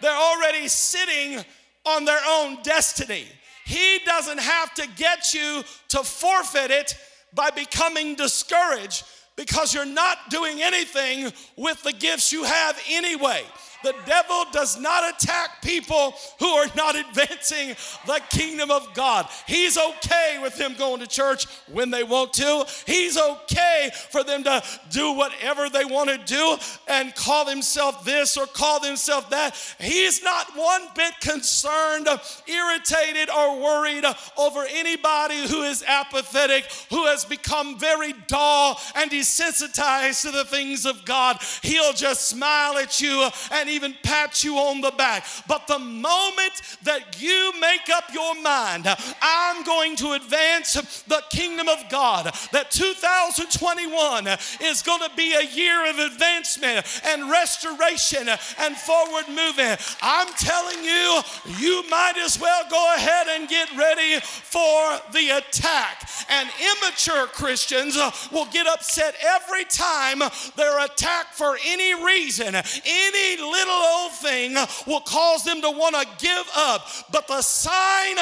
They're 0.02 0.12
already 0.16 0.68
sitting 0.68 1.44
on 1.86 2.06
their 2.06 2.20
own 2.28 2.60
destiny. 2.64 3.26
He 3.66 4.00
doesn't 4.06 4.40
have 4.40 4.74
to 4.76 4.88
get 4.96 5.34
you 5.34 5.64
to 5.90 6.04
forfeit 6.04 6.72
it 6.72 6.96
by 7.34 7.50
becoming 7.52 8.16
discouraged 8.16 9.04
because 9.36 9.74
you're 9.74 9.86
not 9.86 10.18
doing 10.30 10.62
anything 10.62 11.32
with 11.56 11.82
the 11.84 11.94
gifts 11.94 12.32
you 12.32 12.44
have 12.44 12.82
anyway. 12.90 13.44
The 13.84 13.96
devil 14.06 14.46
does 14.52 14.80
not 14.80 15.14
attack 15.14 15.62
people 15.62 16.14
who 16.40 16.48
are 16.48 16.68
not 16.76 16.96
advancing 16.96 17.76
the 18.06 18.22
kingdom 18.30 18.72
of 18.72 18.94
God. 18.94 19.28
He's 19.48 19.78
okay 19.78 20.40
with 20.42 20.58
them 20.58 20.76
going 20.78 21.00
to 21.00 21.08
church 21.08 21.46
when 21.72 21.90
they 21.90 22.04
want 22.04 22.34
to. 22.34 22.66
He's 22.86 23.18
okay 23.18 23.92
for 24.10 24.24
them 24.24 24.44
to 24.44 24.64
do 24.90 25.14
whatever 25.14 25.70
they 25.70 25.86
want 25.86 26.10
to 26.10 26.18
do 26.18 26.58
and 26.88 27.16
call 27.16 27.46
themselves 27.46 28.04
this 28.04 28.38
or 28.38 28.46
call 28.48 28.80
themselves 28.80 29.30
that. 29.30 29.56
He's 29.80 30.24
not 30.24 30.48
one 30.56 30.82
bit 30.96 31.14
concerned, 31.22 32.08
irritated, 32.48 33.30
or 33.30 33.62
worried 33.62 34.06
over 34.38 34.66
anybody 34.70 35.48
who 35.48 35.64
is 35.64 35.84
apathetic, 35.88 36.66
who 36.90 37.06
has 37.06 37.26
become 37.26 37.80
very 37.80 38.14
dull 38.28 38.80
and 38.96 39.10
desensitized 39.10 40.22
to 40.24 40.32
the 40.32 40.46
things 40.46 40.86
of 40.86 41.06
God. 41.06 41.38
He'll 41.62 41.94
just 41.94 42.28
smile 42.28 42.78
at 42.78 43.00
you 43.00 43.30
and 43.52 43.69
and 43.70 43.76
even 43.76 43.96
pat 44.04 44.44
you 44.44 44.56
on 44.56 44.82
the 44.82 44.92
back. 44.92 45.26
But 45.48 45.68
the 45.68 45.80
moment 45.80 46.62
that 46.84 47.22
you 47.22 47.54
make 47.60 47.90
up 47.94 48.06
your 48.14 48.36
mind, 48.42 48.88
I'm 49.22 49.64
going 49.64 49.96
to 49.98 50.14
advance 50.14 50.74
the 51.04 51.22
kingdom 51.30 51.68
of 51.68 51.90
God, 51.90 52.26
that 52.52 52.72
2021 52.72 54.28
is 54.64 54.82
going 54.82 55.02
to 55.02 55.16
be 55.16 55.34
a 55.34 55.46
year 55.46 55.90
of 55.90 56.00
advancement 56.00 56.86
and 57.06 57.30
restoration 57.30 58.28
and 58.28 58.76
forward 58.76 59.28
movement. 59.28 59.80
I'm 60.02 60.28
telling 60.34 60.84
you, 60.84 61.22
you 61.60 61.84
might 61.90 62.18
as 62.18 62.40
well 62.40 62.64
go 62.70 62.94
ahead 62.96 63.28
and 63.28 63.48
get 63.48 63.70
ready 63.78 64.20
for 64.22 65.00
the 65.14 65.38
attack. 65.38 66.10
And 66.30 66.50
immature 66.60 67.28
Christians 67.28 67.98
will 68.32 68.48
get 68.48 68.68
upset 68.68 69.16
every 69.22 69.66
time 69.66 70.20
they're 70.56 70.86
attacked 70.86 71.36
for 71.36 71.58
any 71.66 72.04
reason, 72.04 72.56
any 72.56 73.42
little 73.60 73.74
old 73.74 74.12
thing 74.14 74.56
will 74.88 75.02
cause 75.02 75.44
them 75.44 75.62
to 75.62 75.70
want 75.70 75.96
to 75.96 76.08
give 76.26 76.50
up. 76.56 76.88
But 77.12 77.28
the 77.28 77.42
sign 77.42 78.18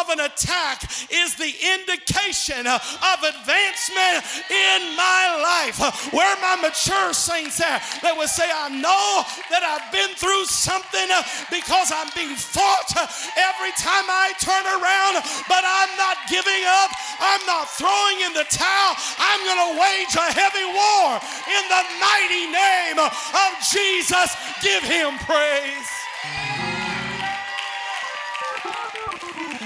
of 0.00 0.08
an 0.08 0.20
attack 0.20 0.84
is 1.10 1.34
the 1.36 1.52
indication 1.76 2.66
of 2.66 3.18
advancement 3.20 4.24
in 4.48 4.80
my 4.96 5.22
life. 5.42 5.78
Where 6.12 6.36
my 6.40 6.56
mature 6.56 7.12
saints 7.12 7.60
at 7.60 7.82
that 8.02 8.16
would 8.16 8.28
say, 8.28 8.48
I 8.48 8.68
know 8.72 9.24
that 9.52 9.62
I've 9.62 9.88
been 9.92 10.14
through 10.16 10.46
something 10.48 11.08
because 11.52 11.92
I'm 11.92 12.08
being 12.16 12.36
fought 12.36 12.90
every 13.36 13.72
time 13.76 14.06
I 14.08 14.32
turn 14.40 14.64
around, 14.64 15.20
but 15.48 15.62
I'm 15.62 15.92
not 16.00 16.16
giving 16.28 16.64
up. 16.82 16.90
I'm 17.20 17.44
not 17.46 17.68
throwing 17.68 18.24
in 18.24 18.32
the 18.32 18.48
towel. 18.48 18.92
I'm 19.18 19.40
going 19.44 19.62
to 19.68 19.72
wage 19.76 20.14
a 20.16 20.28
heavy 20.32 20.66
war 20.66 21.20
in 21.48 21.64
the 21.68 21.82
mighty 22.00 22.46
name 22.48 22.98
of 22.98 23.50
Jesus. 23.68 24.34
Give 24.62 24.82
him 24.82 25.18
praise. 25.26 26.61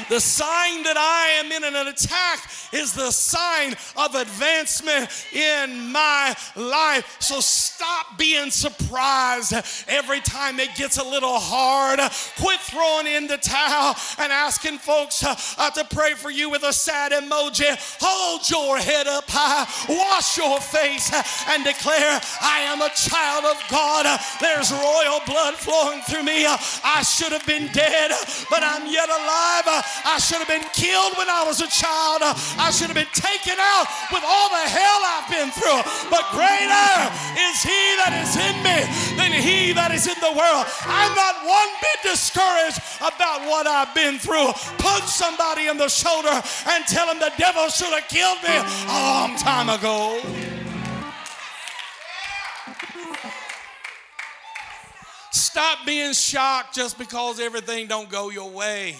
The 0.08 0.20
sign 0.20 0.84
that 0.84 0.96
I 0.96 1.44
am 1.44 1.50
in 1.50 1.64
an 1.64 1.88
attack 1.88 2.48
is 2.72 2.92
the 2.92 3.10
sign 3.10 3.74
of 3.96 4.14
advancement 4.14 5.10
in 5.32 5.90
my 5.90 6.34
life. 6.54 7.16
So 7.20 7.40
stop 7.40 8.16
being 8.16 8.50
surprised 8.50 9.52
every 9.88 10.20
time 10.20 10.60
it 10.60 10.74
gets 10.76 10.98
a 10.98 11.04
little 11.04 11.38
hard. 11.38 11.98
Quit 12.40 12.60
throwing 12.60 13.06
in 13.06 13.26
the 13.26 13.38
towel 13.38 13.96
and 14.18 14.32
asking 14.32 14.78
folks 14.78 15.24
uh, 15.24 15.34
uh, 15.58 15.70
to 15.70 15.84
pray 15.94 16.14
for 16.14 16.30
you 16.30 16.50
with 16.50 16.62
a 16.62 16.72
sad 16.72 17.12
emoji. 17.12 17.66
Hold 18.00 18.48
your 18.48 18.78
head 18.78 19.06
up 19.06 19.24
high, 19.26 19.66
wash 19.88 20.38
your 20.38 20.60
face, 20.60 21.10
and 21.50 21.64
declare, 21.64 22.20
I 22.40 22.60
am 22.70 22.80
a 22.80 22.90
child 22.94 23.44
of 23.44 23.58
God. 23.70 24.06
There's 24.40 24.70
royal 24.70 25.20
blood 25.26 25.54
flowing 25.54 26.00
through 26.02 26.22
me. 26.22 26.46
I 26.46 27.02
should 27.02 27.32
have 27.32 27.46
been 27.46 27.72
dead, 27.72 28.12
but 28.50 28.62
I'm 28.62 28.86
yet 28.86 29.08
alive. 29.08 29.82
I 30.04 30.18
should 30.18 30.38
have 30.38 30.48
been 30.48 30.66
killed 30.72 31.16
when 31.16 31.28
I 31.30 31.44
was 31.46 31.60
a 31.60 31.70
child. 31.70 32.20
I 32.58 32.70
should 32.70 32.92
have 32.92 32.98
been 32.98 33.14
taken 33.14 33.56
out 33.56 33.86
with 34.12 34.24
all 34.26 34.48
the 34.50 34.66
hell 34.68 35.00
I've 35.16 35.30
been 35.30 35.50
through. 35.54 35.80
But 36.10 36.24
greater 36.34 36.92
is 37.38 37.56
He 37.62 37.82
that 38.02 38.12
is 38.20 38.34
in 38.36 38.56
me 38.60 38.78
than 39.16 39.32
He 39.32 39.72
that 39.72 39.92
is 39.92 40.06
in 40.06 40.18
the 40.20 40.34
world. 40.34 40.64
I'm 40.84 41.14
not 41.14 41.46
one 41.46 41.70
bit 41.80 42.12
discouraged 42.12 42.80
about 43.00 43.46
what 43.48 43.66
I've 43.66 43.94
been 43.94 44.18
through. 44.18 44.52
Punch 44.78 45.08
somebody 45.08 45.68
in 45.68 45.76
the 45.76 45.88
shoulder 45.88 46.34
and 46.68 46.84
tell 46.86 47.06
them 47.06 47.18
the 47.18 47.32
devil 47.38 47.68
should 47.68 47.92
have 47.92 48.08
killed 48.08 48.42
me 48.42 48.56
a 48.56 48.98
long 49.16 49.36
time 49.36 49.68
ago. 49.70 50.20
Stop 55.30 55.86
being 55.86 56.12
shocked 56.12 56.74
just 56.74 56.98
because 56.98 57.40
everything 57.40 57.86
don't 57.86 58.10
go 58.10 58.30
your 58.30 58.50
way. 58.50 58.96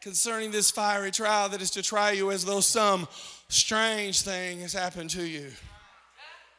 Concerning 0.00 0.50
this 0.50 0.70
fiery 0.70 1.10
trial 1.10 1.48
that 1.50 1.60
is 1.60 1.70
to 1.72 1.82
try 1.82 2.12
you 2.12 2.30
as 2.30 2.44
though 2.44 2.60
some 2.60 3.06
strange 3.48 4.22
thing 4.22 4.60
has 4.60 4.72
happened 4.72 5.10
to 5.10 5.22
you. 5.22 5.50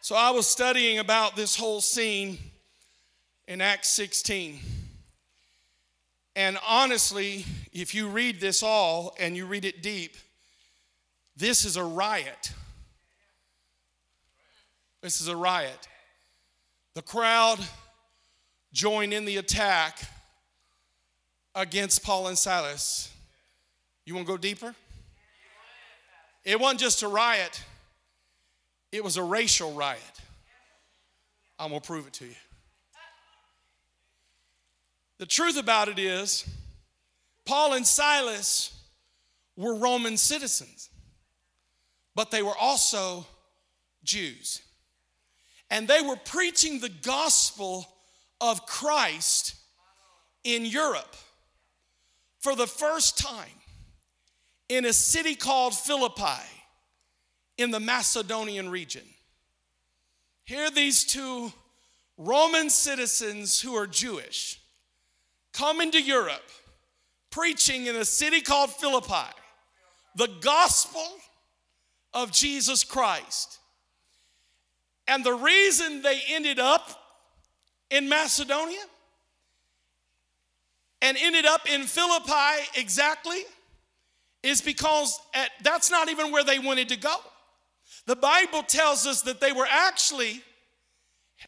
So 0.01 0.15
I 0.15 0.31
was 0.31 0.47
studying 0.47 0.99
about 0.99 1.35
this 1.35 1.55
whole 1.55 1.81
scene 1.81 2.37
in 3.47 3.61
Acts 3.61 3.89
16. 3.89 4.59
And 6.35 6.57
honestly, 6.67 7.45
if 7.73 7.93
you 7.93 8.07
read 8.07 8.39
this 8.39 8.63
all 8.63 9.15
and 9.19 9.35
you 9.35 9.45
read 9.45 9.65
it 9.65 9.81
deep, 9.81 10.15
this 11.35 11.65
is 11.65 11.77
a 11.77 11.83
riot. 11.83 12.53
This 15.01 15.19
is 15.19 15.27
a 15.27 15.35
riot. 15.35 15.87
The 16.93 17.01
crowd 17.01 17.59
joined 18.71 19.13
in 19.13 19.25
the 19.25 19.37
attack 19.37 19.99
against 21.55 22.03
Paul 22.03 22.27
and 22.27 22.37
Silas. 22.37 23.11
You 24.05 24.15
want 24.15 24.27
to 24.27 24.33
go 24.33 24.37
deeper? 24.37 24.75
It 26.43 26.59
wasn't 26.59 26.79
just 26.79 27.03
a 27.03 27.07
riot, 27.07 27.63
it 28.91 29.03
was 29.03 29.17
a 29.17 29.23
racial 29.23 29.73
riot. 29.73 30.01
I'm 31.59 31.69
going 31.69 31.81
to 31.81 31.85
prove 31.85 32.07
it 32.07 32.13
to 32.13 32.25
you. 32.25 32.35
The 35.19 35.27
truth 35.27 35.55
about 35.55 35.87
it 35.87 35.99
is, 35.99 36.47
Paul 37.45 37.73
and 37.73 37.85
Silas 37.85 38.73
were 39.55 39.75
Roman 39.75 40.17
citizens, 40.17 40.89
but 42.15 42.31
they 42.31 42.41
were 42.41 42.57
also 42.59 43.27
Jews. 44.03 44.63
And 45.69 45.87
they 45.87 46.01
were 46.01 46.15
preaching 46.15 46.79
the 46.79 46.89
gospel 46.89 47.87
of 48.41 48.65
Christ 48.65 49.53
in 50.43 50.65
Europe 50.65 51.15
for 52.39 52.55
the 52.55 52.65
first 52.65 53.19
time 53.19 53.60
in 54.71 54.85
a 54.85 54.93
city 54.93 55.35
called 55.35 55.75
Philippi 55.75 56.41
in 57.57 57.71
the 57.71 57.79
Macedonian 57.81 58.69
region. 58.69 59.03
Here, 60.45 60.71
these 60.71 61.03
two 61.03 61.51
Roman 62.17 62.69
citizens 62.69 63.59
who 63.59 63.75
are 63.75 63.85
Jewish 63.85 64.61
come 65.51 65.81
into 65.81 66.01
Europe 66.01 66.49
preaching 67.31 67.87
in 67.87 67.97
a 67.97 68.05
city 68.05 68.39
called 68.39 68.69
Philippi 68.71 69.35
the 70.15 70.29
gospel 70.39 71.05
of 72.13 72.31
Jesus 72.31 72.85
Christ. 72.85 73.59
And 75.05 75.21
the 75.25 75.33
reason 75.33 76.01
they 76.01 76.21
ended 76.29 76.59
up 76.59 76.89
in 77.89 78.07
Macedonia 78.07 78.83
and 81.01 81.17
ended 81.19 81.45
up 81.45 81.69
in 81.69 81.83
Philippi 81.83 82.69
exactly 82.77 83.43
is 84.43 84.61
because 84.61 85.19
at, 85.33 85.49
that's 85.63 85.91
not 85.91 86.09
even 86.09 86.31
where 86.31 86.43
they 86.43 86.59
wanted 86.59 86.89
to 86.89 86.97
go. 86.97 87.15
The 88.07 88.15
Bible 88.15 88.63
tells 88.63 89.05
us 89.05 89.21
that 89.23 89.39
they 89.39 89.51
were 89.51 89.67
actually 89.69 90.41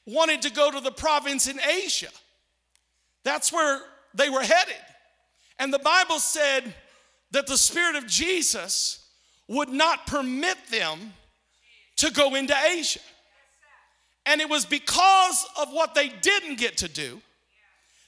wanted 0.05 0.41
to 0.43 0.51
go 0.51 0.71
to 0.71 0.79
the 0.79 0.91
province 0.91 1.47
in 1.47 1.59
Asia. 1.59 2.09
That's 3.23 3.51
where 3.51 3.81
they 4.13 4.29
were 4.29 4.41
headed. 4.41 4.75
And 5.59 5.73
the 5.73 5.79
Bible 5.79 6.19
said 6.19 6.73
that 7.31 7.47
the 7.47 7.57
Spirit 7.57 7.95
of 7.95 8.07
Jesus 8.07 9.07
would 9.47 9.69
not 9.69 10.05
permit 10.07 10.57
them 10.69 11.13
to 11.97 12.11
go 12.11 12.35
into 12.35 12.55
Asia. 12.77 12.99
And 14.25 14.39
it 14.39 14.49
was 14.49 14.65
because 14.65 15.45
of 15.59 15.69
what 15.71 15.95
they 15.95 16.09
didn't 16.09 16.57
get 16.57 16.77
to 16.77 16.87
do 16.87 17.21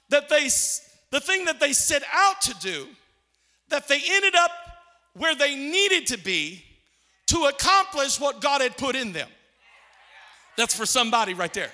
that 0.09 0.29
they, 0.29 0.45
the 1.11 1.19
thing 1.19 1.45
that 1.45 1.59
they 1.59 1.73
set 1.73 2.03
out 2.13 2.41
to 2.41 2.53
do, 2.61 2.87
that 3.69 3.87
they 3.87 3.99
ended 4.07 4.35
up 4.35 4.51
where 5.17 5.35
they 5.35 5.55
needed 5.55 6.07
to 6.07 6.17
be 6.17 6.63
to 7.27 7.45
accomplish 7.45 8.19
what 8.19 8.41
God 8.41 8.61
had 8.61 8.77
put 8.77 8.95
in 8.95 9.13
them. 9.13 9.29
That's 10.57 10.75
for 10.75 10.85
somebody 10.85 11.33
right 11.33 11.53
there. 11.53 11.71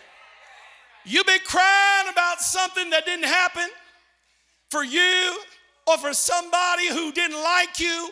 You've 1.06 1.26
been 1.26 1.40
crying 1.46 2.08
about 2.12 2.40
something 2.42 2.90
that 2.92 3.06
didn't 3.06 3.26
happen 3.26 3.68
for 4.70 4.84
you 4.84 5.38
or 5.88 5.98
for 5.98 6.14
somebody 6.14 6.88
who 6.88 7.12
didn't 7.12 7.42
like 7.42 7.80
you 7.80 8.10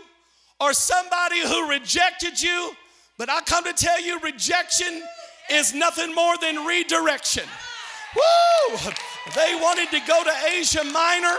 or 0.60 0.74
somebody 0.74 1.39
who 1.42 1.70
rejected 1.70 2.42
you. 2.42 2.72
But 3.18 3.30
I 3.30 3.42
come 3.42 3.63
to 3.65 3.74
tell 3.74 4.02
you, 4.02 4.20
rejection 4.20 5.04
is 5.50 5.74
nothing 5.74 6.13
more 6.13 6.38
than 6.38 6.65
redirection. 6.65 7.44
Woo! 8.15 8.78
They 9.36 9.56
wanted 9.62 9.89
to 9.92 10.00
go 10.08 10.24
to 10.24 10.32
Asia 10.58 10.84
Minor, 10.84 11.38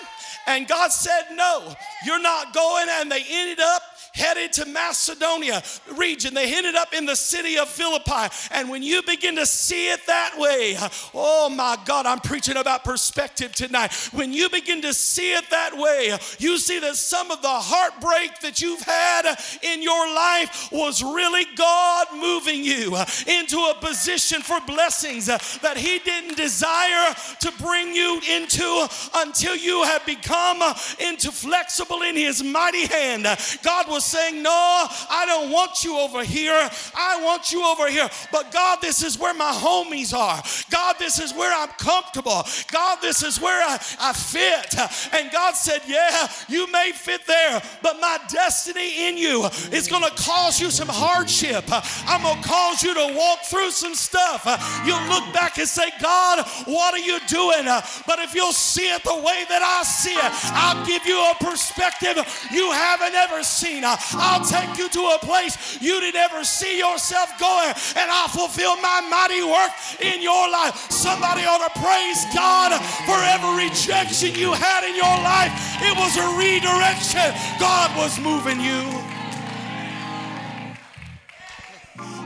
and 0.57 0.67
God 0.69 0.93
said, 0.93 1.23
No, 1.35 1.75
you're 2.05 2.21
not 2.21 2.53
going. 2.53 2.87
And 2.91 3.11
they 3.11 3.23
ended 3.29 3.61
up 3.61 3.83
headed 4.13 4.53
to 4.55 4.67
Macedonia 4.67 5.63
region. 5.97 6.35
They 6.35 6.55
ended 6.55 6.75
up 6.75 6.95
in 6.95 7.07
the 7.07 7.17
city 7.17 7.59
of 7.59 7.69
Philippi. 7.69 8.35
And 8.51 8.69
when 8.69 8.83
you 8.83 9.03
begin 9.03 9.37
to 9.37 9.47
see 9.47 9.91
it 9.91 10.01
that 10.07 10.35
way, 10.39 10.77
oh 11.15 11.49
my 11.49 11.77
God, 11.85 12.07
I'm 12.07 12.21
preaching 12.21 12.57
about 12.57 12.85
perspective 12.85 13.53
tonight. 13.53 13.93
When 14.13 14.33
you 14.33 14.49
begin 14.49 14.83
to 14.83 14.95
see 14.95 15.33
it 15.33 15.49
that 15.51 15.77
way, 15.77 16.17
you 16.39 16.59
see 16.59 16.79
that 16.81 16.97
some 16.97 17.31
of 17.31 17.43
the 17.43 17.49
heartbreak 17.49 18.41
that 18.41 18.61
you've 18.61 18.83
had 18.83 19.37
in 19.63 19.83
your 19.83 20.15
life 20.15 20.69
was 20.73 21.03
really 21.03 21.45
God 21.57 22.07
moving 22.15 22.65
you 22.65 22.97
into 23.27 23.59
a 23.59 23.77
position 23.81 24.43
for 24.43 24.61
blessings 24.67 25.27
that 25.27 25.77
He 25.77 25.99
didn't 26.01 26.37
desire 26.37 27.15
to 27.41 27.53
bring 27.61 27.95
you 27.95 28.21
into 28.31 28.89
until 29.17 29.57
you 29.57 29.83
have 29.85 30.05
become 30.07 30.63
into 30.99 31.31
flexible 31.31 32.03
in 32.03 32.17
His 32.17 32.43
mighty 32.43 32.87
hand. 32.87 33.27
God 33.63 33.89
was 33.89 34.00
saying, 34.01 34.43
No, 34.43 34.51
I 34.51 35.25
don't 35.27 35.51
want 35.51 35.85
you 35.85 35.99
over 35.99 36.25
here. 36.25 36.69
I 36.95 37.23
want 37.23 37.53
you 37.53 37.65
over 37.65 37.89
here. 37.89 38.09
But 38.33 38.53
God, 38.53 38.79
this 38.81 39.03
is 39.03 39.19
where 39.19 39.35
my 39.35 39.53
homies 39.53 40.15
are. 40.15 40.43
God, 40.71 40.97
this 40.99 41.19
is 41.19 41.35
where 41.35 41.53
I'm 41.55 41.71
comfortable. 41.79 42.45
God, 42.73 42.99
this 43.01 43.23
is 43.23 43.41
where 43.41 43.63
I, 43.63 43.75
I 44.01 44.13
fit. 44.13 45.15
And 45.15 45.31
God 45.33 45.55
said, 45.55 45.83
Yeah, 45.87 46.29
you 46.49 46.71
may 46.73 46.93
fit 46.93 47.27
there, 47.27 47.63
but 47.83 48.01
my 48.01 48.19
destiny 48.29 49.09
in 49.09 49.17
you 49.17 49.45
is 49.73 49.89
going 49.89 50.05
to 50.05 50.23
cause 50.23 50.61
you 50.61 50.71
some 50.71 50.89
hardship. 50.89 51.65
I'm 52.07 52.23
going 52.23 52.43
to 52.43 52.49
cause 52.49 52.83
you 52.83 52.95
to 52.95 53.15
walk 53.17 53.41
through 53.45 53.71
some 53.71 53.95
stuff. 53.95 54.45
You'll 54.87 55.03
look 55.09 55.33
back 55.33 55.59
and 55.59 55.69
say, 55.69 55.91
God, 56.01 56.47
what 56.67 56.95
are 56.95 56.99
you 56.99 57.19
doing? 57.27 57.65
But 58.07 58.19
if 58.21 58.35
you'll 58.35 58.53
see 58.53 58.93
it 58.93 59.03
the 59.05 59.15
way 59.15 59.45
that 59.49 59.63
I 59.63 59.83
see 59.85 60.15
it, 60.15 60.33
I'll 60.53 60.85
give 60.87 61.05
you 61.07 61.19
a 61.19 61.35
perspective 61.45 62.17
you 62.53 62.71
haven't 62.73 63.15
ever 63.15 63.43
seen. 63.43 63.83
I'll 64.15 64.45
take 64.45 64.79
you 64.79 64.89
to 64.89 65.01
a 65.15 65.19
place 65.19 65.81
you 65.81 66.01
didn't 66.01 66.21
ever 66.21 66.45
see 66.45 66.79
yourself 66.79 67.31
going, 67.39 67.73
and 67.97 68.11
I'll 68.11 68.29
fulfill 68.29 68.77
my 68.77 69.01
mighty 69.09 69.43
work 69.43 69.71
in 70.01 70.23
your 70.23 70.51
life. 70.51 70.91
Somebody 70.91 71.43
ought 71.43 71.65
to 71.73 71.81
praise 71.81 72.25
God 72.35 72.73
for 73.07 73.19
every 73.35 73.67
rejection 73.67 74.35
you 74.35 74.53
had 74.53 74.85
in 74.85 74.95
your 74.95 75.17
life. 75.23 75.53
It 75.83 75.97
was 75.97 76.17
a 76.17 76.27
redirection. 76.37 77.33
God 77.59 77.97
was 77.97 78.19
moving 78.21 78.61
you. 78.61 79.11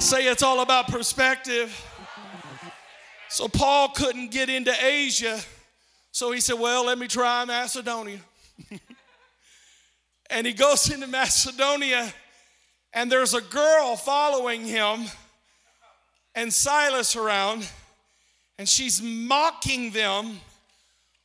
Say 0.00 0.26
it's 0.26 0.42
all 0.42 0.60
about 0.60 0.88
perspective. 0.88 1.72
So 3.28 3.48
Paul 3.48 3.88
couldn't 3.88 4.30
get 4.30 4.48
into 4.48 4.72
Asia. 4.84 5.40
So 6.12 6.30
he 6.30 6.40
said, 6.40 6.58
Well, 6.58 6.86
let 6.86 6.98
me 6.98 7.08
try 7.08 7.44
Macedonia. 7.44 8.20
and 10.34 10.46
he 10.46 10.52
goes 10.52 10.90
into 10.92 11.06
Macedonia, 11.06 12.12
and 12.92 13.10
there's 13.10 13.34
a 13.34 13.40
girl 13.40 13.96
following 13.96 14.64
him 14.64 15.04
and 16.34 16.52
Silas 16.52 17.16
around, 17.16 17.68
and 18.58 18.68
she's 18.68 19.00
mocking 19.00 19.90
them 19.92 20.40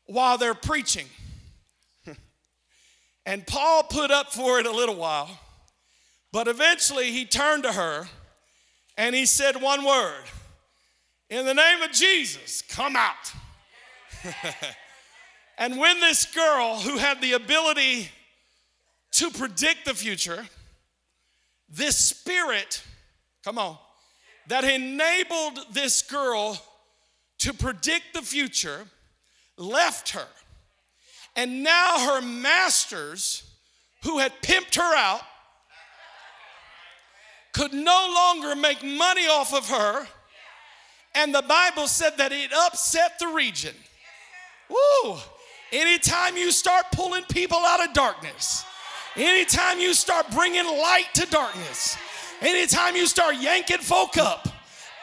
while 0.06 0.38
they're 0.38 0.54
preaching. 0.54 1.08
and 3.26 3.46
Paul 3.46 3.84
put 3.84 4.12
up 4.12 4.32
for 4.32 4.60
it 4.60 4.66
a 4.66 4.72
little 4.72 4.96
while, 4.96 5.40
but 6.32 6.48
eventually 6.48 7.12
he 7.12 7.26
turned 7.26 7.64
to 7.64 7.74
her 7.74 8.08
and 8.98 9.16
he 9.16 9.26
said 9.26 9.62
one 9.62 9.86
word 9.86 10.24
In 11.30 11.46
the 11.46 11.54
name 11.54 11.82
of 11.82 11.92
Jesus, 11.92 12.62
come 12.62 12.96
out. 12.96 13.34
and 15.58 15.78
when 15.78 16.00
this 16.00 16.26
girl 16.26 16.80
who 16.80 16.98
had 16.98 17.22
the 17.22 17.34
ability 17.34 18.10
to 19.14 19.30
predict 19.32 19.86
the 19.86 19.94
future, 19.94 20.46
this 21.70 21.98
spirit, 21.98 22.84
come 23.44 23.58
on, 23.58 23.78
that 24.48 24.64
enabled 24.64 25.60
this 25.72 26.02
girl 26.02 26.62
to 27.40 27.54
predict 27.54 28.14
the 28.14 28.22
future 28.22 28.86
left 29.58 30.10
her. 30.10 30.28
And 31.36 31.64
now 31.64 32.00
her 32.00 32.22
masters, 32.22 33.44
who 34.04 34.20
had 34.20 34.32
pimped 34.42 34.76
her 34.76 34.96
out, 34.96 35.22
could 37.54 37.74
no 37.74 38.12
longer 38.16 38.56
make 38.56 38.84
money 38.84 39.28
off 39.28 39.54
of 39.54 39.70
her. 39.70 40.08
And 41.16 41.34
the 41.34 41.42
Bible 41.42 41.88
said 41.88 42.18
that 42.18 42.32
it 42.32 42.52
upset 42.54 43.20
the 43.20 43.28
region. 43.28 43.74
Woo! 44.70 45.18
Anytime 45.72 46.38
you 46.38 46.52
start 46.52 46.86
pulling 46.92 47.24
people 47.26 47.58
out 47.58 47.88
of 47.88 47.94
darkness, 47.94 48.64
Anytime 49.20 49.80
you 49.82 49.94
start 49.94 50.32
bringing 50.32 50.66
light 50.66 51.08
to 51.16 51.26
darkness, 51.26 51.98
anytime 52.40 52.96
you 52.96 53.06
start 53.06 53.36
yanking 53.36 53.80
folk 53.80 54.18
up, 54.18 54.48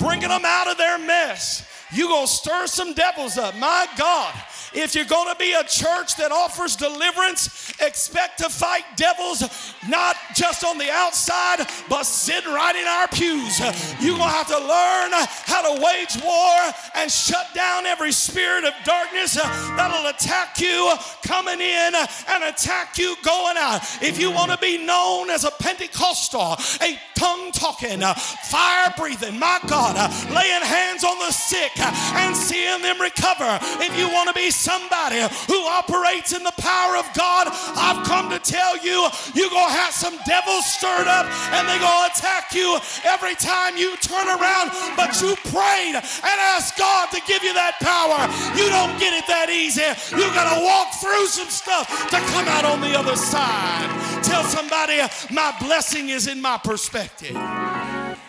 bringing 0.01 0.31
them 0.31 0.45
out 0.47 0.69
of 0.69 0.79
their 0.79 0.99
mess, 0.99 1.69
you're 1.93 2.09
going 2.09 2.27
to 2.27 2.33
stir 2.33 2.67
some 2.67 2.95
devils 2.95 3.37
up. 3.37 3.55
My 3.57 3.87
God. 3.99 4.35
If 4.75 4.95
you're 4.95 5.05
going 5.05 5.33
to 5.33 5.39
be 5.39 5.53
a 5.53 5.65
church 5.65 6.17
that 6.17 6.33
offers 6.33 6.77
deliverance, 6.77 7.73
expect 7.81 8.39
to 8.39 8.49
fight 8.49 8.85
devils 8.97 9.43
not 9.89 10.17
just 10.35 10.65
on 10.65 10.79
the 10.79 10.91
outside, 10.91 11.67
but 11.89 12.05
sitting 12.05 12.53
right 12.53 12.75
in 12.75 12.87
our 12.87 13.09
pews. 13.09 13.61
You're 14.01 14.17
going 14.17 14.31
to 14.31 14.37
have 14.37 14.49
to 14.49 14.59
learn 14.59 15.11
how 15.47 15.75
to 15.75 15.83
wage 15.83 16.23
war 16.23 16.73
and 16.95 17.11
shut 17.11 17.47
down 17.55 17.87
every 17.87 18.13
spirit 18.13 18.65
of 18.65 18.73
darkness 18.85 19.35
that'll 19.35 20.09
attack 20.09 20.61
you 20.61 20.93
coming 21.23 21.61
in 21.61 21.95
and 21.95 22.45
attack 22.45 22.99
you 22.99 23.17
going 23.23 23.57
out. 23.59 23.81
If 24.03 24.21
you 24.21 24.31
want 24.31 24.53
to 24.53 24.59
be 24.59 24.79
known 24.85 25.31
as 25.31 25.45
a 25.45 25.51
Pentecostal, 25.51 26.57
a 26.83 26.99
tongue 27.15 27.53
talking, 27.53 28.01
fire 28.01 28.93
breathing, 28.97 29.39
my 29.39 29.59
God, 29.67 29.97
laying 30.31 30.63
hands 30.63 31.05
on 31.05 31.19
the 31.19 31.31
sick 31.31 31.73
and 31.79 32.37
seeing 32.37 32.83
them 32.83 33.01
recover. 33.01 33.59
If 33.81 33.97
you 33.99 34.09
want 34.09 34.29
to 34.29 34.35
be 34.35 34.51
somebody 34.57 35.21
who 35.47 35.61
operates 35.69 36.33
in 36.33 36.43
the 36.43 36.55
power 36.57 36.97
of 36.97 37.07
God, 37.15 37.49
I've 37.77 38.07
come 38.07 38.31
to 38.31 38.39
tell 38.39 38.77
you, 38.79 39.09
you're 39.35 39.51
going 39.51 39.69
to 39.69 39.79
have 39.79 39.93
some 39.93 40.17
devils 40.27 40.65
stirred 40.67 41.07
up 41.07 41.27
and 41.53 41.69
they're 41.69 41.81
going 41.81 42.11
to 42.11 42.17
attack 42.17 42.55
you 42.55 42.79
every 43.05 43.35
time 43.37 43.77
you 43.77 43.97
turn 43.99 44.27
around. 44.27 44.73
But 44.97 45.21
you 45.21 45.37
prayed 45.53 45.95
and 45.95 46.37
asked 46.57 46.79
God 46.79 47.11
to 47.11 47.21
give 47.27 47.43
you 47.43 47.55
that 47.55 47.77
power. 47.81 48.25
You 48.57 48.69
don't 48.73 48.99
get 48.99 49.13
it 49.13 49.27
that 49.29 49.51
easy. 49.51 49.87
You 50.17 50.27
got 50.33 50.57
to 50.57 50.65
walk 50.65 50.95
through 51.01 51.27
some 51.27 51.49
stuff 51.49 51.87
to 52.11 52.19
come 52.33 52.49
out 52.49 52.65
on 52.65 52.81
the 52.81 52.99
other 52.99 53.17
side. 53.17 54.23
Tell 54.25 54.43
somebody, 54.45 55.01
my 55.31 55.55
blessing 55.61 56.09
is 56.09 56.27
in 56.27 56.41
my 56.41 56.59
perspective. 56.59 57.37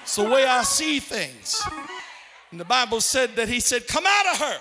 It's 0.04 0.16
the 0.16 0.24
way 0.24 0.46
I 0.46 0.64
see 0.64 1.00
things. 1.00 1.62
And 2.52 2.60
the 2.60 2.66
Bible 2.66 3.02
said 3.02 3.36
that 3.36 3.50
he 3.50 3.60
said, 3.60 3.88
Come 3.88 4.06
out 4.08 4.34
of 4.34 4.40
her. 4.40 4.60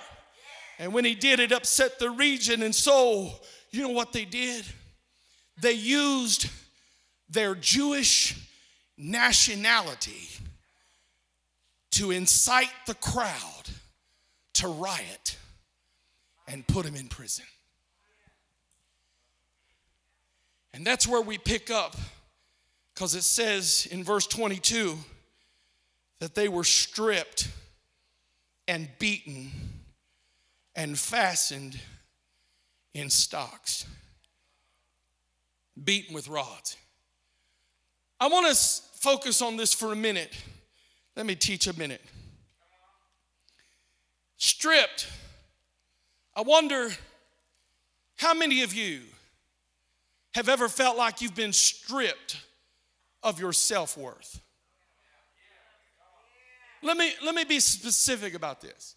And 0.79 0.93
when 0.93 1.05
he 1.05 1.15
did, 1.15 1.41
it 1.41 1.53
upset 1.53 1.99
the 1.99 2.11
region. 2.11 2.63
And 2.63 2.75
so, 2.75 3.31
you 3.71 3.83
know 3.83 3.91
what 3.91 4.13
they 4.13 4.25
did? 4.25 4.65
They 5.61 5.73
used 5.73 6.51
their 7.31 7.55
Jewish 7.55 8.37
nationality 8.99 10.29
to 11.93 12.11
incite 12.11 12.73
the 12.87 12.95
crowd 12.95 13.71
to 14.55 14.69
riot 14.69 15.39
and 16.47 16.67
put 16.67 16.85
him 16.85 16.95
in 16.95 17.09
prison. 17.09 17.45
And 20.75 20.87
that's 20.87 21.07
where 21.09 21.23
we 21.23 21.39
pick 21.39 21.71
up 21.71 21.97
because 22.95 23.15
it 23.15 23.23
says 23.23 23.89
in 23.91 24.05
verse 24.05 24.27
22 24.27 24.97
that 26.19 26.35
they 26.35 26.49
were 26.49 26.65
stripped 26.65 27.49
and 28.69 28.89
beaten 28.99 29.51
and 30.77 30.99
fastened 30.99 31.81
in 32.95 33.11
stocks, 33.11 33.87
beaten 35.83 36.15
with 36.15 36.29
rods. 36.29 36.77
I 38.21 38.29
want 38.29 38.47
to 38.47 38.55
focus 39.01 39.43
on 39.43 39.57
this 39.57 39.75
for 39.75 39.93
a 39.93 39.97
minute. 39.97 40.33
Let 41.17 41.27
me 41.27 41.35
teach 41.35 41.67
a 41.67 41.77
minute. 41.79 42.03
Stripped. 44.37 45.09
I 46.35 46.43
wonder 46.43 46.91
how 48.17 48.35
many 48.35 48.63
of 48.63 48.75
you 48.75 49.01
have 50.35 50.51
ever 50.51 50.69
felt 50.69 50.99
like 50.99 51.23
you've 51.23 51.35
been 51.35 51.53
stripped 51.53 52.37
of 53.23 53.41
your 53.41 53.53
self 53.53 53.97
worth? 53.97 54.41
Let 56.83 56.97
me, 56.97 57.11
let 57.25 57.35
me 57.35 57.45
be 57.45 57.59
specific 57.59 58.35
about 58.35 58.61
this. 58.61 58.95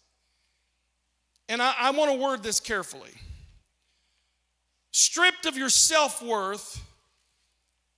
And 1.50 1.60
I, 1.60 1.74
I 1.76 1.90
want 1.90 2.12
to 2.12 2.16
word 2.16 2.44
this 2.44 2.60
carefully. 2.60 3.10
Stripped 4.92 5.46
of 5.46 5.58
your 5.58 5.68
self 5.68 6.22
worth 6.22 6.80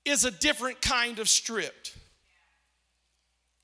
is 0.07 0.25
a 0.25 0.31
different 0.31 0.81
kind 0.81 1.19
of 1.19 1.29
stripped. 1.29 1.95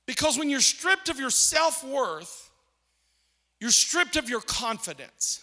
Because 0.04 0.38
when 0.38 0.50
you're 0.50 0.60
stripped 0.60 1.08
of 1.08 1.18
your 1.18 1.30
self 1.30 1.82
worth, 1.82 2.50
you're 3.60 3.70
stripped 3.70 4.16
of 4.16 4.28
your 4.28 4.42
confidence, 4.42 5.42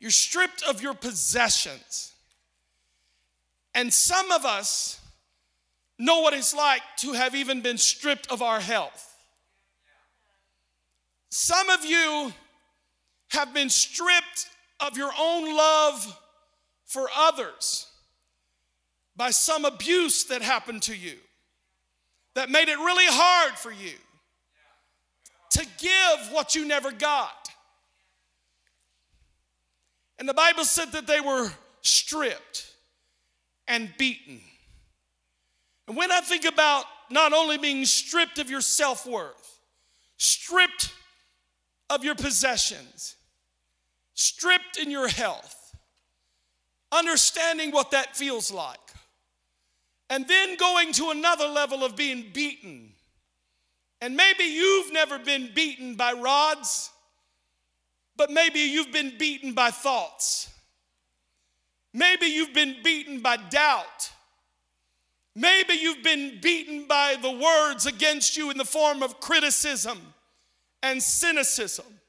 you're 0.00 0.10
stripped 0.10 0.62
of 0.62 0.82
your 0.82 0.94
possessions. 0.94 2.14
And 3.74 3.92
some 3.92 4.32
of 4.32 4.46
us 4.46 4.98
know 5.98 6.20
what 6.20 6.32
it's 6.32 6.54
like 6.54 6.80
to 7.00 7.12
have 7.12 7.34
even 7.34 7.60
been 7.60 7.76
stripped 7.76 8.32
of 8.32 8.40
our 8.40 8.60
health. 8.60 9.14
Some 11.28 11.68
of 11.68 11.84
you 11.84 12.32
have 13.30 13.54
been 13.54 13.70
stripped 13.70 14.48
of 14.80 14.96
your 14.96 15.10
own 15.18 15.56
love 15.56 16.20
for 16.86 17.08
others 17.16 17.86
by 19.16 19.30
some 19.30 19.64
abuse 19.64 20.24
that 20.24 20.42
happened 20.42 20.82
to 20.82 20.96
you 20.96 21.16
that 22.34 22.50
made 22.50 22.68
it 22.68 22.78
really 22.78 23.06
hard 23.06 23.52
for 23.52 23.70
you 23.70 23.92
to 25.50 25.66
give 25.78 26.32
what 26.32 26.54
you 26.54 26.66
never 26.66 26.90
got. 26.90 27.48
And 30.18 30.28
the 30.28 30.34
Bible 30.34 30.64
said 30.64 30.92
that 30.92 31.06
they 31.06 31.20
were 31.20 31.50
stripped 31.82 32.72
and 33.66 33.90
beaten. 33.98 34.40
And 35.88 35.96
when 35.96 36.12
I 36.12 36.20
think 36.20 36.44
about 36.44 36.84
not 37.10 37.32
only 37.32 37.58
being 37.58 37.84
stripped 37.84 38.38
of 38.38 38.50
your 38.50 38.60
self 38.60 39.06
worth, 39.06 39.60
stripped 40.18 40.92
of 41.88 42.04
your 42.04 42.14
possessions, 42.14 43.16
stripped 44.20 44.76
in 44.76 44.90
your 44.90 45.08
health, 45.08 45.74
understanding 46.92 47.70
what 47.70 47.90
that 47.92 48.14
feels 48.14 48.52
like, 48.52 48.78
and 50.10 50.28
then 50.28 50.56
going 50.56 50.92
to 50.92 51.10
another 51.10 51.46
level 51.46 51.82
of 51.82 51.96
being 51.96 52.26
beaten. 52.32 52.92
And 54.02 54.16
maybe 54.16 54.44
you've 54.44 54.92
never 54.92 55.18
been 55.18 55.50
beaten 55.54 55.94
by 55.94 56.12
rods, 56.12 56.90
but 58.16 58.30
maybe 58.30 58.60
you've 58.60 58.92
been 58.92 59.16
beaten 59.16 59.54
by 59.54 59.70
thoughts. 59.70 60.52
Maybe 61.94 62.26
you've 62.26 62.54
been 62.54 62.76
beaten 62.84 63.20
by 63.20 63.38
doubt. 63.38 64.10
Maybe 65.34 65.74
you've 65.74 66.02
been 66.02 66.40
beaten 66.42 66.86
by 66.86 67.16
the 67.20 67.30
words 67.30 67.86
against 67.86 68.36
you 68.36 68.50
in 68.50 68.58
the 68.58 68.64
form 68.64 69.02
of 69.02 69.20
criticism 69.20 69.98
and 70.82 71.02
cynicism. 71.02 71.99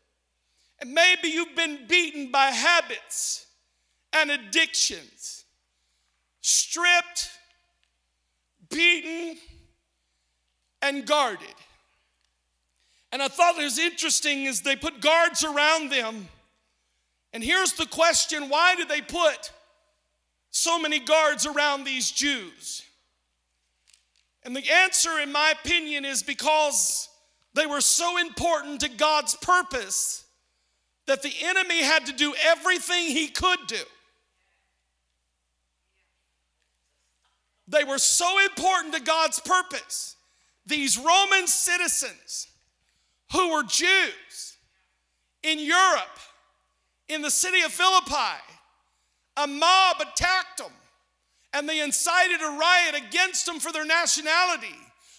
And 0.81 0.93
maybe 0.93 1.27
you've 1.29 1.55
been 1.55 1.85
beaten 1.87 2.31
by 2.31 2.45
habits 2.47 3.45
and 4.11 4.31
addictions, 4.31 5.45
stripped, 6.41 7.29
beaten, 8.69 9.37
and 10.81 11.05
guarded. 11.05 11.53
And 13.11 13.21
I 13.21 13.27
thought 13.27 13.59
it 13.59 13.63
was 13.63 13.77
interesting 13.77 14.47
as 14.47 14.61
they 14.61 14.75
put 14.75 15.01
guards 15.01 15.43
around 15.43 15.91
them. 15.91 16.27
And 17.31 17.43
here's 17.43 17.73
the 17.73 17.85
question 17.85 18.49
why 18.49 18.75
did 18.75 18.89
they 18.89 19.01
put 19.01 19.51
so 20.49 20.79
many 20.79 20.99
guards 20.99 21.45
around 21.45 21.83
these 21.83 22.09
Jews? 22.09 22.83
And 24.43 24.55
the 24.55 24.67
answer, 24.71 25.19
in 25.19 25.31
my 25.31 25.53
opinion, 25.63 26.05
is 26.05 26.23
because 26.23 27.07
they 27.53 27.67
were 27.67 27.81
so 27.81 28.17
important 28.17 28.81
to 28.81 28.89
God's 28.89 29.35
purpose 29.35 30.25
that 31.07 31.21
the 31.21 31.33
enemy 31.43 31.81
had 31.81 32.05
to 32.05 32.13
do 32.13 32.33
everything 32.43 33.05
he 33.05 33.27
could 33.27 33.59
do. 33.67 33.83
They 37.67 37.83
were 37.83 37.97
so 37.97 38.39
important 38.39 38.93
to 38.95 39.01
God's 39.01 39.39
purpose. 39.39 40.15
These 40.65 40.97
Roman 40.97 41.47
citizens 41.47 42.47
who 43.31 43.53
were 43.53 43.63
Jews 43.63 44.57
in 45.41 45.57
Europe, 45.57 46.19
in 47.07 47.21
the 47.21 47.31
city 47.31 47.61
of 47.61 47.71
Philippi, 47.71 48.41
a 49.37 49.47
mob 49.47 49.97
attacked 50.01 50.57
them 50.57 50.71
and 51.53 51.67
they 51.67 51.81
incited 51.81 52.41
a 52.41 52.57
riot 52.57 52.95
against 52.95 53.45
them 53.45 53.59
for 53.59 53.71
their 53.71 53.85
nationality. 53.85 54.75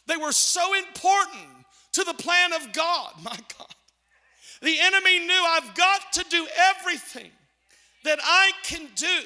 They 0.07 0.17
were 0.17 0.33
so 0.33 0.75
important 0.75 1.49
to 1.93 2.05
the 2.05 2.15
plan 2.15 2.53
of 2.53 2.73
God, 2.73 3.13
my 3.23 3.37
God. 3.59 3.75
The 4.63 4.79
enemy 4.81 5.19
knew 5.19 5.45
I've 5.49 5.75
got 5.75 6.13
to 6.13 6.25
do 6.31 6.47
everything 6.71 7.31
that 8.05 8.21
I 8.23 8.53
can 8.63 8.89
do 8.95 9.19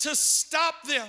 to 0.00 0.14
stop 0.14 0.86
them. 0.86 1.08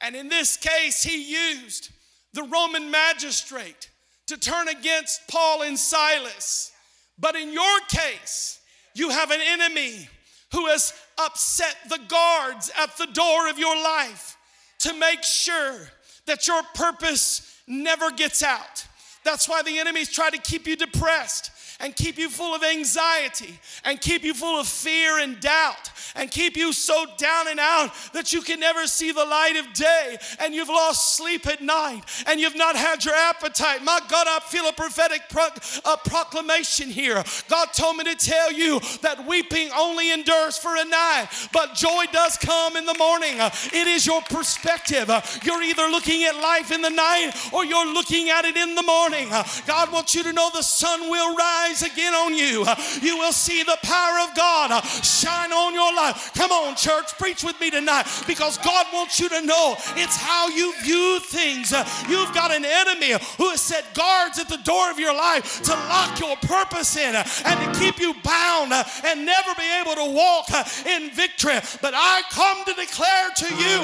And 0.00 0.14
in 0.14 0.28
this 0.28 0.56
case, 0.56 1.02
he 1.02 1.32
used 1.32 1.90
the 2.32 2.44
Roman 2.44 2.90
magistrate 2.90 3.90
to 4.28 4.36
turn 4.36 4.68
against 4.68 5.26
Paul 5.28 5.62
and 5.62 5.78
Silas. 5.78 6.72
But 7.18 7.34
in 7.34 7.52
your 7.52 7.80
case, 7.88 8.60
you 8.94 9.10
have 9.10 9.32
an 9.32 9.40
enemy 9.40 10.08
who 10.52 10.66
has 10.66 10.92
upset 11.18 11.76
the 11.88 12.00
guards 12.06 12.70
at 12.78 12.96
the 12.96 13.06
door 13.06 13.48
of 13.48 13.58
your 13.58 13.74
life 13.76 14.36
to 14.80 14.94
make 14.94 15.24
sure 15.24 15.88
that 16.26 16.46
your 16.46 16.62
purpose 16.74 17.60
never 17.66 18.10
gets 18.10 18.42
out. 18.42 18.86
That's 19.24 19.48
why 19.48 19.62
the 19.62 19.78
enemies 19.78 20.12
try 20.12 20.30
to 20.30 20.38
keep 20.38 20.66
you 20.66 20.76
depressed 20.76 21.50
and 21.80 21.94
keep 21.96 22.18
you 22.18 22.28
full 22.28 22.54
of 22.54 22.62
anxiety 22.62 23.58
and 23.84 24.00
keep 24.00 24.22
you 24.22 24.34
full 24.34 24.60
of 24.60 24.66
fear 24.66 25.18
and 25.18 25.40
doubt 25.40 25.90
and 26.16 26.30
keep 26.30 26.56
you 26.56 26.72
so 26.72 27.06
down 27.18 27.48
and 27.48 27.58
out 27.58 27.90
that 28.12 28.32
you 28.32 28.40
can 28.40 28.60
never 28.60 28.86
see 28.86 29.12
the 29.12 29.24
light 29.24 29.56
of 29.56 29.72
day 29.72 30.16
and 30.40 30.54
you've 30.54 30.68
lost 30.68 31.16
sleep 31.16 31.46
at 31.46 31.60
night 31.60 32.02
and 32.26 32.40
you've 32.40 32.56
not 32.56 32.76
had 32.76 33.04
your 33.04 33.14
appetite. 33.14 33.82
My 33.82 34.00
God, 34.08 34.26
I 34.28 34.38
feel 34.46 34.68
a 34.68 34.72
prophetic 34.72 35.22
pro- 35.28 35.48
a 35.84 35.96
proclamation 35.96 36.88
here. 36.88 37.22
God 37.48 37.66
told 37.72 37.96
me 37.96 38.04
to 38.04 38.14
tell 38.14 38.52
you 38.52 38.80
that 39.02 39.26
weeping 39.26 39.70
only 39.76 40.12
endures 40.12 40.56
for 40.56 40.76
a 40.76 40.84
night, 40.84 41.28
but 41.52 41.74
joy 41.74 42.04
does 42.12 42.36
come 42.36 42.76
in 42.76 42.86
the 42.86 42.94
morning. 42.94 43.34
It 43.72 43.88
is 43.88 44.06
your 44.06 44.22
perspective. 44.22 45.10
You're 45.42 45.62
either 45.62 45.88
looking 45.88 46.24
at 46.24 46.36
life 46.36 46.70
in 46.70 46.82
the 46.82 46.90
night 46.90 47.32
or 47.52 47.64
you're 47.64 47.92
looking 47.92 48.30
at 48.30 48.44
it 48.44 48.56
in 48.56 48.74
the 48.74 48.82
morning. 48.82 49.28
God 49.66 49.92
wants 49.92 50.14
you 50.14 50.22
to 50.22 50.32
know 50.32 50.50
the 50.52 50.62
sun 50.62 51.10
will 51.10 51.34
rise 51.34 51.63
again 51.72 52.14
on 52.14 52.34
you. 52.34 52.64
You 53.00 53.16
will 53.16 53.32
see 53.32 53.62
the 53.62 53.78
power 53.82 54.20
of 54.28 54.36
God 54.36 54.84
shine 54.84 55.52
on 55.52 55.74
your 55.74 55.94
life. 55.94 56.32
Come 56.34 56.52
on, 56.52 56.76
church, 56.76 57.16
preach 57.18 57.42
with 57.42 57.58
me 57.60 57.70
tonight 57.70 58.06
because 58.26 58.58
God 58.58 58.86
wants 58.92 59.18
you 59.18 59.28
to 59.28 59.42
know 59.42 59.76
it's 59.96 60.16
how 60.16 60.48
you 60.48 60.74
view 60.82 61.20
things. 61.20 61.72
You've 62.08 62.32
got 62.34 62.50
an 62.50 62.64
enemy 62.64 63.12
who 63.38 63.50
has 63.50 63.60
set 63.60 63.94
guards 63.94 64.38
at 64.38 64.48
the 64.48 64.58
door 64.58 64.90
of 64.90 64.98
your 64.98 65.14
life 65.14 65.62
to 65.62 65.72
lock 65.72 66.20
your 66.20 66.36
purpose 66.36 66.96
in 66.96 67.14
and 67.14 67.74
to 67.74 67.80
keep 67.80 67.98
you 67.98 68.14
bound 68.22 68.72
and 69.04 69.24
never 69.24 69.54
be 69.56 69.68
able 69.80 69.94
to 69.94 70.10
walk 70.14 70.48
in 70.86 71.10
victory. 71.10 71.58
But 71.80 71.94
I 71.96 72.22
come 72.30 72.64
to 72.64 72.74
declare 72.74 73.30
to 73.36 73.48
you, 73.54 73.76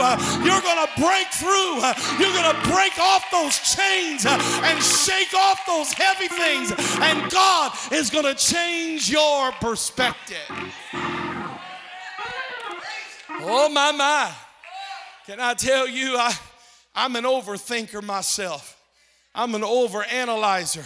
you're 0.45 0.63
going 0.63 0.87
to 0.87 0.91
break 1.01 1.29
through. 1.33 1.81
You're 2.19 2.35
going 2.35 2.53
to 2.55 2.61
break 2.71 2.99
off 2.99 3.25
those 3.31 3.59
chains 3.61 4.27
and 4.27 4.83
shake 4.83 5.35
off 5.35 5.65
those 5.67 5.93
heavy 5.93 6.29
things. 6.29 6.73
And 7.01 7.31
God 7.31 7.70
is 7.93 8.11
going 8.11 8.25
to 8.25 8.35
change 8.35 9.11
your 9.11 9.53
perspective. 9.53 10.37
Oh, 13.43 13.69
my, 13.73 13.93
my. 13.93 14.33
Can 15.27 15.41
I 15.41 15.55
tell 15.55 15.89
you, 15.89 16.17
I, 16.17 16.33
I'm 16.95 17.17
an 17.17 17.25
overthinker 17.25 18.03
myself. 18.03 18.77
I'm 19.35 19.55
an 19.55 19.63
overanalyzer. 19.63 20.85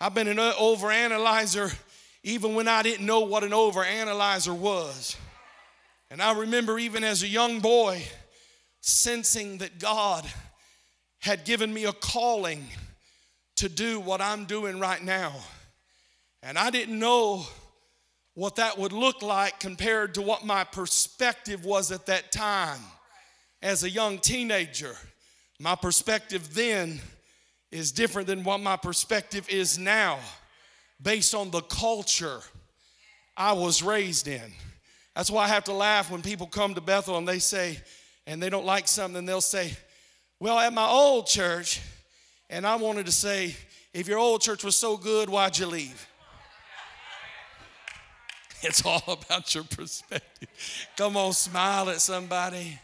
I've 0.00 0.14
been 0.14 0.28
an 0.28 0.38
overanalyzer 0.38 1.74
even 2.22 2.54
when 2.54 2.66
I 2.66 2.82
didn't 2.82 3.06
know 3.06 3.20
what 3.20 3.44
an 3.44 3.52
overanalyzer 3.52 4.56
was. 4.56 5.16
And 6.10 6.20
I 6.20 6.36
remember 6.38 6.78
even 6.78 7.04
as 7.04 7.22
a 7.22 7.28
young 7.28 7.60
boy 7.60 8.02
sensing 8.80 9.58
that 9.58 9.78
God 9.78 10.26
had 11.20 11.44
given 11.44 11.72
me 11.72 11.84
a 11.84 11.92
calling 11.92 12.64
to 13.56 13.68
do 13.68 14.00
what 14.00 14.20
I'm 14.20 14.44
doing 14.44 14.80
right 14.80 15.02
now. 15.02 15.34
And 16.42 16.58
I 16.58 16.70
didn't 16.70 16.98
know 16.98 17.44
what 18.34 18.56
that 18.56 18.78
would 18.78 18.92
look 18.92 19.22
like 19.22 19.58
compared 19.58 20.14
to 20.14 20.22
what 20.22 20.44
my 20.44 20.62
perspective 20.62 21.64
was 21.64 21.90
at 21.90 22.06
that 22.06 22.30
time 22.30 22.80
as 23.62 23.82
a 23.82 23.90
young 23.90 24.18
teenager. 24.18 24.94
My 25.58 25.74
perspective 25.74 26.54
then 26.54 27.00
is 27.72 27.92
different 27.92 28.28
than 28.28 28.44
what 28.44 28.60
my 28.60 28.76
perspective 28.76 29.48
is 29.48 29.78
now 29.78 30.18
based 31.02 31.34
on 31.34 31.50
the 31.50 31.62
culture 31.62 32.40
I 33.36 33.52
was 33.52 33.82
raised 33.82 34.28
in. 34.28 34.52
That's 35.14 35.30
why 35.30 35.44
I 35.44 35.48
have 35.48 35.64
to 35.64 35.72
laugh 35.72 36.10
when 36.10 36.22
people 36.22 36.46
come 36.46 36.74
to 36.74 36.80
Bethel 36.80 37.16
and 37.16 37.26
they 37.26 37.38
say, 37.38 37.78
and 38.26 38.42
they 38.42 38.50
don't 38.50 38.66
like 38.66 38.86
something, 38.88 39.24
they'll 39.24 39.40
say, 39.40 39.72
Well, 40.40 40.58
at 40.58 40.72
my 40.72 40.86
old 40.86 41.26
church, 41.26 41.80
and 42.50 42.66
I 42.66 42.76
wanted 42.76 43.06
to 43.06 43.12
say, 43.12 43.56
If 43.94 44.08
your 44.08 44.18
old 44.18 44.42
church 44.42 44.62
was 44.62 44.76
so 44.76 44.96
good, 44.96 45.30
why'd 45.30 45.58
you 45.58 45.66
leave? 45.66 46.06
It's 48.62 48.84
all 48.84 49.02
about 49.06 49.54
your 49.54 49.64
perspective. 49.64 50.48
Come 50.96 51.16
on, 51.16 51.32
smile 51.32 51.90
at 51.90 52.00
somebody. 52.00 52.78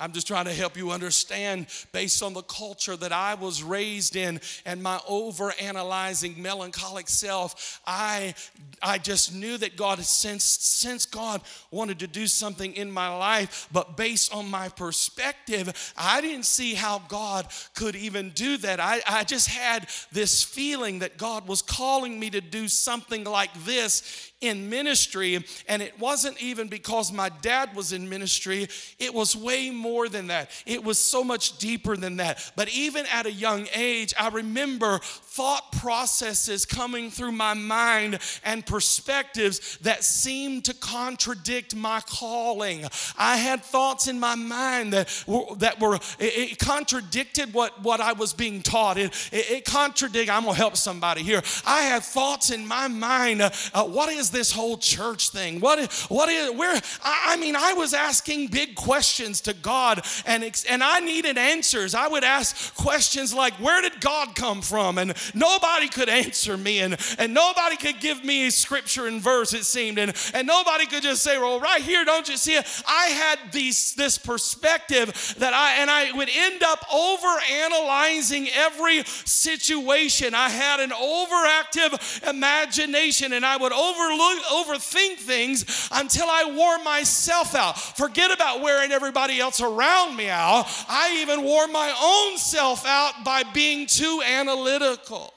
I'm 0.00 0.12
just 0.12 0.26
trying 0.26 0.46
to 0.46 0.52
help 0.52 0.76
you 0.76 0.90
understand 0.90 1.66
based 1.92 2.22
on 2.22 2.32
the 2.32 2.42
culture 2.42 2.96
that 2.96 3.12
I 3.12 3.34
was 3.34 3.62
raised 3.62 4.16
in 4.16 4.40
and 4.64 4.82
my 4.82 5.00
over 5.06 5.52
analyzing 5.60 6.40
melancholic 6.40 7.08
self. 7.08 7.80
I, 7.86 8.34
I 8.82 8.98
just 8.98 9.34
knew 9.34 9.58
that 9.58 9.76
God, 9.76 10.00
since, 10.00 10.44
since 10.44 11.04
God 11.04 11.42
wanted 11.70 11.98
to 11.98 12.06
do 12.06 12.26
something 12.26 12.72
in 12.74 12.90
my 12.90 13.14
life, 13.14 13.68
but 13.72 13.96
based 13.96 14.34
on 14.34 14.50
my 14.50 14.68
perspective, 14.70 15.92
I 15.96 16.20
didn't 16.20 16.46
see 16.46 16.74
how 16.74 17.02
God 17.08 17.46
could 17.74 17.94
even 17.94 18.30
do 18.30 18.56
that. 18.58 18.80
I, 18.80 19.02
I 19.06 19.24
just 19.24 19.48
had 19.48 19.88
this 20.12 20.42
feeling 20.42 21.00
that 21.00 21.18
God 21.18 21.46
was 21.46 21.60
calling 21.60 22.18
me 22.18 22.30
to 22.30 22.40
do 22.40 22.68
something 22.68 23.24
like 23.24 23.52
this 23.64 24.30
in 24.40 24.70
ministry. 24.70 25.44
And 25.68 25.82
it 25.82 25.98
wasn't 25.98 26.40
even 26.42 26.68
because 26.68 27.12
my 27.12 27.28
dad 27.28 27.74
was 27.74 27.92
in 27.92 28.08
ministry, 28.08 28.68
it 28.98 29.12
was 29.12 29.36
way 29.36 29.70
more 29.70 29.89
than 30.08 30.28
that. 30.28 30.50
It 30.66 30.84
was 30.84 30.98
so 30.98 31.24
much 31.24 31.58
deeper 31.58 31.96
than 31.96 32.16
that. 32.16 32.52
But 32.56 32.68
even 32.70 33.06
at 33.12 33.26
a 33.26 33.32
young 33.32 33.66
age, 33.74 34.14
I 34.18 34.28
remember 34.28 35.00
thought 35.02 35.72
processes 35.72 36.66
coming 36.66 37.10
through 37.10 37.32
my 37.32 37.54
mind 37.54 38.18
and 38.44 38.64
perspectives 38.64 39.78
that 39.78 40.04
seemed 40.04 40.64
to 40.66 40.74
contradict 40.74 41.74
my 41.74 42.00
calling. 42.06 42.84
I 43.16 43.36
had 43.36 43.62
thoughts 43.62 44.08
in 44.08 44.20
my 44.20 44.34
mind 44.34 44.92
that 44.92 45.24
were, 45.26 45.56
that 45.56 45.80
were 45.80 45.96
it, 46.18 46.52
it 46.52 46.58
contradicted 46.58 47.54
what, 47.54 47.82
what 47.82 48.00
I 48.00 48.12
was 48.12 48.32
being 48.32 48.62
taught. 48.62 48.98
It, 48.98 49.12
it, 49.32 49.50
it 49.50 49.64
contradicted, 49.64 50.30
I'm 50.30 50.44
gonna 50.44 50.56
help 50.56 50.76
somebody 50.76 51.22
here. 51.22 51.42
I 51.66 51.82
had 51.82 52.02
thoughts 52.02 52.50
in 52.50 52.66
my 52.66 52.88
mind, 52.88 53.42
uh, 53.42 53.50
uh, 53.72 53.84
what 53.84 54.08
is 54.10 54.30
this 54.30 54.52
whole 54.52 54.78
church 54.78 55.30
thing? 55.30 55.60
What 55.60 55.92
what 56.08 56.28
is 56.28 56.50
where? 56.56 56.74
I, 57.02 57.32
I 57.32 57.36
mean, 57.36 57.56
I 57.56 57.72
was 57.74 57.94
asking 57.94 58.48
big 58.48 58.74
questions 58.74 59.40
to 59.42 59.52
God, 59.54 59.79
and 60.26 60.44
and 60.68 60.82
I 60.82 61.00
needed 61.00 61.38
answers. 61.38 61.94
I 61.94 62.08
would 62.08 62.24
ask 62.24 62.74
questions 62.74 63.32
like, 63.32 63.54
"Where 63.54 63.80
did 63.80 64.00
God 64.00 64.34
come 64.34 64.62
from?" 64.62 64.98
And 64.98 65.14
nobody 65.34 65.88
could 65.88 66.08
answer 66.08 66.56
me, 66.56 66.80
and 66.80 66.96
and 67.18 67.32
nobody 67.34 67.76
could 67.76 68.00
give 68.00 68.24
me 68.24 68.46
a 68.46 68.50
scripture 68.50 69.06
and 69.06 69.20
verse. 69.20 69.52
It 69.54 69.64
seemed, 69.64 69.98
and 69.98 70.14
and 70.34 70.46
nobody 70.46 70.86
could 70.86 71.02
just 71.02 71.22
say, 71.22 71.38
"Well, 71.38 71.60
right 71.60 71.82
here, 71.82 72.04
don't 72.04 72.28
you 72.28 72.36
see 72.36 72.54
it?" 72.54 72.66
I 72.86 73.06
had 73.06 73.52
these 73.52 73.94
this 73.94 74.18
perspective 74.18 75.34
that 75.38 75.54
I 75.54 75.76
and 75.76 75.90
I 75.90 76.12
would 76.12 76.28
end 76.28 76.62
up 76.62 76.84
over 76.92 77.40
analyzing 77.64 78.48
every 78.50 79.02
situation. 79.24 80.34
I 80.34 80.50
had 80.50 80.80
an 80.80 80.90
overactive 80.90 82.28
imagination, 82.28 83.32
and 83.32 83.44
I 83.44 83.56
would 83.56 83.72
overlook 83.72 84.44
overthink 84.44 85.18
things 85.18 85.88
until 85.92 86.26
I 86.28 86.44
wore 86.44 86.78
myself 86.84 87.54
out. 87.54 87.78
Forget 87.96 88.30
about 88.30 88.60
wearing 88.60 88.92
everybody 88.92 89.40
else 89.40 89.60
around 89.60 89.69
me 90.16 90.28
out. 90.28 90.66
I 90.88 91.18
even 91.22 91.42
wore 91.42 91.66
my 91.68 91.94
own 92.02 92.38
self 92.38 92.86
out 92.86 93.24
by 93.24 93.42
being 93.54 93.86
too 93.86 94.22
analytical. 94.26 95.32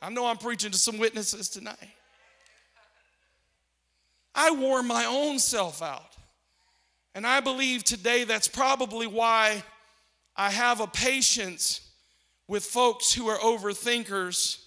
I 0.00 0.10
know 0.10 0.26
I'm 0.26 0.38
preaching 0.38 0.72
to 0.72 0.78
some 0.78 0.98
witnesses 0.98 1.48
tonight. 1.48 1.76
I 4.34 4.50
wore 4.50 4.82
my 4.82 5.04
own 5.04 5.38
self 5.38 5.82
out. 5.82 6.16
And 7.14 7.26
I 7.26 7.40
believe 7.40 7.84
today 7.84 8.24
that's 8.24 8.48
probably 8.48 9.06
why 9.06 9.62
I 10.34 10.50
have 10.50 10.80
a 10.80 10.86
patience 10.86 11.82
with 12.48 12.64
folks 12.64 13.12
who 13.12 13.28
are 13.28 13.38
overthinkers 13.38 14.62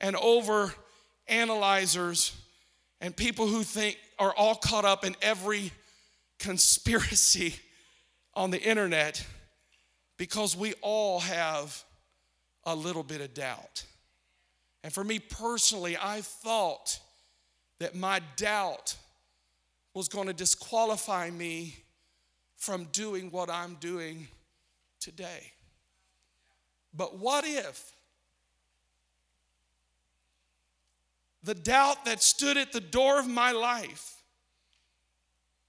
and 0.00 0.14
over 0.16 0.72
analyzers 1.26 2.36
and 3.00 3.16
people 3.16 3.46
who 3.46 3.62
think 3.62 3.98
are 4.18 4.32
all 4.34 4.54
caught 4.54 4.84
up 4.84 5.04
in 5.04 5.16
every 5.22 5.72
conspiracy 6.38 7.54
on 8.34 8.50
the 8.50 8.60
internet 8.60 9.24
because 10.16 10.56
we 10.56 10.74
all 10.82 11.20
have 11.20 11.82
a 12.64 12.74
little 12.74 13.02
bit 13.02 13.20
of 13.20 13.34
doubt. 13.34 13.84
And 14.84 14.92
for 14.92 15.04
me 15.04 15.18
personally, 15.18 15.96
I 16.00 16.20
thought 16.20 16.98
that 17.78 17.94
my 17.94 18.20
doubt 18.36 18.96
was 19.94 20.08
going 20.08 20.26
to 20.26 20.32
disqualify 20.32 21.30
me 21.30 21.76
from 22.56 22.84
doing 22.92 23.30
what 23.30 23.50
I'm 23.50 23.74
doing 23.80 24.28
today. 25.00 25.52
But 26.94 27.18
what 27.18 27.44
if 27.46 27.92
the 31.42 31.54
doubt 31.54 32.04
that 32.04 32.22
stood 32.22 32.56
at 32.56 32.72
the 32.72 32.80
door 32.80 33.18
of 33.18 33.26
my 33.26 33.52
life 33.52 34.22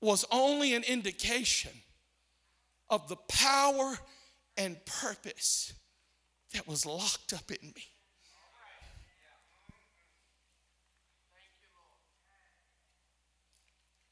was 0.01 0.25
only 0.31 0.73
an 0.73 0.83
indication 0.83 1.71
of 2.89 3.07
the 3.07 3.17
power 3.27 3.97
and 4.57 4.83
purpose 4.85 5.73
that 6.53 6.67
was 6.67 6.85
locked 6.85 7.33
up 7.33 7.51
in 7.51 7.67
me. 7.67 7.83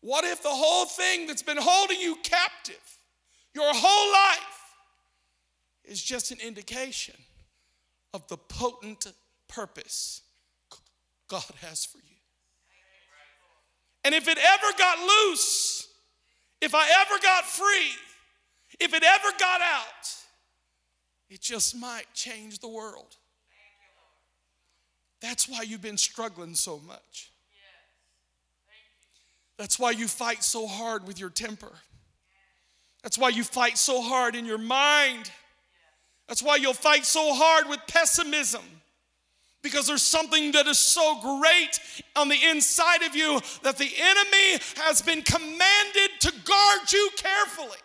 What 0.01 0.23
if 0.23 0.41
the 0.41 0.49
whole 0.49 0.85
thing 0.85 1.27
that's 1.27 1.41
been 1.41 1.57
holding 1.59 1.99
you 1.99 2.17
captive 2.23 2.97
your 3.53 3.73
whole 3.73 4.11
life 4.13 4.75
is 5.83 6.01
just 6.01 6.31
an 6.31 6.37
indication 6.39 7.15
of 8.13 8.27
the 8.27 8.37
potent 8.37 9.07
purpose 9.47 10.21
God 11.28 11.43
has 11.61 11.86
for 11.86 11.97
you. 11.97 12.03
And 14.03 14.15
if 14.15 14.28
it 14.28 14.38
ever 14.38 14.78
got 14.78 14.99
loose, 14.99 15.88
if 16.61 16.73
I 16.73 16.88
ever 17.01 17.21
got 17.21 17.45
free, 17.45 17.91
if 18.80 18.93
it 18.93 19.03
ever 19.03 19.38
got 19.38 19.61
out, 19.61 20.15
it 21.30 21.41
just 21.41 21.75
might 21.75 22.05
change 22.13 22.59
the 22.59 22.69
world. 22.69 23.17
That's 25.19 25.49
why 25.49 25.63
you've 25.63 25.82
been 25.82 25.97
struggling 25.97 26.55
so 26.55 26.80
much. 26.86 27.32
That's 29.57 29.80
why 29.80 29.91
you 29.91 30.07
fight 30.07 30.43
so 30.43 30.67
hard 30.67 31.07
with 31.07 31.19
your 31.19 31.32
temper. 31.32 31.71
That's 33.03 33.17
why 33.17 33.30
you 33.30 33.43
fight 33.43 33.78
so 33.78 34.01
hard 34.01 34.36
in 34.36 34.45
your 34.45 34.57
mind. 34.57 35.32
That's 36.28 36.43
why 36.43 36.57
you'll 36.57 36.73
fight 36.73 37.05
so 37.05 37.34
hard 37.34 37.67
with 37.67 37.80
pessimism. 37.88 38.63
Because 39.63 39.87
there's 39.87 40.03
something 40.03 40.51
that 40.53 40.67
is 40.67 40.77
so 40.77 41.19
great 41.21 41.79
on 42.15 42.29
the 42.29 42.37
inside 42.49 43.01
of 43.03 43.15
you 43.15 43.39
that 43.63 43.77
the 43.77 43.89
enemy 43.97 44.63
has 44.77 45.01
been 45.01 45.21
commanded 45.21 46.09
to 46.21 46.31
guard 46.45 46.91
you 46.91 47.09
carefully, 47.17 47.77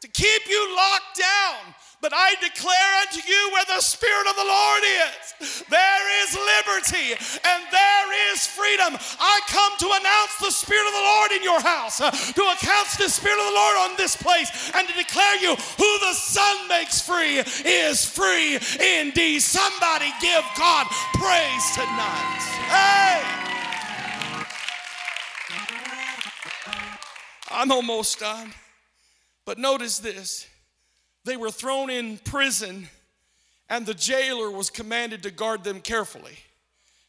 to 0.00 0.08
keep 0.08 0.42
you 0.48 0.76
locked 0.76 1.18
down, 1.18 1.74
but 2.00 2.12
I 2.14 2.36
declare 2.38 2.92
unto 3.02 3.18
you 3.26 3.50
where 3.52 3.64
the 3.66 3.82
Spirit 3.82 4.30
of 4.30 4.36
the 4.36 4.46
Lord 4.46 4.82
is, 4.86 5.64
there 5.66 6.22
is 6.22 6.38
liberty 6.38 7.18
and 7.42 7.60
there 7.72 8.32
is 8.32 8.46
freedom. 8.46 8.94
I 9.18 9.40
come 9.50 9.72
to 9.82 9.90
announce 9.98 10.38
the 10.38 10.54
Spirit 10.54 10.86
of 10.86 10.94
the 10.94 11.02
Lord 11.02 11.30
in 11.32 11.42
your 11.42 11.60
house, 11.60 12.00
uh, 12.00 12.10
to 12.12 12.42
announce 12.42 12.96
the 12.96 13.08
Spirit 13.10 13.38
of 13.40 13.46
the 13.50 13.58
Lord 13.58 13.90
on 13.90 13.96
this 13.96 14.14
place, 14.14 14.70
and 14.74 14.86
to 14.86 14.94
declare 14.94 15.36
you 15.42 15.56
who 15.56 15.98
the 16.06 16.14
Son 16.14 16.68
makes 16.68 17.00
free 17.00 17.42
is 17.66 18.06
free 18.06 18.58
indeed. 19.02 19.40
Somebody 19.42 20.12
give 20.22 20.44
God 20.56 20.86
praise 21.18 21.66
tonight. 21.74 22.44
Hey! 22.70 23.38
I'm 27.50 27.72
almost 27.72 28.20
done. 28.20 28.52
But 29.48 29.56
notice 29.56 29.98
this 29.98 30.46
they 31.24 31.38
were 31.38 31.50
thrown 31.50 31.88
in 31.88 32.18
prison, 32.18 32.86
and 33.70 33.86
the 33.86 33.94
jailer 33.94 34.50
was 34.50 34.68
commanded 34.68 35.22
to 35.22 35.30
guard 35.30 35.64
them 35.64 35.80
carefully. 35.80 36.36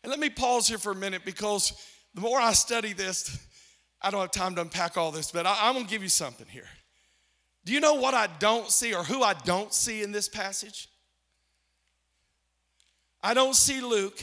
And 0.04 0.10
let 0.10 0.22
me 0.22 0.30
pause 0.30 0.66
here 0.66 0.78
for 0.78 0.94
a 0.94 0.96
minute 0.96 1.26
because 1.26 1.74
the 2.14 2.22
more 2.22 2.40
I 2.40 2.54
study 2.54 2.94
this, 2.94 3.46
I 4.02 4.10
don't 4.10 4.22
have 4.22 4.32
time 4.32 4.56
to 4.56 4.62
unpack 4.62 4.96
all 4.96 5.12
this, 5.12 5.32
but 5.32 5.46
I, 5.46 5.68
am 5.68 5.74
gonna 5.74 5.86
give 5.86 6.02
you 6.02 6.08
something 6.08 6.48
here. 6.48 6.70
Do 7.66 7.74
you 7.74 7.82
know 7.82 7.96
what 7.96 8.14
I 8.14 8.28
don't 8.40 8.72
see 8.72 8.94
or 8.94 9.04
who 9.04 9.22
I 9.22 9.34
don't 9.34 9.74
see 9.74 10.02
in 10.02 10.14
this 10.14 10.30
passage? 10.30 10.88
I 13.22 13.34
don't 13.34 13.54
see 13.54 13.82
Luke 13.82 14.18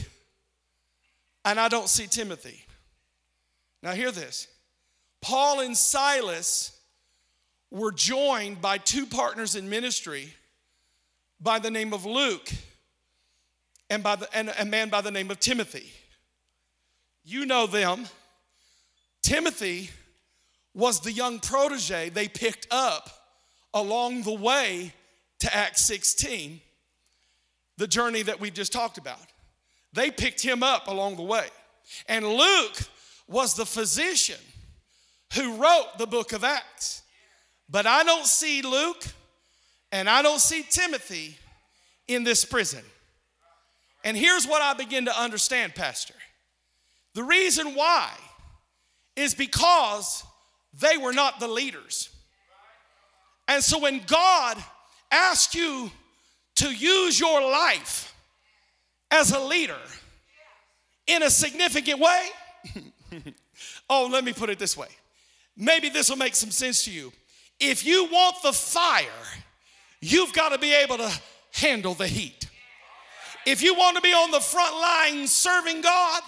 and 1.45 1.59
I 1.59 1.67
don't 1.67 1.87
see 1.87 2.07
Timothy. 2.07 2.65
Now, 3.83 3.91
hear 3.91 4.09
this 4.09 4.47
Paul 5.21 5.59
and 5.59 5.77
Silas 5.77 6.76
were 7.71 7.91
joined 7.91 8.61
by 8.61 8.77
two 8.77 9.05
partners 9.05 9.55
in 9.55 9.69
ministry 9.69 10.33
by 11.39 11.59
the 11.59 11.71
name 11.71 11.93
of 11.93 12.05
Luke 12.05 12.49
and, 13.89 14.03
by 14.03 14.15
the, 14.15 14.27
and 14.35 14.53
a 14.57 14.65
man 14.65 14.89
by 14.89 15.01
the 15.01 15.11
name 15.11 15.31
of 15.31 15.39
Timothy. 15.39 15.91
You 17.23 17.45
know 17.45 17.67
them. 17.67 18.05
Timothy 19.21 19.89
was 20.73 21.01
the 21.01 21.11
young 21.11 21.39
protege 21.39 22.09
they 22.09 22.27
picked 22.27 22.67
up 22.71 23.09
along 23.73 24.23
the 24.23 24.33
way 24.33 24.93
to 25.39 25.55
Acts 25.55 25.81
16, 25.81 26.61
the 27.77 27.87
journey 27.87 28.21
that 28.23 28.39
we 28.39 28.49
just 28.49 28.71
talked 28.71 28.97
about. 28.97 29.19
They 29.93 30.11
picked 30.11 30.41
him 30.41 30.63
up 30.63 30.87
along 30.87 31.17
the 31.17 31.23
way. 31.23 31.47
And 32.07 32.25
Luke 32.25 32.79
was 33.27 33.55
the 33.55 33.65
physician 33.65 34.39
who 35.33 35.55
wrote 35.55 35.97
the 35.97 36.07
book 36.07 36.33
of 36.33 36.43
Acts. 36.43 37.03
But 37.69 37.85
I 37.85 38.03
don't 38.03 38.25
see 38.25 38.61
Luke 38.61 39.03
and 39.91 40.09
I 40.09 40.21
don't 40.21 40.39
see 40.39 40.63
Timothy 40.63 41.37
in 42.07 42.23
this 42.23 42.45
prison. 42.45 42.83
And 44.03 44.15
here's 44.15 44.47
what 44.47 44.61
I 44.61 44.73
begin 44.73 45.05
to 45.05 45.19
understand, 45.19 45.75
Pastor. 45.75 46.13
The 47.13 47.23
reason 47.23 47.75
why 47.75 48.09
is 49.15 49.33
because 49.33 50.23
they 50.79 50.97
were 50.97 51.13
not 51.13 51.39
the 51.39 51.47
leaders. 51.47 52.09
And 53.47 53.63
so 53.63 53.79
when 53.79 54.01
God 54.05 54.57
asks 55.11 55.55
you 55.55 55.89
to 56.55 56.69
use 56.69 57.19
your 57.19 57.41
life 57.41 58.13
as 59.09 59.31
a 59.31 59.39
leader 59.39 59.77
in 61.07 61.23
a 61.23 61.29
significant 61.29 61.99
way, 61.99 62.27
oh, 63.89 64.09
let 64.11 64.23
me 64.23 64.33
put 64.33 64.49
it 64.49 64.59
this 64.59 64.77
way. 64.77 64.89
Maybe 65.55 65.89
this 65.89 66.09
will 66.09 66.17
make 66.17 66.35
some 66.35 66.51
sense 66.51 66.83
to 66.85 66.91
you. 66.91 67.11
If 67.59 67.85
you 67.85 68.05
want 68.05 68.35
the 68.43 68.53
fire, 68.53 69.05
you've 69.99 70.33
got 70.33 70.49
to 70.49 70.57
be 70.57 70.73
able 70.73 70.97
to 70.97 71.11
handle 71.53 71.93
the 71.93 72.07
heat. 72.07 72.47
If 73.45 73.63
you 73.63 73.75
want 73.75 73.95
to 73.95 74.01
be 74.01 74.11
on 74.11 74.31
the 74.31 74.39
front 74.39 74.75
line 74.75 75.27
serving 75.27 75.81
God, 75.81 76.21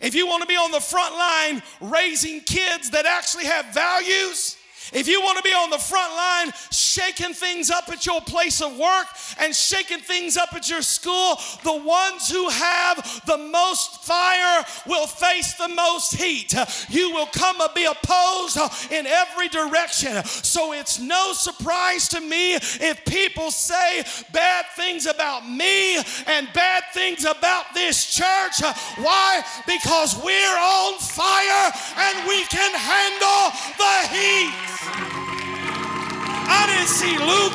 if 0.00 0.14
you 0.14 0.26
want 0.26 0.42
to 0.42 0.46
be 0.48 0.54
on 0.54 0.70
the 0.70 0.80
front 0.80 1.14
line 1.14 1.62
raising 1.80 2.40
kids 2.40 2.90
that 2.90 3.06
actually 3.06 3.46
have 3.46 3.66
values, 3.74 4.56
if 4.92 5.08
you 5.08 5.20
want 5.20 5.38
to 5.38 5.42
be 5.42 5.50
on 5.50 5.70
the 5.70 5.78
front 5.78 6.12
line 6.14 6.52
shaking 6.70 7.34
things 7.34 7.70
up 7.70 7.88
at 7.88 8.04
your 8.06 8.20
place 8.20 8.60
of 8.60 8.76
work 8.76 9.06
and 9.38 9.54
shaking 9.54 10.00
things 10.00 10.36
up 10.36 10.52
at 10.54 10.68
your 10.68 10.82
school, 10.82 11.36
the 11.64 11.76
ones 11.76 12.28
who 12.30 12.48
have 12.48 13.22
the 13.26 13.38
most 13.38 14.02
fire 14.04 14.64
will 14.86 15.06
face 15.06 15.54
the 15.54 15.68
most 15.68 16.14
heat. 16.14 16.54
You 16.88 17.10
will 17.12 17.26
come 17.26 17.60
and 17.60 17.70
be 17.74 17.84
opposed 17.84 18.58
in 18.90 19.06
every 19.06 19.48
direction. 19.48 20.24
So 20.24 20.72
it's 20.72 20.98
no 20.98 21.32
surprise 21.32 22.08
to 22.08 22.20
me 22.20 22.54
if 22.54 23.04
people 23.06 23.50
say 23.50 24.04
bad 24.32 24.64
things 24.76 25.06
about 25.06 25.48
me 25.48 25.96
and 26.26 26.48
bad 26.52 26.82
things 26.92 27.24
about 27.24 27.66
this 27.74 28.14
church. 28.14 28.60
Why? 28.98 29.42
Because 29.66 30.16
we're 30.22 30.58
on 30.58 30.98
fire 30.98 31.72
and 31.96 32.28
we 32.28 32.44
can 32.46 32.72
handle 32.74 33.52
the 33.78 34.08
heat. 34.08 34.79
I 34.82 36.66
didn't 36.66 36.88
see 36.88 37.18
Luke. 37.18 37.52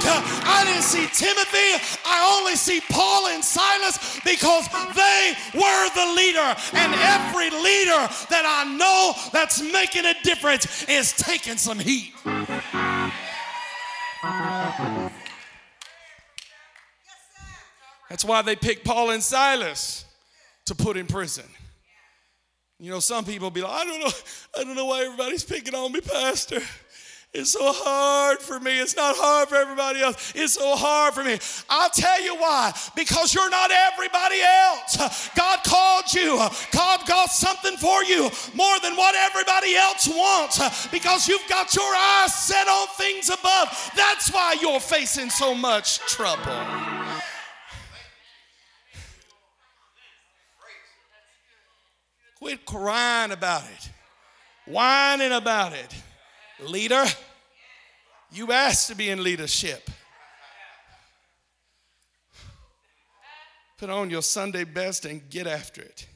I 0.47 0.63
didn't 0.65 0.83
see 0.83 1.07
Timothy. 1.07 1.83
I 2.05 2.37
only 2.37 2.55
see 2.55 2.81
Paul 2.91 3.27
and 3.27 3.43
Silas 3.43 4.19
because 4.23 4.67
they 4.95 5.33
were 5.53 5.89
the 5.95 6.13
leader. 6.15 6.55
And 6.73 6.93
every 6.93 7.49
leader 7.49 8.07
that 8.29 8.45
I 8.45 8.65
know 8.77 9.13
that's 9.31 9.61
making 9.61 10.05
a 10.05 10.13
difference 10.23 10.85
is 10.87 11.13
taking 11.13 11.57
some 11.57 11.79
heat. 11.79 12.13
That's 18.09 18.23
why 18.23 18.43
they 18.43 18.55
picked 18.55 18.85
Paul 18.85 19.09
and 19.09 19.23
Silas 19.23 20.05
to 20.65 20.75
put 20.75 20.95
in 20.95 21.07
prison. 21.07 21.45
You 22.79 22.91
know, 22.91 22.99
some 22.99 23.25
people 23.25 23.49
be 23.49 23.61
like, 23.61 23.71
I 23.71 23.85
don't 23.85 23.99
know, 23.99 24.11
I 24.59 24.63
don't 24.63 24.75
know 24.75 24.85
why 24.85 25.03
everybody's 25.05 25.43
picking 25.43 25.73
on 25.73 25.91
me, 25.91 26.01
Pastor. 26.01 26.61
It's 27.35 27.51
so 27.51 27.73
hard 27.73 28.39
for 28.39 28.61
me. 28.61 28.79
It's 28.79 28.95
not 28.95 29.13
hard 29.17 29.49
for 29.49 29.55
everybody 29.55 29.99
else. 29.99 30.31
It's 30.33 30.53
so 30.53 30.73
hard 30.77 31.13
for 31.13 31.21
me. 31.21 31.37
I'll 31.69 31.89
tell 31.89 32.23
you 32.23 32.33
why. 32.37 32.71
Because 32.95 33.33
you're 33.33 33.49
not 33.49 33.71
everybody 33.91 34.39
else. 34.39 35.29
God 35.35 35.59
called 35.65 36.13
you. 36.13 36.37
God 36.71 37.05
got 37.05 37.29
something 37.29 37.75
for 37.75 38.05
you 38.05 38.31
more 38.55 38.79
than 38.79 38.95
what 38.95 39.15
everybody 39.15 39.75
else 39.75 40.07
wants. 40.07 40.87
Because 40.87 41.27
you've 41.27 41.45
got 41.49 41.75
your 41.75 41.93
eyes 41.93 42.33
set 42.33 42.69
on 42.69 42.87
things 42.95 43.27
above. 43.27 43.91
That's 43.97 44.31
why 44.31 44.55
you're 44.61 44.79
facing 44.79 45.29
so 45.29 45.53
much 45.53 45.99
trouble. 46.07 46.55
Quit 52.39 52.65
crying 52.65 53.31
about 53.31 53.63
it, 53.63 53.89
whining 54.65 55.33
about 55.33 55.73
it. 55.73 55.93
Leader, 56.59 57.05
you 58.31 58.51
asked 58.51 58.87
to 58.89 58.95
be 58.95 59.09
in 59.09 59.23
leadership. 59.23 59.89
Put 63.77 63.89
on 63.89 64.09
your 64.09 64.21
Sunday 64.21 64.63
best 64.63 65.05
and 65.05 65.29
get 65.29 65.47
after 65.47 65.81
it. 65.81 66.07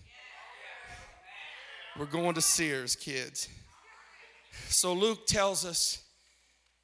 We're 1.97 2.05
going 2.05 2.35
to 2.35 2.41
Sears, 2.41 2.95
kids. 2.95 3.49
So 4.69 4.93
Luke 4.93 5.27
tells 5.27 5.65
us 5.65 6.01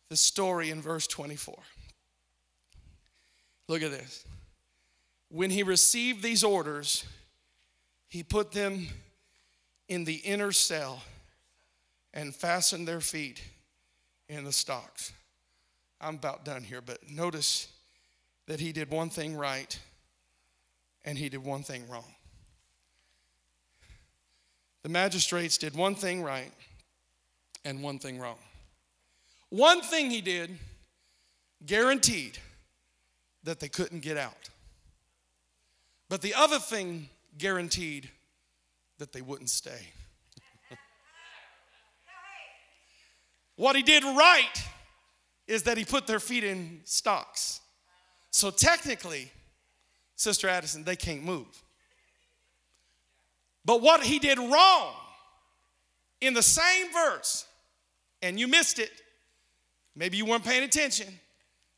the 0.09 0.17
story 0.17 0.69
in 0.69 0.81
verse 0.81 1.07
24. 1.07 1.57
Look 3.69 3.81
at 3.81 3.91
this. 3.91 4.25
When 5.29 5.49
he 5.49 5.63
received 5.63 6.21
these 6.21 6.43
orders, 6.43 7.05
he 8.09 8.23
put 8.23 8.51
them 8.51 8.87
in 9.87 10.03
the 10.03 10.15
inner 10.15 10.51
cell 10.51 11.01
and 12.15 12.33
fastened 12.33 12.87
their 12.87 13.01
feet 13.01 13.43
in 14.29 14.45
the 14.45 14.51
stocks. 14.51 15.11
I'm 16.01 16.15
about 16.15 16.45
done 16.45 16.63
here, 16.63 16.81
but 16.81 17.09
notice 17.09 17.67
that 18.47 18.59
he 18.59 18.71
did 18.71 18.89
one 18.89 19.09
thing 19.09 19.35
right 19.35 19.77
and 21.03 21.17
he 21.17 21.29
did 21.29 21.43
one 21.43 21.61
thing 21.63 21.87
wrong. 21.89 22.15
the 24.83 24.89
magistrates 24.89 25.57
did 25.57 25.75
one 25.75 25.95
thing 25.95 26.21
right 26.21 26.51
and 27.63 27.81
one 27.81 27.97
thing 27.97 28.19
wrong. 28.19 28.37
One 29.49 29.81
thing 29.81 30.11
he 30.11 30.21
did 30.21 30.57
guaranteed 31.65 32.37
that 33.43 33.59
they 33.59 33.67
couldn't 33.67 34.01
get 34.01 34.15
out. 34.15 34.49
But 36.07 36.21
the 36.21 36.35
other 36.35 36.59
thing 36.59 37.09
guaranteed 37.37 38.09
that 38.99 39.11
they 39.11 39.21
wouldn't 39.21 39.49
stay. 39.49 39.87
What 43.55 43.75
he 43.75 43.81
did 43.81 44.03
right 44.03 44.63
is 45.47 45.63
that 45.63 45.77
he 45.77 45.85
put 45.85 46.07
their 46.07 46.19
feet 46.19 46.43
in 46.43 46.81
stocks. 46.83 47.61
So 48.31 48.49
technically, 48.49 49.31
Sister 50.15 50.47
Addison, 50.47 50.83
they 50.83 50.95
can't 50.95 51.23
move. 51.23 51.47
But 53.63 53.81
what 53.81 54.03
he 54.03 54.19
did 54.19 54.37
wrong 54.37 54.93
in 56.21 56.33
the 56.33 56.43
same 56.43 56.91
verse, 56.91 57.45
and 58.21 58.39
you 58.39 58.47
missed 58.47 58.79
it, 58.79 58.91
maybe 59.95 60.17
you 60.17 60.25
weren't 60.25 60.43
paying 60.43 60.63
attention, 60.63 61.07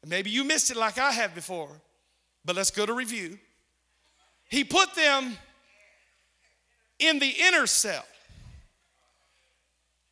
maybe 0.06 0.30
you 0.30 0.44
missed 0.44 0.72
it 0.72 0.78
like 0.78 0.98
I 0.98 1.12
have 1.12 1.36
before, 1.36 1.70
but 2.46 2.56
let's 2.56 2.72
go 2.72 2.86
to 2.86 2.94
review. 2.94 3.38
He 4.50 4.64
put 4.64 4.96
them 4.96 5.38
in 7.00 7.20
the 7.20 7.34
inner 7.48 7.68
cell. 7.68 8.06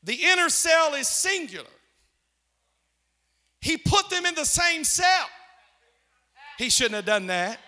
The 0.06 0.14
inner 0.14 0.50
cell 0.50 0.94
is 0.94 1.08
singular. 1.08 1.66
He 3.60 3.78
put 3.78 4.10
them 4.10 4.26
in 4.26 4.36
the 4.36 4.46
same 4.46 4.84
cell. 4.84 5.28
He 6.58 6.70
shouldn't 6.70 6.96
have 6.96 7.06
done 7.06 7.28
that. 7.28 7.60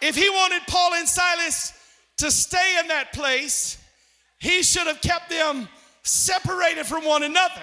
If 0.00 0.14
he 0.14 0.30
wanted 0.30 0.62
Paul 0.68 0.94
and 0.94 1.08
Silas 1.08 1.72
to 2.18 2.30
stay 2.30 2.78
in 2.80 2.88
that 2.88 3.12
place, 3.12 3.76
he 4.38 4.62
should 4.62 4.86
have 4.86 5.00
kept 5.00 5.30
them 5.30 5.68
separated 6.04 6.86
from 6.86 7.04
one 7.04 7.24
another. 7.24 7.62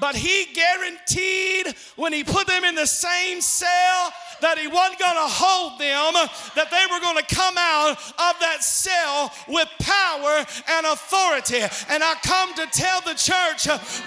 But 0.00 0.14
he 0.14 0.46
guaranteed 0.52 1.74
when 1.96 2.12
he 2.12 2.24
put 2.24 2.46
them 2.46 2.64
in 2.64 2.74
the 2.74 2.86
same 2.86 3.40
cell 3.40 4.12
that 4.40 4.58
He 4.58 4.66
wasn't 4.66 4.98
going 4.98 5.14
to 5.14 5.30
hold 5.30 5.78
them, 5.80 6.12
that 6.54 6.70
they 6.70 6.84
were 6.90 7.00
going 7.00 7.18
to 7.18 7.34
come 7.34 7.54
out 7.58 7.98
of 7.98 8.34
that 8.40 8.62
cell 8.62 9.32
with 9.48 9.68
power 9.80 10.44
and 10.68 10.86
authority. 10.86 11.62
And 11.88 12.02
I 12.02 12.14
come 12.22 12.54
to 12.54 12.66
tell 12.66 13.00
the 13.02 13.14
church 13.14 13.64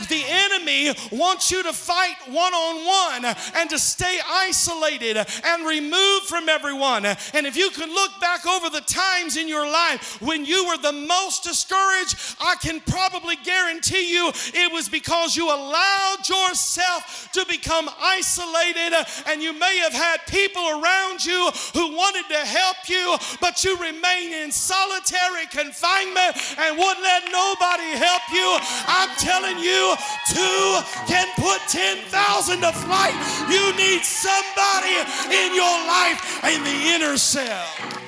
the 0.08 0.24
enemy 0.28 0.94
wants 1.12 1.52
you 1.52 1.64
to 1.64 1.74
fight 1.74 2.16
one 2.28 2.54
on 2.54 3.24
one 3.24 3.36
and 3.56 3.70
to 3.70 3.80
stay 3.80 4.20
isolated 4.28 5.18
and 5.18 5.66
removed 5.66 6.26
from 6.26 6.50
everyone. 6.50 7.06
And 7.06 7.46
if 7.46 7.56
you 7.56 7.70
can 7.72 7.89
look 7.89 8.12
back 8.20 8.46
over 8.48 8.70
the 8.70 8.82
times 8.82 9.38
in 9.38 9.48
your 9.48 9.66
life 9.66 10.22
when 10.22 10.46
you 10.46 10.68
were 10.68 10.78
the 10.78 10.92
most 10.92 11.44
discouraged, 11.44 12.36
I 12.39 12.56
can 12.62 12.80
probably 12.82 13.36
guarantee 13.44 14.12
you 14.12 14.32
it 14.54 14.72
was 14.72 14.89
because 14.89 15.36
you 15.36 15.50
allowed 15.82 16.28
yourself 16.28 17.30
to 17.34 17.46
become 17.46 17.90
isolated 18.02 18.94
uh, 18.94 19.04
and 19.28 19.42
you 19.42 19.54
may 19.58 19.78
have 19.78 19.94
had 19.94 20.18
people 20.28 20.62
around 20.62 21.24
you 21.24 21.50
who 21.74 21.96
wanted 21.96 22.28
to 22.30 22.40
help 22.46 22.78
you, 22.88 23.16
but 23.40 23.64
you 23.64 23.76
remain 23.78 24.34
in 24.34 24.52
solitary 24.52 25.46
confinement 25.50 26.36
and 26.58 26.78
wouldn't 26.78 27.04
let 27.04 27.24
nobody 27.32 27.96
help 27.98 28.22
you. 28.32 28.58
I'm 28.88 29.10
telling 29.18 29.58
you, 29.58 29.96
two 30.30 30.80
can 31.08 31.28
put 31.38 31.60
10,000 31.70 32.62
to 32.62 32.72
flight. 32.72 33.16
You 33.50 33.74
need 33.78 34.02
somebody 34.04 34.96
in 35.32 35.56
your 35.56 35.78
life 35.88 36.44
in 36.44 36.64
the 36.64 36.96
inner 36.96 37.18
cell. 37.18 38.01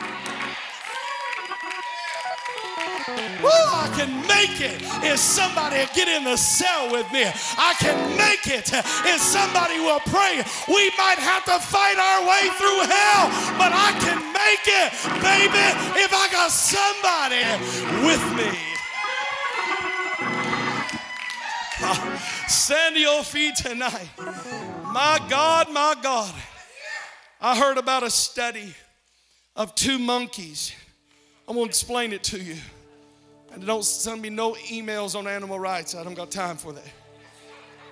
Woo, 3.07 3.49
I 3.49 3.91
can 3.97 4.11
make 4.27 4.61
it 4.61 4.81
if 5.03 5.19
somebody 5.19 5.83
get 5.93 6.07
in 6.07 6.23
the 6.23 6.37
cell 6.37 6.91
with 6.91 7.11
me. 7.11 7.25
I 7.57 7.75
can 7.79 8.17
make 8.17 8.47
it 8.47 8.71
if 8.71 9.19
somebody 9.19 9.79
will 9.79 9.99
pray. 10.07 10.41
We 10.67 10.89
might 10.97 11.19
have 11.19 11.43
to 11.45 11.59
fight 11.59 11.97
our 11.99 12.23
way 12.23 12.47
through 12.55 12.87
hell, 12.87 13.27
but 13.59 13.71
I 13.75 13.91
can 13.99 14.19
make 14.31 14.65
it, 14.65 14.93
baby, 15.19 15.67
if 15.99 16.13
I 16.13 16.27
got 16.31 16.51
somebody 16.51 17.43
with 18.07 18.23
me. 18.37 18.73
Stand 22.47 22.95
to 22.95 23.01
your 23.01 23.23
feet 23.23 23.55
tonight. 23.55 24.09
My 24.17 25.19
God, 25.29 25.69
my 25.71 25.95
God. 26.01 26.33
I 27.41 27.57
heard 27.57 27.77
about 27.77 28.03
a 28.03 28.09
study 28.09 28.73
of 29.55 29.75
two 29.75 29.99
monkeys. 29.99 30.73
I'm 31.47 31.55
going 31.55 31.65
to 31.65 31.69
explain 31.69 32.13
it 32.13 32.23
to 32.25 32.39
you. 32.39 32.55
And 33.53 33.67
don't 33.67 33.85
send 33.85 34.21
me 34.21 34.29
no 34.29 34.53
emails 34.53 35.15
on 35.15 35.27
animal 35.27 35.59
rights. 35.59 35.93
I 35.93 36.03
don't 36.03 36.15
got 36.15 36.31
time 36.31 36.57
for 36.57 36.73
that. 36.73 36.91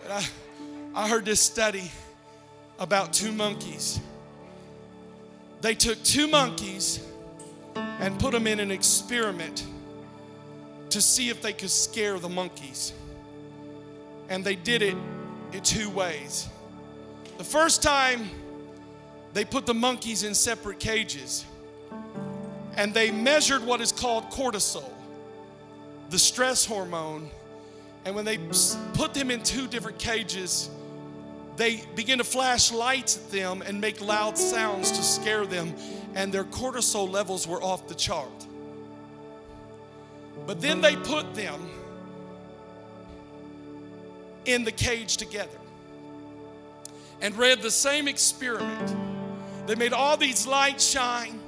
But 0.02 0.12
I, 0.12 1.04
I 1.04 1.08
heard 1.08 1.24
this 1.24 1.40
study 1.40 1.92
about 2.80 3.14
two 3.14 3.32
monkeys. 3.32 4.00
They 5.62 5.76
took 5.76 6.02
two 6.04 6.28
monkeys 6.28 7.06
and 7.76 8.20
put 8.20 8.32
them 8.32 8.48
in 8.48 8.60
an 8.60 8.72
experiment 8.72 9.68
to 10.90 11.00
see 11.00 11.30
if 11.30 11.44
they 11.44 11.54
could 11.54 11.70
scare 11.70 12.18
the 12.18 12.30
monkeys. 12.30 12.94
And 14.30 14.44
they 14.44 14.56
did 14.56 14.82
it 14.82 14.98
in 15.54 15.62
two 15.62 15.92
ways. 15.92 16.50
The 17.38 17.44
first 17.44 17.84
time, 17.84 18.28
they 19.34 19.46
put 19.46 19.68
the 19.68 19.76
monkeys 19.76 20.24
in 20.24 20.34
separate 20.34 20.80
cages 20.80 21.46
and 22.76 22.94
they 22.94 23.12
measured 23.12 23.64
what 23.64 23.80
is 23.80 23.92
called 23.92 24.32
cortisol 24.32 24.90
the 26.12 26.20
stress 26.20 26.66
hormone. 26.66 27.32
And 28.06 28.16
when 28.16 28.26
they 28.26 28.38
put 28.94 29.14
them 29.14 29.32
in 29.32 29.42
two 29.42 29.68
different 29.68 29.98
cages, 29.98 30.70
they 31.56 31.84
begin 31.96 32.20
to 32.20 32.24
flash 32.24 32.72
lights 32.72 33.18
at 33.18 33.32
them 33.32 33.64
and 33.64 33.82
make 33.82 34.02
loud 34.02 34.38
sounds 34.38 34.92
to 34.92 35.04
scare 35.04 35.46
them, 35.46 35.74
and 36.14 36.32
their 36.32 36.44
cortisol 36.44 37.10
levels 37.10 37.48
were 37.48 37.62
off 37.64 37.88
the 37.88 37.96
chart. 37.96 38.30
But 40.46 40.62
then 40.62 40.82
they 40.82 40.96
put 40.96 41.34
them 41.34 41.70
in 44.46 44.64
the 44.64 44.72
cage 44.72 45.18
together 45.18 45.50
and 47.22 47.36
read 47.38 47.62
the 47.62 47.72
same 47.72 48.08
experiment. 48.08 48.96
They 49.68 49.76
made 49.76 49.94
all 49.94 50.18
these 50.18 50.48
lights 50.48 50.90
shine 50.90 51.40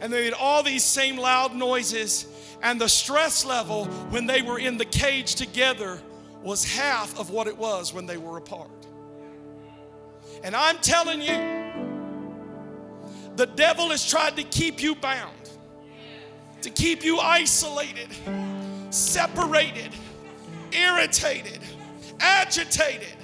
and 0.00 0.12
they 0.12 0.24
made 0.24 0.32
all 0.32 0.62
these 0.62 0.82
same 0.82 1.16
loud 1.16 1.54
noises 1.54 2.26
and 2.62 2.80
the 2.80 2.88
stress 2.88 3.44
level 3.44 3.86
when 4.10 4.26
they 4.26 4.42
were 4.42 4.58
in 4.58 4.78
the 4.78 4.84
cage 4.84 5.34
together 5.34 6.00
was 6.42 6.64
half 6.64 7.18
of 7.18 7.30
what 7.30 7.46
it 7.46 7.56
was 7.56 7.92
when 7.92 8.06
they 8.06 8.16
were 8.16 8.36
apart. 8.36 8.70
And 10.42 10.56
I'm 10.56 10.78
telling 10.78 11.20
you, 11.20 11.60
the 13.36 13.46
devil 13.46 13.90
has 13.90 14.08
tried 14.08 14.36
to 14.36 14.42
keep 14.42 14.82
you 14.82 14.94
bound, 14.94 15.50
to 16.62 16.70
keep 16.70 17.04
you 17.04 17.18
isolated, 17.18 18.08
separated, 18.90 19.92
irritated, 20.72 21.60
agitated. 22.20 23.14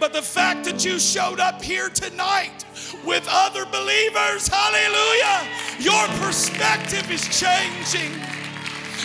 But 0.00 0.12
the 0.12 0.22
fact 0.22 0.64
that 0.64 0.84
you 0.84 0.98
showed 0.98 1.38
up 1.38 1.62
here 1.62 1.88
tonight 1.88 2.64
with 3.04 3.26
other 3.30 3.64
believers, 3.66 4.48
hallelujah, 4.48 5.48
your 5.78 6.06
perspective 6.24 7.08
is 7.10 7.22
changing. 7.40 8.12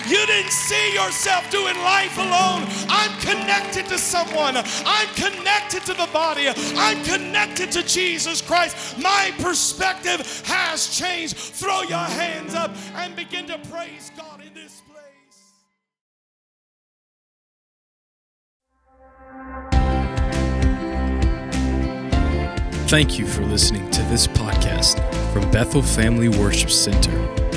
You 0.10 0.26
didn't 0.26 0.52
see 0.52 0.96
yourself 0.96 1.52
doing 1.52 1.78
life 1.78 2.18
alone. 2.18 2.66
I'm 2.90 3.16
connected 3.20 3.86
to 3.90 4.00
someone. 4.00 4.58
I'm 4.58 5.08
connected 5.14 5.84
to 5.86 5.94
the 5.94 6.10
body. 6.12 6.48
I'm 6.48 7.04
connected 7.04 7.72
to 7.74 7.84
Jesus 7.84 8.42
Christ. 8.42 8.98
My 8.98 9.32
perspective 9.38 10.22
has 10.48 10.98
changed. 10.98 11.38
Throw 11.38 11.84
your 11.84 12.00
hands 12.00 12.56
up 12.56 12.72
and 12.96 13.16
begin 13.16 13.46
to 13.48 13.60
praise 13.72 14.12
God 14.18 14.42
in 14.42 14.52
this 14.56 14.82
place. 14.82 15.00
Thank 22.90 23.20
you 23.20 23.28
for 23.28 23.44
listening 23.44 23.92
to 23.92 24.02
this 24.04 24.26
podcast 24.26 24.98
from 25.32 25.52
Bethel 25.52 25.84
Family 25.84 26.30
Worship 26.30 26.72
Center. 26.72 27.49